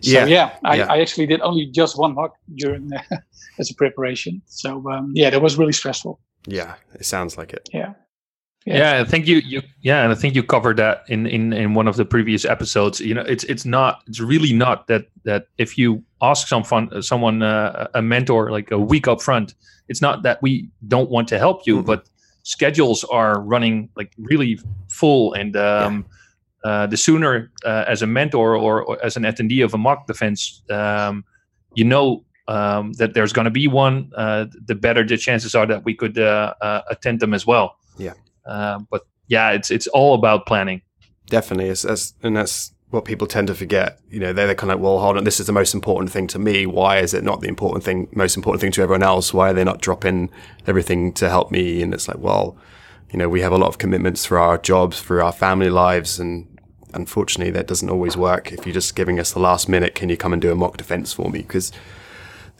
So 0.00 0.10
yeah, 0.12 0.26
yeah, 0.26 0.50
I, 0.62 0.76
yeah. 0.76 0.92
I 0.92 1.00
actually 1.00 1.26
did 1.26 1.40
only 1.40 1.66
just 1.66 1.98
one 1.98 2.14
mock 2.14 2.36
during 2.54 2.88
as 3.58 3.70
a 3.70 3.74
preparation. 3.74 4.40
So 4.46 4.88
um, 4.88 5.10
yeah, 5.14 5.30
that 5.30 5.42
was 5.42 5.58
really 5.58 5.72
stressful. 5.72 6.20
Yeah, 6.46 6.76
it 6.94 7.04
sounds 7.04 7.36
like 7.36 7.52
it. 7.52 7.68
Yeah. 7.72 7.94
Yeah. 8.64 8.96
yeah, 8.96 9.00
I 9.00 9.04
think 9.04 9.26
you 9.26 9.38
you 9.38 9.62
yeah, 9.80 10.02
and 10.04 10.12
I 10.12 10.14
think 10.14 10.36
you 10.36 10.42
covered 10.42 10.76
that 10.76 11.04
in 11.08 11.26
in 11.26 11.52
in 11.52 11.74
one 11.74 11.88
of 11.88 11.96
the 11.96 12.04
previous 12.04 12.44
episodes. 12.44 13.00
You 13.00 13.14
know, 13.14 13.22
it's 13.22 13.44
it's 13.44 13.64
not 13.64 14.02
it's 14.06 14.20
really 14.20 14.52
not 14.52 14.86
that 14.86 15.06
that 15.24 15.46
if 15.58 15.76
you 15.76 16.04
ask 16.20 16.46
someone 16.46 17.02
someone 17.02 17.42
uh, 17.42 17.88
a 17.94 18.02
mentor 18.02 18.52
like 18.52 18.70
a 18.70 18.78
week 18.78 19.08
up 19.08 19.20
front, 19.20 19.54
it's 19.88 20.00
not 20.00 20.22
that 20.22 20.40
we 20.42 20.68
don't 20.86 21.10
want 21.10 21.26
to 21.28 21.38
help 21.38 21.66
you, 21.66 21.78
mm-hmm. 21.78 21.86
but 21.86 22.08
schedules 22.42 23.04
are 23.04 23.40
running 23.40 23.88
like 23.96 24.12
really 24.18 24.58
full 24.88 25.32
and 25.34 25.56
um, 25.56 26.04
yeah. 26.64 26.70
uh, 26.70 26.86
the 26.86 26.96
sooner 26.96 27.50
uh, 27.64 27.84
as 27.86 28.02
a 28.02 28.06
mentor 28.06 28.56
or, 28.56 28.82
or, 28.82 29.04
as 29.04 29.16
an 29.16 29.22
attendee 29.22 29.64
of 29.64 29.74
a 29.74 29.78
mock 29.78 30.06
defense 30.06 30.62
um, 30.70 31.24
you 31.74 31.84
know 31.84 32.24
um, 32.48 32.92
that 32.94 33.14
there's 33.14 33.32
going 33.32 33.44
to 33.44 33.50
be 33.50 33.68
one 33.68 34.10
uh, 34.16 34.46
the 34.66 34.74
better 34.74 35.04
the 35.04 35.16
chances 35.16 35.54
are 35.54 35.66
that 35.66 35.84
we 35.84 35.94
could 35.94 36.18
uh, 36.18 36.54
uh, 36.60 36.82
attend 36.90 37.20
them 37.20 37.32
as 37.32 37.46
well 37.46 37.76
yeah 37.96 38.14
uh, 38.46 38.78
but 38.90 39.02
yeah 39.28 39.50
it's 39.50 39.70
it's 39.70 39.86
all 39.88 40.14
about 40.14 40.46
planning 40.46 40.82
definitely 41.26 41.68
and 42.22 42.36
that's 42.36 42.72
what 42.92 43.06
people 43.06 43.26
tend 43.26 43.46
to 43.46 43.54
forget. 43.54 43.98
You 44.10 44.20
know, 44.20 44.32
they're, 44.34 44.46
they're 44.46 44.54
kind 44.54 44.70
of 44.70 44.78
like, 44.78 44.84
well, 44.84 44.98
hold 44.98 45.16
on, 45.16 45.24
this 45.24 45.40
is 45.40 45.46
the 45.46 45.52
most 45.52 45.72
important 45.72 46.12
thing 46.12 46.26
to 46.28 46.38
me. 46.38 46.66
Why 46.66 46.98
is 46.98 47.14
it 47.14 47.24
not 47.24 47.40
the 47.40 47.48
important 47.48 47.84
thing, 47.84 48.06
most 48.12 48.36
important 48.36 48.60
thing 48.60 48.70
to 48.72 48.82
everyone 48.82 49.02
else? 49.02 49.32
Why 49.32 49.48
are 49.50 49.52
they 49.54 49.64
not 49.64 49.80
dropping 49.80 50.30
everything 50.66 51.14
to 51.14 51.30
help 51.30 51.50
me? 51.50 51.82
And 51.82 51.94
it's 51.94 52.06
like, 52.06 52.18
well, 52.18 52.54
you 53.10 53.18
know, 53.18 53.30
we 53.30 53.40
have 53.40 53.52
a 53.52 53.56
lot 53.56 53.68
of 53.68 53.78
commitments 53.78 54.26
for 54.26 54.38
our 54.38 54.58
jobs, 54.58 54.98
for 55.00 55.22
our 55.22 55.32
family 55.32 55.70
lives, 55.70 56.20
and 56.20 56.46
unfortunately, 56.92 57.50
that 57.52 57.66
doesn't 57.66 57.88
always 57.88 58.16
work. 58.16 58.52
If 58.52 58.66
you're 58.66 58.74
just 58.74 58.94
giving 58.94 59.18
us 59.18 59.32
the 59.32 59.40
last 59.40 59.70
minute, 59.70 59.94
can 59.94 60.10
you 60.10 60.18
come 60.18 60.34
and 60.34 60.42
do 60.42 60.52
a 60.52 60.54
mock 60.54 60.76
defense 60.76 61.14
for 61.14 61.30
me? 61.30 61.40
Because 61.40 61.72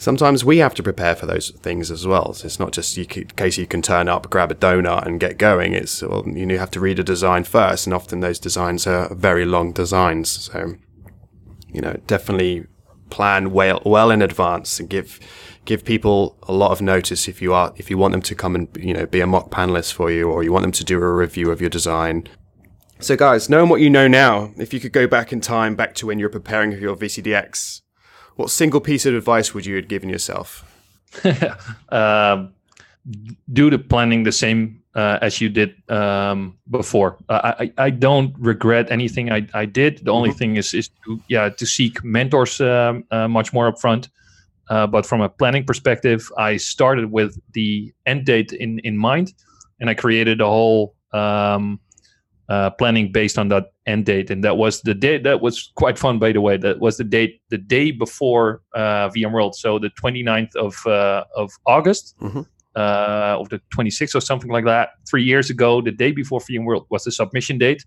sometimes 0.02 0.44
we 0.44 0.58
have 0.58 0.74
to 0.74 0.82
prepare 0.82 1.14
for 1.14 1.26
those 1.26 1.50
things 1.50 1.90
as 1.90 2.06
well. 2.06 2.34
So 2.34 2.46
it's 2.46 2.58
not 2.58 2.72
just 2.72 2.96
you 2.96 3.06
in 3.14 3.28
case 3.28 3.56
you 3.56 3.66
can 3.66 3.82
turn 3.82 4.08
up, 4.08 4.28
grab 4.28 4.50
a 4.50 4.54
donut, 4.54 5.06
and 5.06 5.20
get 5.20 5.38
going. 5.38 5.74
It's 5.74 6.02
well, 6.02 6.26
you 6.26 6.58
have 6.58 6.72
to 6.72 6.80
read 6.80 6.98
a 6.98 7.04
design 7.04 7.44
first, 7.44 7.86
and 7.86 7.94
often 7.94 8.20
those 8.20 8.40
designs 8.40 8.86
are 8.86 9.14
very 9.14 9.44
long 9.44 9.72
designs. 9.72 10.28
So 10.28 10.74
you 11.68 11.80
know, 11.80 11.98
definitely 12.06 12.66
plan 13.10 13.52
well 13.52 13.80
well 13.84 14.10
in 14.10 14.22
advance 14.22 14.80
and 14.80 14.88
give 14.88 15.20
give 15.64 15.84
people 15.84 16.36
a 16.48 16.52
lot 16.52 16.72
of 16.72 16.80
notice 16.82 17.28
if 17.28 17.40
you 17.40 17.52
are 17.54 17.72
if 17.76 17.88
you 17.88 17.96
want 17.96 18.12
them 18.12 18.22
to 18.22 18.34
come 18.34 18.54
and 18.54 18.68
you 18.76 18.92
know 18.92 19.06
be 19.06 19.20
a 19.20 19.26
mock 19.26 19.50
panelist 19.50 19.92
for 19.92 20.10
you, 20.10 20.28
or 20.28 20.42
you 20.42 20.52
want 20.52 20.62
them 20.64 20.72
to 20.72 20.84
do 20.84 21.00
a 21.00 21.12
review 21.14 21.50
of 21.50 21.60
your 21.60 21.70
design. 21.70 22.28
So, 22.98 23.16
guys, 23.16 23.48
knowing 23.48 23.68
what 23.68 23.80
you 23.80 23.90
know 23.90 24.06
now, 24.06 24.52
if 24.56 24.72
you 24.72 24.78
could 24.78 24.92
go 24.92 25.08
back 25.08 25.32
in 25.32 25.40
time, 25.40 25.74
back 25.74 25.92
to 25.96 26.06
when 26.06 26.20
you 26.20 26.24
were 26.24 26.30
preparing 26.30 26.70
for 26.70 26.78
your 26.78 26.94
VCDX, 26.94 27.82
what 28.36 28.50
single 28.50 28.80
piece 28.80 29.06
of 29.06 29.14
advice 29.14 29.54
would 29.54 29.66
you 29.66 29.76
have 29.76 29.88
given 29.88 30.08
yourself? 30.08 30.64
um, 31.90 32.52
do 33.52 33.70
the 33.70 33.78
planning 33.78 34.22
the 34.22 34.32
same 34.32 34.82
uh, 34.94 35.18
as 35.22 35.40
you 35.40 35.48
did 35.48 35.74
um, 35.90 36.58
before. 36.70 37.16
Uh, 37.28 37.54
I, 37.58 37.72
I 37.78 37.90
don't 37.90 38.34
regret 38.38 38.90
anything 38.90 39.32
I, 39.32 39.46
I 39.54 39.64
did. 39.64 39.98
The 39.98 40.02
mm-hmm. 40.02 40.10
only 40.10 40.32
thing 40.32 40.56
is 40.56 40.74
is 40.74 40.90
to 41.04 41.20
yeah 41.28 41.48
to 41.48 41.66
seek 41.66 42.02
mentors 42.04 42.60
um, 42.60 43.04
uh, 43.10 43.28
much 43.28 43.52
more 43.52 43.72
upfront. 43.72 44.08
Uh, 44.68 44.86
but 44.86 45.04
from 45.04 45.20
a 45.20 45.28
planning 45.28 45.64
perspective, 45.64 46.30
I 46.38 46.56
started 46.56 47.10
with 47.10 47.38
the 47.52 47.92
end 48.06 48.26
date 48.26 48.52
in 48.52 48.78
in 48.80 48.96
mind, 48.96 49.34
and 49.80 49.90
I 49.90 49.94
created 49.94 50.40
a 50.40 50.46
whole 50.46 50.94
um, 51.12 51.80
uh, 52.48 52.70
planning 52.70 53.12
based 53.12 53.38
on 53.38 53.48
that 53.48 53.72
end 53.86 54.06
date, 54.06 54.30
and 54.30 54.42
that 54.44 54.56
was 54.56 54.82
the 54.82 54.94
day. 54.94 55.18
That 55.18 55.40
was 55.40 55.72
quite 55.76 55.98
fun, 55.98 56.18
by 56.18 56.32
the 56.32 56.40
way. 56.40 56.56
That 56.56 56.80
was 56.80 56.96
the 56.96 57.04
date, 57.04 57.40
the 57.50 57.58
day 57.58 57.90
before 57.90 58.62
uh, 58.74 59.08
VMworld, 59.10 59.54
so 59.54 59.78
the 59.78 59.90
29th 59.90 60.54
of 60.56 60.86
uh, 60.86 61.24
of 61.36 61.50
August, 61.66 62.14
mm-hmm. 62.20 62.40
uh, 62.76 63.36
of 63.38 63.48
the 63.48 63.60
26th 63.76 64.14
or 64.14 64.20
something 64.20 64.50
like 64.50 64.64
that. 64.64 64.90
Three 65.08 65.24
years 65.24 65.50
ago, 65.50 65.80
the 65.80 65.92
day 65.92 66.12
before 66.12 66.40
VMworld 66.40 66.86
was 66.90 67.04
the 67.04 67.12
submission 67.12 67.58
date, 67.58 67.84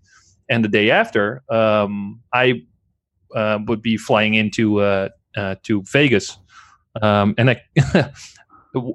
and 0.48 0.64
the 0.64 0.68
day 0.68 0.90
after, 0.90 1.42
um, 1.50 2.20
I 2.32 2.62
uh, 3.34 3.58
would 3.66 3.82
be 3.82 3.96
flying 3.96 4.34
into 4.34 4.80
uh, 4.80 5.08
uh, 5.36 5.56
to 5.64 5.82
Vegas, 5.82 6.38
um, 7.02 7.34
and 7.38 7.50
I. 7.50 7.62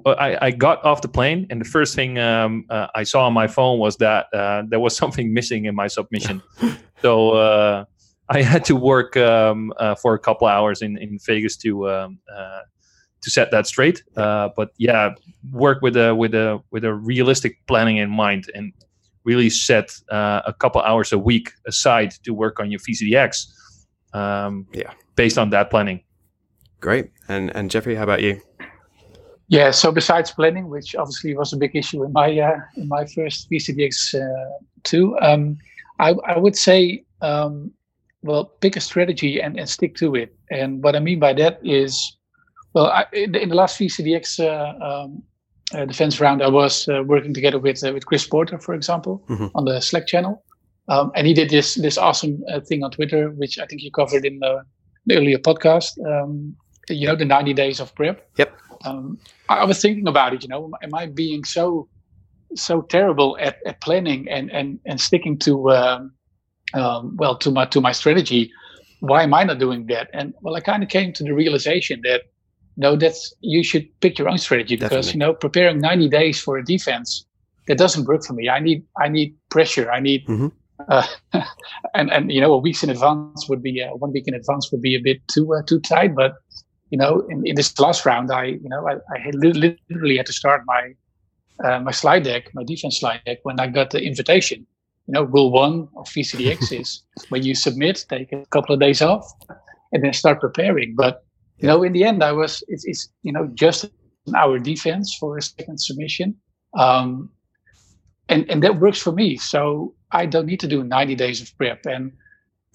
I, 0.06 0.38
I 0.40 0.50
got 0.50 0.84
off 0.84 1.02
the 1.02 1.08
plane, 1.08 1.46
and 1.50 1.60
the 1.60 1.64
first 1.64 1.94
thing 1.94 2.18
um, 2.18 2.64
uh, 2.70 2.88
I 2.94 3.02
saw 3.02 3.26
on 3.26 3.32
my 3.32 3.46
phone 3.46 3.78
was 3.78 3.96
that 3.96 4.26
uh, 4.32 4.62
there 4.68 4.80
was 4.80 4.96
something 5.02 5.32
missing 5.32 5.64
in 5.64 5.74
my 5.74 5.86
submission. 5.86 6.42
so 7.02 7.30
uh, 7.30 7.84
I 8.28 8.42
had 8.42 8.64
to 8.66 8.76
work 8.76 9.16
um, 9.16 9.72
uh, 9.78 9.94
for 9.94 10.14
a 10.14 10.18
couple 10.18 10.46
hours 10.46 10.82
in, 10.82 10.98
in 10.98 11.18
Vegas 11.26 11.56
to 11.58 11.90
um, 11.90 12.18
uh, 12.34 12.60
to 13.22 13.30
set 13.30 13.50
that 13.50 13.66
straight. 13.66 14.02
Uh, 14.16 14.48
but 14.56 14.70
yeah, 14.78 15.14
work 15.50 15.82
with 15.82 15.96
a 15.96 16.14
with 16.14 16.34
a 16.34 16.62
with 16.70 16.84
a 16.84 16.94
realistic 16.94 17.58
planning 17.66 17.96
in 17.96 18.10
mind, 18.10 18.50
and 18.54 18.72
really 19.24 19.50
set 19.50 19.90
a 20.10 20.54
couple 20.58 20.80
hours 20.80 21.12
a 21.12 21.18
week 21.18 21.52
aside 21.66 22.12
to 22.24 22.32
work 22.32 22.60
on 22.60 22.70
your 22.70 22.80
VCDX. 22.80 23.46
Um, 24.14 24.66
yeah, 24.72 24.92
based 25.16 25.38
on 25.38 25.50
that 25.50 25.70
planning. 25.70 26.02
Great. 26.80 27.10
And 27.28 27.54
and 27.54 27.70
Jeffrey, 27.70 27.94
how 27.94 28.02
about 28.02 28.22
you? 28.22 28.40
Yeah, 29.52 29.70
so 29.70 29.92
besides 29.92 30.30
planning, 30.30 30.70
which 30.70 30.96
obviously 30.96 31.36
was 31.36 31.52
a 31.52 31.58
big 31.58 31.76
issue 31.76 32.02
in 32.04 32.12
my 32.14 32.40
uh, 32.40 32.56
in 32.74 32.88
my 32.88 33.04
first 33.04 33.50
VCDX 33.50 34.14
uh, 34.14 34.50
too, 34.82 35.14
um, 35.20 35.58
I, 35.98 36.14
I 36.26 36.38
would 36.38 36.56
say, 36.56 37.04
um, 37.20 37.70
well, 38.22 38.46
pick 38.62 38.76
a 38.76 38.80
strategy 38.80 39.42
and, 39.42 39.58
and 39.58 39.68
stick 39.68 39.94
to 39.96 40.14
it. 40.14 40.34
And 40.50 40.82
what 40.82 40.96
I 40.96 41.00
mean 41.00 41.18
by 41.18 41.34
that 41.34 41.60
is, 41.62 42.16
well, 42.72 42.86
I, 42.86 43.04
in, 43.12 43.32
the, 43.32 43.42
in, 43.42 43.50
the, 43.50 43.54
last 43.54 43.78
VCDX 43.78 44.40
uh, 44.40 44.82
um, 44.82 45.22
uh, 45.74 45.84
defense 45.84 46.18
round, 46.18 46.42
I 46.42 46.48
was 46.48 46.88
uh, 46.88 47.02
working 47.04 47.34
together 47.34 47.58
with 47.58 47.84
uh, 47.84 47.92
with 47.92 48.06
Chris 48.06 48.26
Porter, 48.26 48.58
for 48.58 48.72
example, 48.72 49.22
mm-hmm. 49.28 49.48
on 49.54 49.66
the 49.66 49.82
Slack 49.82 50.06
channel, 50.06 50.42
um, 50.88 51.12
and 51.14 51.26
he 51.26 51.34
did 51.34 51.50
this 51.50 51.74
this 51.74 51.98
awesome 51.98 52.42
thing 52.68 52.82
on 52.84 52.90
Twitter, 52.90 53.28
which 53.32 53.58
I 53.58 53.66
think 53.66 53.82
you 53.82 53.90
covered 53.90 54.24
in 54.24 54.38
the, 54.38 54.64
the 55.04 55.16
earlier 55.18 55.38
podcast. 55.38 55.92
Um, 56.06 56.56
you 56.88 57.06
know, 57.06 57.14
the 57.14 57.24
90 57.24 57.54
days 57.54 57.78
of 57.78 57.94
prep. 57.94 58.28
Yep. 58.38 58.58
Um, 58.84 59.18
I 59.48 59.64
was 59.64 59.80
thinking 59.80 60.08
about 60.08 60.34
it. 60.34 60.42
You 60.42 60.48
know, 60.48 60.70
am 60.82 60.94
I 60.94 61.06
being 61.06 61.44
so 61.44 61.88
so 62.54 62.82
terrible 62.82 63.36
at, 63.40 63.58
at 63.66 63.80
planning 63.80 64.28
and 64.28 64.50
and 64.50 64.78
and 64.86 65.00
sticking 65.00 65.38
to 65.40 65.70
um, 65.70 66.12
um, 66.74 67.16
well 67.16 67.36
to 67.38 67.50
my 67.50 67.66
to 67.66 67.80
my 67.80 67.92
strategy? 67.92 68.50
Why 69.00 69.24
am 69.24 69.34
I 69.34 69.44
not 69.44 69.58
doing 69.58 69.86
that? 69.86 70.08
And 70.12 70.34
well, 70.42 70.54
I 70.54 70.60
kind 70.60 70.82
of 70.82 70.88
came 70.88 71.12
to 71.14 71.24
the 71.24 71.32
realization 71.32 72.00
that 72.04 72.22
no, 72.76 72.96
that's 72.96 73.34
you 73.40 73.62
should 73.62 73.88
pick 74.00 74.18
your 74.18 74.28
own 74.28 74.38
strategy 74.38 74.76
because 74.76 75.06
Definitely. 75.06 75.12
you 75.12 75.18
know 75.18 75.34
preparing 75.34 75.78
90 75.80 76.08
days 76.08 76.40
for 76.40 76.56
a 76.56 76.64
defense 76.64 77.26
that 77.66 77.78
doesn't 77.78 78.06
work 78.06 78.24
for 78.24 78.32
me. 78.32 78.48
I 78.48 78.60
need 78.60 78.84
I 78.96 79.08
need 79.08 79.36
pressure. 79.50 79.90
I 79.90 80.00
need. 80.00 80.26
Mm-hmm. 80.26 80.48
Uh, 80.88 81.06
and 81.94 82.10
and 82.10 82.32
you 82.32 82.40
know 82.40 82.52
a 82.52 82.58
week 82.58 82.82
in 82.82 82.90
advance 82.90 83.48
would 83.48 83.62
be 83.62 83.82
uh, 83.82 83.94
one 83.96 84.12
week 84.12 84.26
in 84.26 84.34
advance 84.34 84.72
would 84.72 84.82
be 84.82 84.96
a 84.96 85.00
bit 85.00 85.20
too 85.28 85.54
uh, 85.54 85.62
too 85.62 85.78
tight 85.78 86.12
but 86.16 86.34
you 86.92 86.98
know, 86.98 87.26
in, 87.30 87.44
in 87.46 87.54
this 87.56 87.76
last 87.80 88.04
round, 88.04 88.30
I, 88.30 88.44
you 88.44 88.68
know, 88.68 88.86
I, 88.86 88.96
I 89.16 89.30
literally 89.32 90.18
had 90.18 90.26
to 90.26 90.32
start 90.32 90.62
my 90.66 90.92
uh, 91.64 91.80
my 91.80 91.90
slide 91.90 92.24
deck, 92.24 92.50
my 92.54 92.64
defense 92.64 93.00
slide 93.00 93.22
deck, 93.24 93.38
when 93.44 93.58
I 93.58 93.66
got 93.66 93.90
the 93.90 94.02
invitation. 94.02 94.66
You 95.06 95.14
know, 95.14 95.22
rule 95.22 95.50
one 95.50 95.88
of 95.96 96.06
VCDX 96.08 96.70
is 96.80 97.02
when 97.30 97.44
you 97.44 97.54
submit, 97.54 98.04
take 98.10 98.30
a 98.32 98.44
couple 98.50 98.74
of 98.74 98.80
days 98.80 99.00
off, 99.00 99.24
and 99.92 100.04
then 100.04 100.12
start 100.12 100.38
preparing. 100.38 100.94
But 100.94 101.24
you 101.56 101.66
know, 101.66 101.82
in 101.82 101.94
the 101.94 102.04
end, 102.04 102.22
I 102.22 102.32
was 102.32 102.62
it's, 102.68 102.84
it's 102.84 103.08
you 103.22 103.32
know 103.32 103.48
just 103.54 103.84
an 104.26 104.34
hour 104.36 104.58
defense 104.58 105.16
for 105.18 105.38
a 105.38 105.42
second 105.42 105.80
submission, 105.80 106.36
um, 106.78 107.30
and 108.28 108.48
and 108.50 108.62
that 108.62 108.80
works 108.80 108.98
for 108.98 109.12
me. 109.12 109.38
So 109.38 109.94
I 110.10 110.26
don't 110.26 110.44
need 110.44 110.60
to 110.60 110.68
do 110.68 110.84
90 110.84 111.14
days 111.14 111.40
of 111.40 111.56
prep. 111.56 111.86
And 111.86 112.12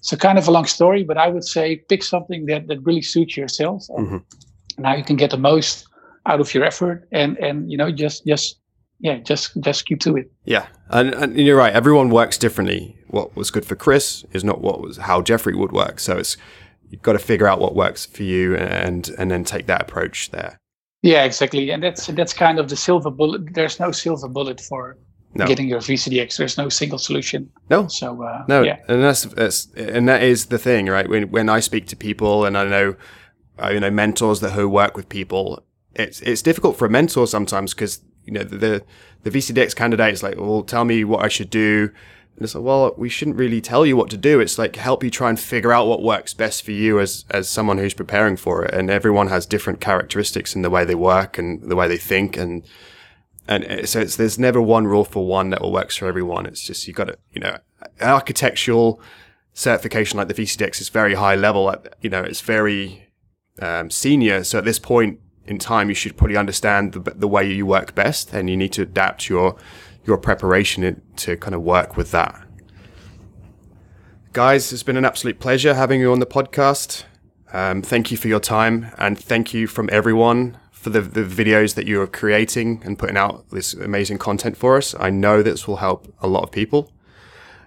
so 0.00 0.16
kind 0.16 0.38
of 0.38 0.46
a 0.46 0.50
long 0.50 0.64
story, 0.64 1.04
but 1.04 1.18
I 1.18 1.28
would 1.28 1.44
say 1.44 1.76
pick 1.88 2.02
something 2.02 2.46
that, 2.46 2.68
that 2.68 2.78
really 2.84 3.02
suits 3.02 3.36
yourself. 3.36 3.86
Mm-hmm. 3.88 4.18
Now 4.78 4.94
you 4.94 5.02
can 5.02 5.16
get 5.16 5.30
the 5.30 5.38
most 5.38 5.86
out 6.26 6.40
of 6.40 6.54
your 6.54 6.64
effort 6.64 7.08
and, 7.10 7.36
and, 7.38 7.70
you 7.70 7.76
know, 7.76 7.90
just, 7.90 8.24
just, 8.26 8.60
yeah, 9.00 9.16
just, 9.18 9.60
just 9.60 9.86
keep 9.86 10.00
to 10.00 10.16
it. 10.16 10.30
Yeah. 10.44 10.66
And, 10.90 11.14
and 11.14 11.36
you're 11.36 11.56
right. 11.56 11.72
Everyone 11.72 12.10
works 12.10 12.38
differently. 12.38 12.96
What 13.08 13.34
was 13.34 13.50
good 13.50 13.64
for 13.64 13.74
Chris 13.74 14.24
is 14.32 14.44
not 14.44 14.60
what 14.60 14.80
was 14.80 14.98
how 14.98 15.22
Jeffrey 15.22 15.54
would 15.54 15.72
work. 15.72 15.98
So 15.98 16.18
it's, 16.18 16.36
you've 16.88 17.02
got 17.02 17.14
to 17.14 17.18
figure 17.18 17.48
out 17.48 17.60
what 17.60 17.74
works 17.74 18.06
for 18.06 18.22
you 18.22 18.56
and, 18.56 19.08
and 19.18 19.30
then 19.30 19.44
take 19.44 19.66
that 19.66 19.82
approach 19.82 20.30
there. 20.30 20.58
Yeah, 21.02 21.24
exactly. 21.24 21.70
And 21.70 21.82
that's, 21.82 22.06
that's 22.08 22.32
kind 22.32 22.58
of 22.58 22.68
the 22.68 22.76
silver 22.76 23.10
bullet. 23.10 23.54
There's 23.54 23.80
no 23.80 23.90
silver 23.92 24.28
bullet 24.28 24.60
for, 24.60 24.96
no. 25.34 25.46
getting 25.46 25.68
your 25.68 25.80
VCDX. 25.80 26.36
There's 26.36 26.58
no 26.58 26.68
single 26.68 26.98
solution. 26.98 27.50
No. 27.70 27.86
So 27.88 28.22
uh, 28.22 28.44
no, 28.48 28.62
yeah. 28.62 28.78
and 28.88 29.02
that's, 29.02 29.24
that's 29.24 29.68
and 29.76 30.08
that 30.08 30.22
is 30.22 30.46
the 30.46 30.58
thing, 30.58 30.86
right? 30.86 31.08
When 31.08 31.30
when 31.30 31.48
I 31.48 31.60
speak 31.60 31.86
to 31.88 31.96
people, 31.96 32.44
and 32.44 32.56
I 32.56 32.64
know, 32.64 32.96
uh, 33.62 33.70
you 33.70 33.80
know, 33.80 33.90
mentors 33.90 34.40
that 34.40 34.52
who 34.52 34.68
work 34.68 34.96
with 34.96 35.08
people, 35.08 35.62
it's 35.94 36.20
it's 36.20 36.42
difficult 36.42 36.76
for 36.76 36.86
a 36.86 36.90
mentor 36.90 37.26
sometimes 37.26 37.74
because 37.74 38.00
you 38.24 38.32
know 38.32 38.42
the 38.42 38.84
the 39.22 39.30
VCDX 39.30 39.74
candidate 39.74 40.12
is 40.12 40.22
like, 40.22 40.36
well, 40.36 40.62
tell 40.62 40.84
me 40.84 41.04
what 41.04 41.24
I 41.24 41.28
should 41.28 41.50
do. 41.50 41.90
And 42.36 42.44
it's 42.44 42.54
like, 42.54 42.62
well, 42.62 42.94
we 42.96 43.08
shouldn't 43.08 43.36
really 43.36 43.60
tell 43.60 43.84
you 43.84 43.96
what 43.96 44.10
to 44.10 44.16
do. 44.16 44.38
It's 44.38 44.58
like 44.58 44.76
help 44.76 45.02
you 45.02 45.10
try 45.10 45.28
and 45.28 45.38
figure 45.38 45.72
out 45.72 45.88
what 45.88 46.04
works 46.04 46.34
best 46.34 46.62
for 46.62 46.70
you 46.70 47.00
as 47.00 47.24
as 47.30 47.48
someone 47.48 47.78
who's 47.78 47.94
preparing 47.94 48.36
for 48.36 48.64
it. 48.64 48.74
And 48.74 48.90
everyone 48.90 49.28
has 49.28 49.44
different 49.44 49.80
characteristics 49.80 50.54
in 50.54 50.62
the 50.62 50.70
way 50.70 50.84
they 50.84 50.94
work 50.94 51.36
and 51.36 51.62
the 51.62 51.76
way 51.76 51.88
they 51.88 51.96
think 51.96 52.36
and 52.36 52.64
and 53.48 53.88
so 53.88 54.04
there's 54.04 54.38
never 54.38 54.60
one 54.60 54.86
rule 54.86 55.04
for 55.04 55.26
one 55.26 55.50
that 55.50 55.62
will 55.62 55.72
works 55.72 55.96
for 55.96 56.06
everyone. 56.06 56.44
It's 56.44 56.60
just 56.60 56.86
you 56.86 56.92
got 56.92 57.06
to, 57.06 57.18
you 57.32 57.40
know, 57.40 57.58
architectural 58.00 59.00
certification 59.54 60.18
like 60.18 60.28
the 60.28 60.34
VCDX 60.34 60.82
is 60.82 60.90
very 60.90 61.14
high 61.14 61.34
level. 61.34 61.74
You 62.02 62.10
know, 62.10 62.22
it's 62.22 62.42
very 62.42 63.10
um, 63.60 63.90
senior. 63.90 64.44
So 64.44 64.58
at 64.58 64.66
this 64.66 64.78
point 64.78 65.18
in 65.46 65.58
time, 65.58 65.88
you 65.88 65.94
should 65.94 66.18
probably 66.18 66.36
understand 66.36 66.92
the, 66.92 67.00
the 67.00 67.26
way 67.26 67.50
you 67.50 67.64
work 67.64 67.94
best, 67.94 68.34
and 68.34 68.50
you 68.50 68.56
need 68.56 68.72
to 68.74 68.82
adapt 68.82 69.30
your 69.30 69.56
your 70.04 70.18
preparation 70.18 71.00
to 71.16 71.36
kind 71.38 71.54
of 71.54 71.62
work 71.62 71.96
with 71.96 72.10
that. 72.10 72.46
Guys, 74.34 74.72
it's 74.74 74.82
been 74.82 74.98
an 74.98 75.06
absolute 75.06 75.40
pleasure 75.40 75.74
having 75.74 76.00
you 76.00 76.12
on 76.12 76.20
the 76.20 76.26
podcast. 76.26 77.04
Um, 77.50 77.80
thank 77.80 78.10
you 78.10 78.18
for 78.18 78.28
your 78.28 78.40
time, 78.40 78.92
and 78.98 79.18
thank 79.18 79.54
you 79.54 79.66
from 79.66 79.88
everyone 79.90 80.58
for 80.78 80.90
the, 80.90 81.00
the 81.00 81.24
videos 81.24 81.74
that 81.74 81.86
you 81.86 82.00
are 82.00 82.06
creating 82.06 82.80
and 82.84 82.98
putting 82.98 83.16
out 83.16 83.50
this 83.50 83.74
amazing 83.74 84.18
content 84.18 84.56
for 84.56 84.76
us. 84.76 84.94
I 84.98 85.10
know 85.10 85.42
this 85.42 85.66
will 85.66 85.78
help 85.78 86.14
a 86.20 86.28
lot 86.28 86.44
of 86.44 86.52
people. 86.52 86.92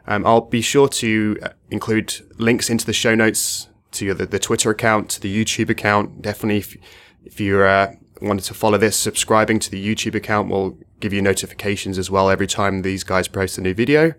Um, 0.08 0.26
I'll 0.26 0.42
be 0.42 0.62
sure 0.62 0.88
to 0.88 1.38
uh, 1.44 1.50
include 1.70 2.14
links 2.40 2.70
into 2.70 2.86
the 2.86 2.94
show 2.94 3.14
notes 3.14 3.68
to 3.92 4.14
the, 4.14 4.26
the 4.26 4.40
Twitter 4.40 4.72
account, 4.72 5.10
to 5.10 5.22
the 5.22 5.46
YouTube 5.46 5.70
account. 5.70 6.22
Definitely, 6.22 6.60
if, 6.60 6.78
if 7.26 7.40
you 7.42 7.62
uh, 7.62 7.94
wanted 8.22 8.46
to 8.46 8.54
follow 8.54 8.78
this, 8.78 8.96
subscribing 8.96 9.60
to 9.60 9.70
the 9.70 9.86
YouTube 9.86 10.16
account 10.16 10.50
will 10.50 10.78
give 11.02 11.12
you 11.12 11.22
notifications 11.22 11.98
as 11.98 12.10
well 12.10 12.30
every 12.30 12.48
time 12.48 12.82
these 12.82 13.04
guys 13.04 13.28
post 13.28 13.58
a 13.58 13.62
new 13.62 13.74
video. 13.74 14.14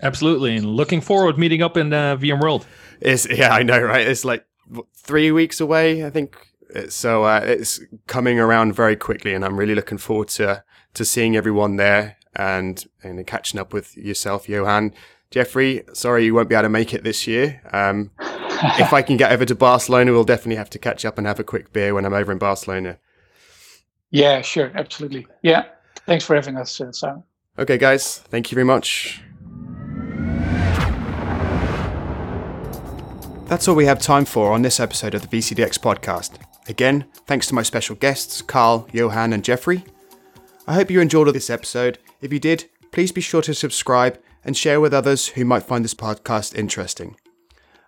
Absolutely, 0.00 0.56
and 0.56 0.66
looking 0.66 1.00
forward 1.00 1.32
to 1.32 1.40
meeting 1.40 1.62
up 1.62 1.76
in 1.76 1.92
uh, 1.92 2.16
VMworld. 2.16 2.64
It's 3.00 3.28
yeah, 3.28 3.52
I 3.52 3.64
know, 3.64 3.80
right? 3.80 4.06
It's 4.06 4.24
like 4.24 4.46
three 4.94 5.32
weeks 5.32 5.60
away, 5.60 6.06
I 6.06 6.10
think, 6.10 6.49
so 6.88 7.24
uh, 7.24 7.40
it's 7.44 7.80
coming 8.06 8.38
around 8.38 8.74
very 8.74 8.96
quickly, 8.96 9.34
and 9.34 9.44
I'm 9.44 9.58
really 9.58 9.74
looking 9.74 9.98
forward 9.98 10.28
to 10.28 10.64
to 10.94 11.04
seeing 11.04 11.36
everyone 11.36 11.76
there 11.76 12.16
and 12.34 12.84
and 13.02 13.26
catching 13.26 13.60
up 13.60 13.72
with 13.72 13.96
yourself, 13.96 14.48
Johan. 14.48 14.94
Jeffrey, 15.30 15.84
sorry 15.92 16.24
you 16.24 16.34
won't 16.34 16.48
be 16.48 16.56
able 16.56 16.64
to 16.64 16.68
make 16.68 16.92
it 16.92 17.04
this 17.04 17.26
year. 17.26 17.60
Um, 17.72 18.10
if 18.20 18.92
I 18.92 19.02
can 19.02 19.16
get 19.16 19.30
over 19.30 19.44
to 19.44 19.54
Barcelona, 19.54 20.12
we'll 20.12 20.24
definitely 20.24 20.56
have 20.56 20.70
to 20.70 20.78
catch 20.78 21.04
up 21.04 21.18
and 21.18 21.26
have 21.26 21.38
a 21.38 21.44
quick 21.44 21.72
beer 21.72 21.94
when 21.94 22.04
I'm 22.04 22.14
over 22.14 22.32
in 22.32 22.38
Barcelona. 22.38 22.98
Yeah, 24.10 24.42
sure, 24.42 24.72
absolutely. 24.74 25.26
Yeah, 25.42 25.66
thanks 26.06 26.24
for 26.24 26.34
having 26.34 26.56
us, 26.56 26.80
uh, 26.80 26.90
Simon. 26.90 27.22
Okay, 27.58 27.78
guys, 27.78 28.18
thank 28.18 28.50
you 28.50 28.56
very 28.56 28.64
much. 28.64 29.22
That's 33.46 33.66
all 33.66 33.74
we 33.74 33.86
have 33.86 34.00
time 34.00 34.24
for 34.24 34.52
on 34.52 34.62
this 34.62 34.78
episode 34.78 35.14
of 35.14 35.28
the 35.28 35.28
VCDX 35.28 35.78
podcast. 35.78 36.38
Again, 36.68 37.06
thanks 37.26 37.46
to 37.48 37.54
my 37.54 37.62
special 37.62 37.96
guests, 37.96 38.42
Carl, 38.42 38.88
Johan, 38.92 39.32
and 39.32 39.44
Jeffrey. 39.44 39.84
I 40.66 40.74
hope 40.74 40.90
you 40.90 41.00
enjoyed 41.00 41.32
this 41.34 41.50
episode. 41.50 41.98
If 42.20 42.32
you 42.32 42.38
did, 42.38 42.66
please 42.92 43.12
be 43.12 43.20
sure 43.20 43.42
to 43.42 43.54
subscribe 43.54 44.18
and 44.44 44.56
share 44.56 44.80
with 44.80 44.94
others 44.94 45.28
who 45.28 45.44
might 45.44 45.64
find 45.64 45.84
this 45.84 45.94
podcast 45.94 46.54
interesting. 46.54 47.16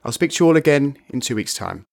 I'll 0.04 0.12
speak 0.12 0.32
to 0.32 0.44
you 0.44 0.48
all 0.48 0.56
again 0.56 0.96
in 1.10 1.20
two 1.20 1.36
weeks' 1.36 1.54
time. 1.54 1.86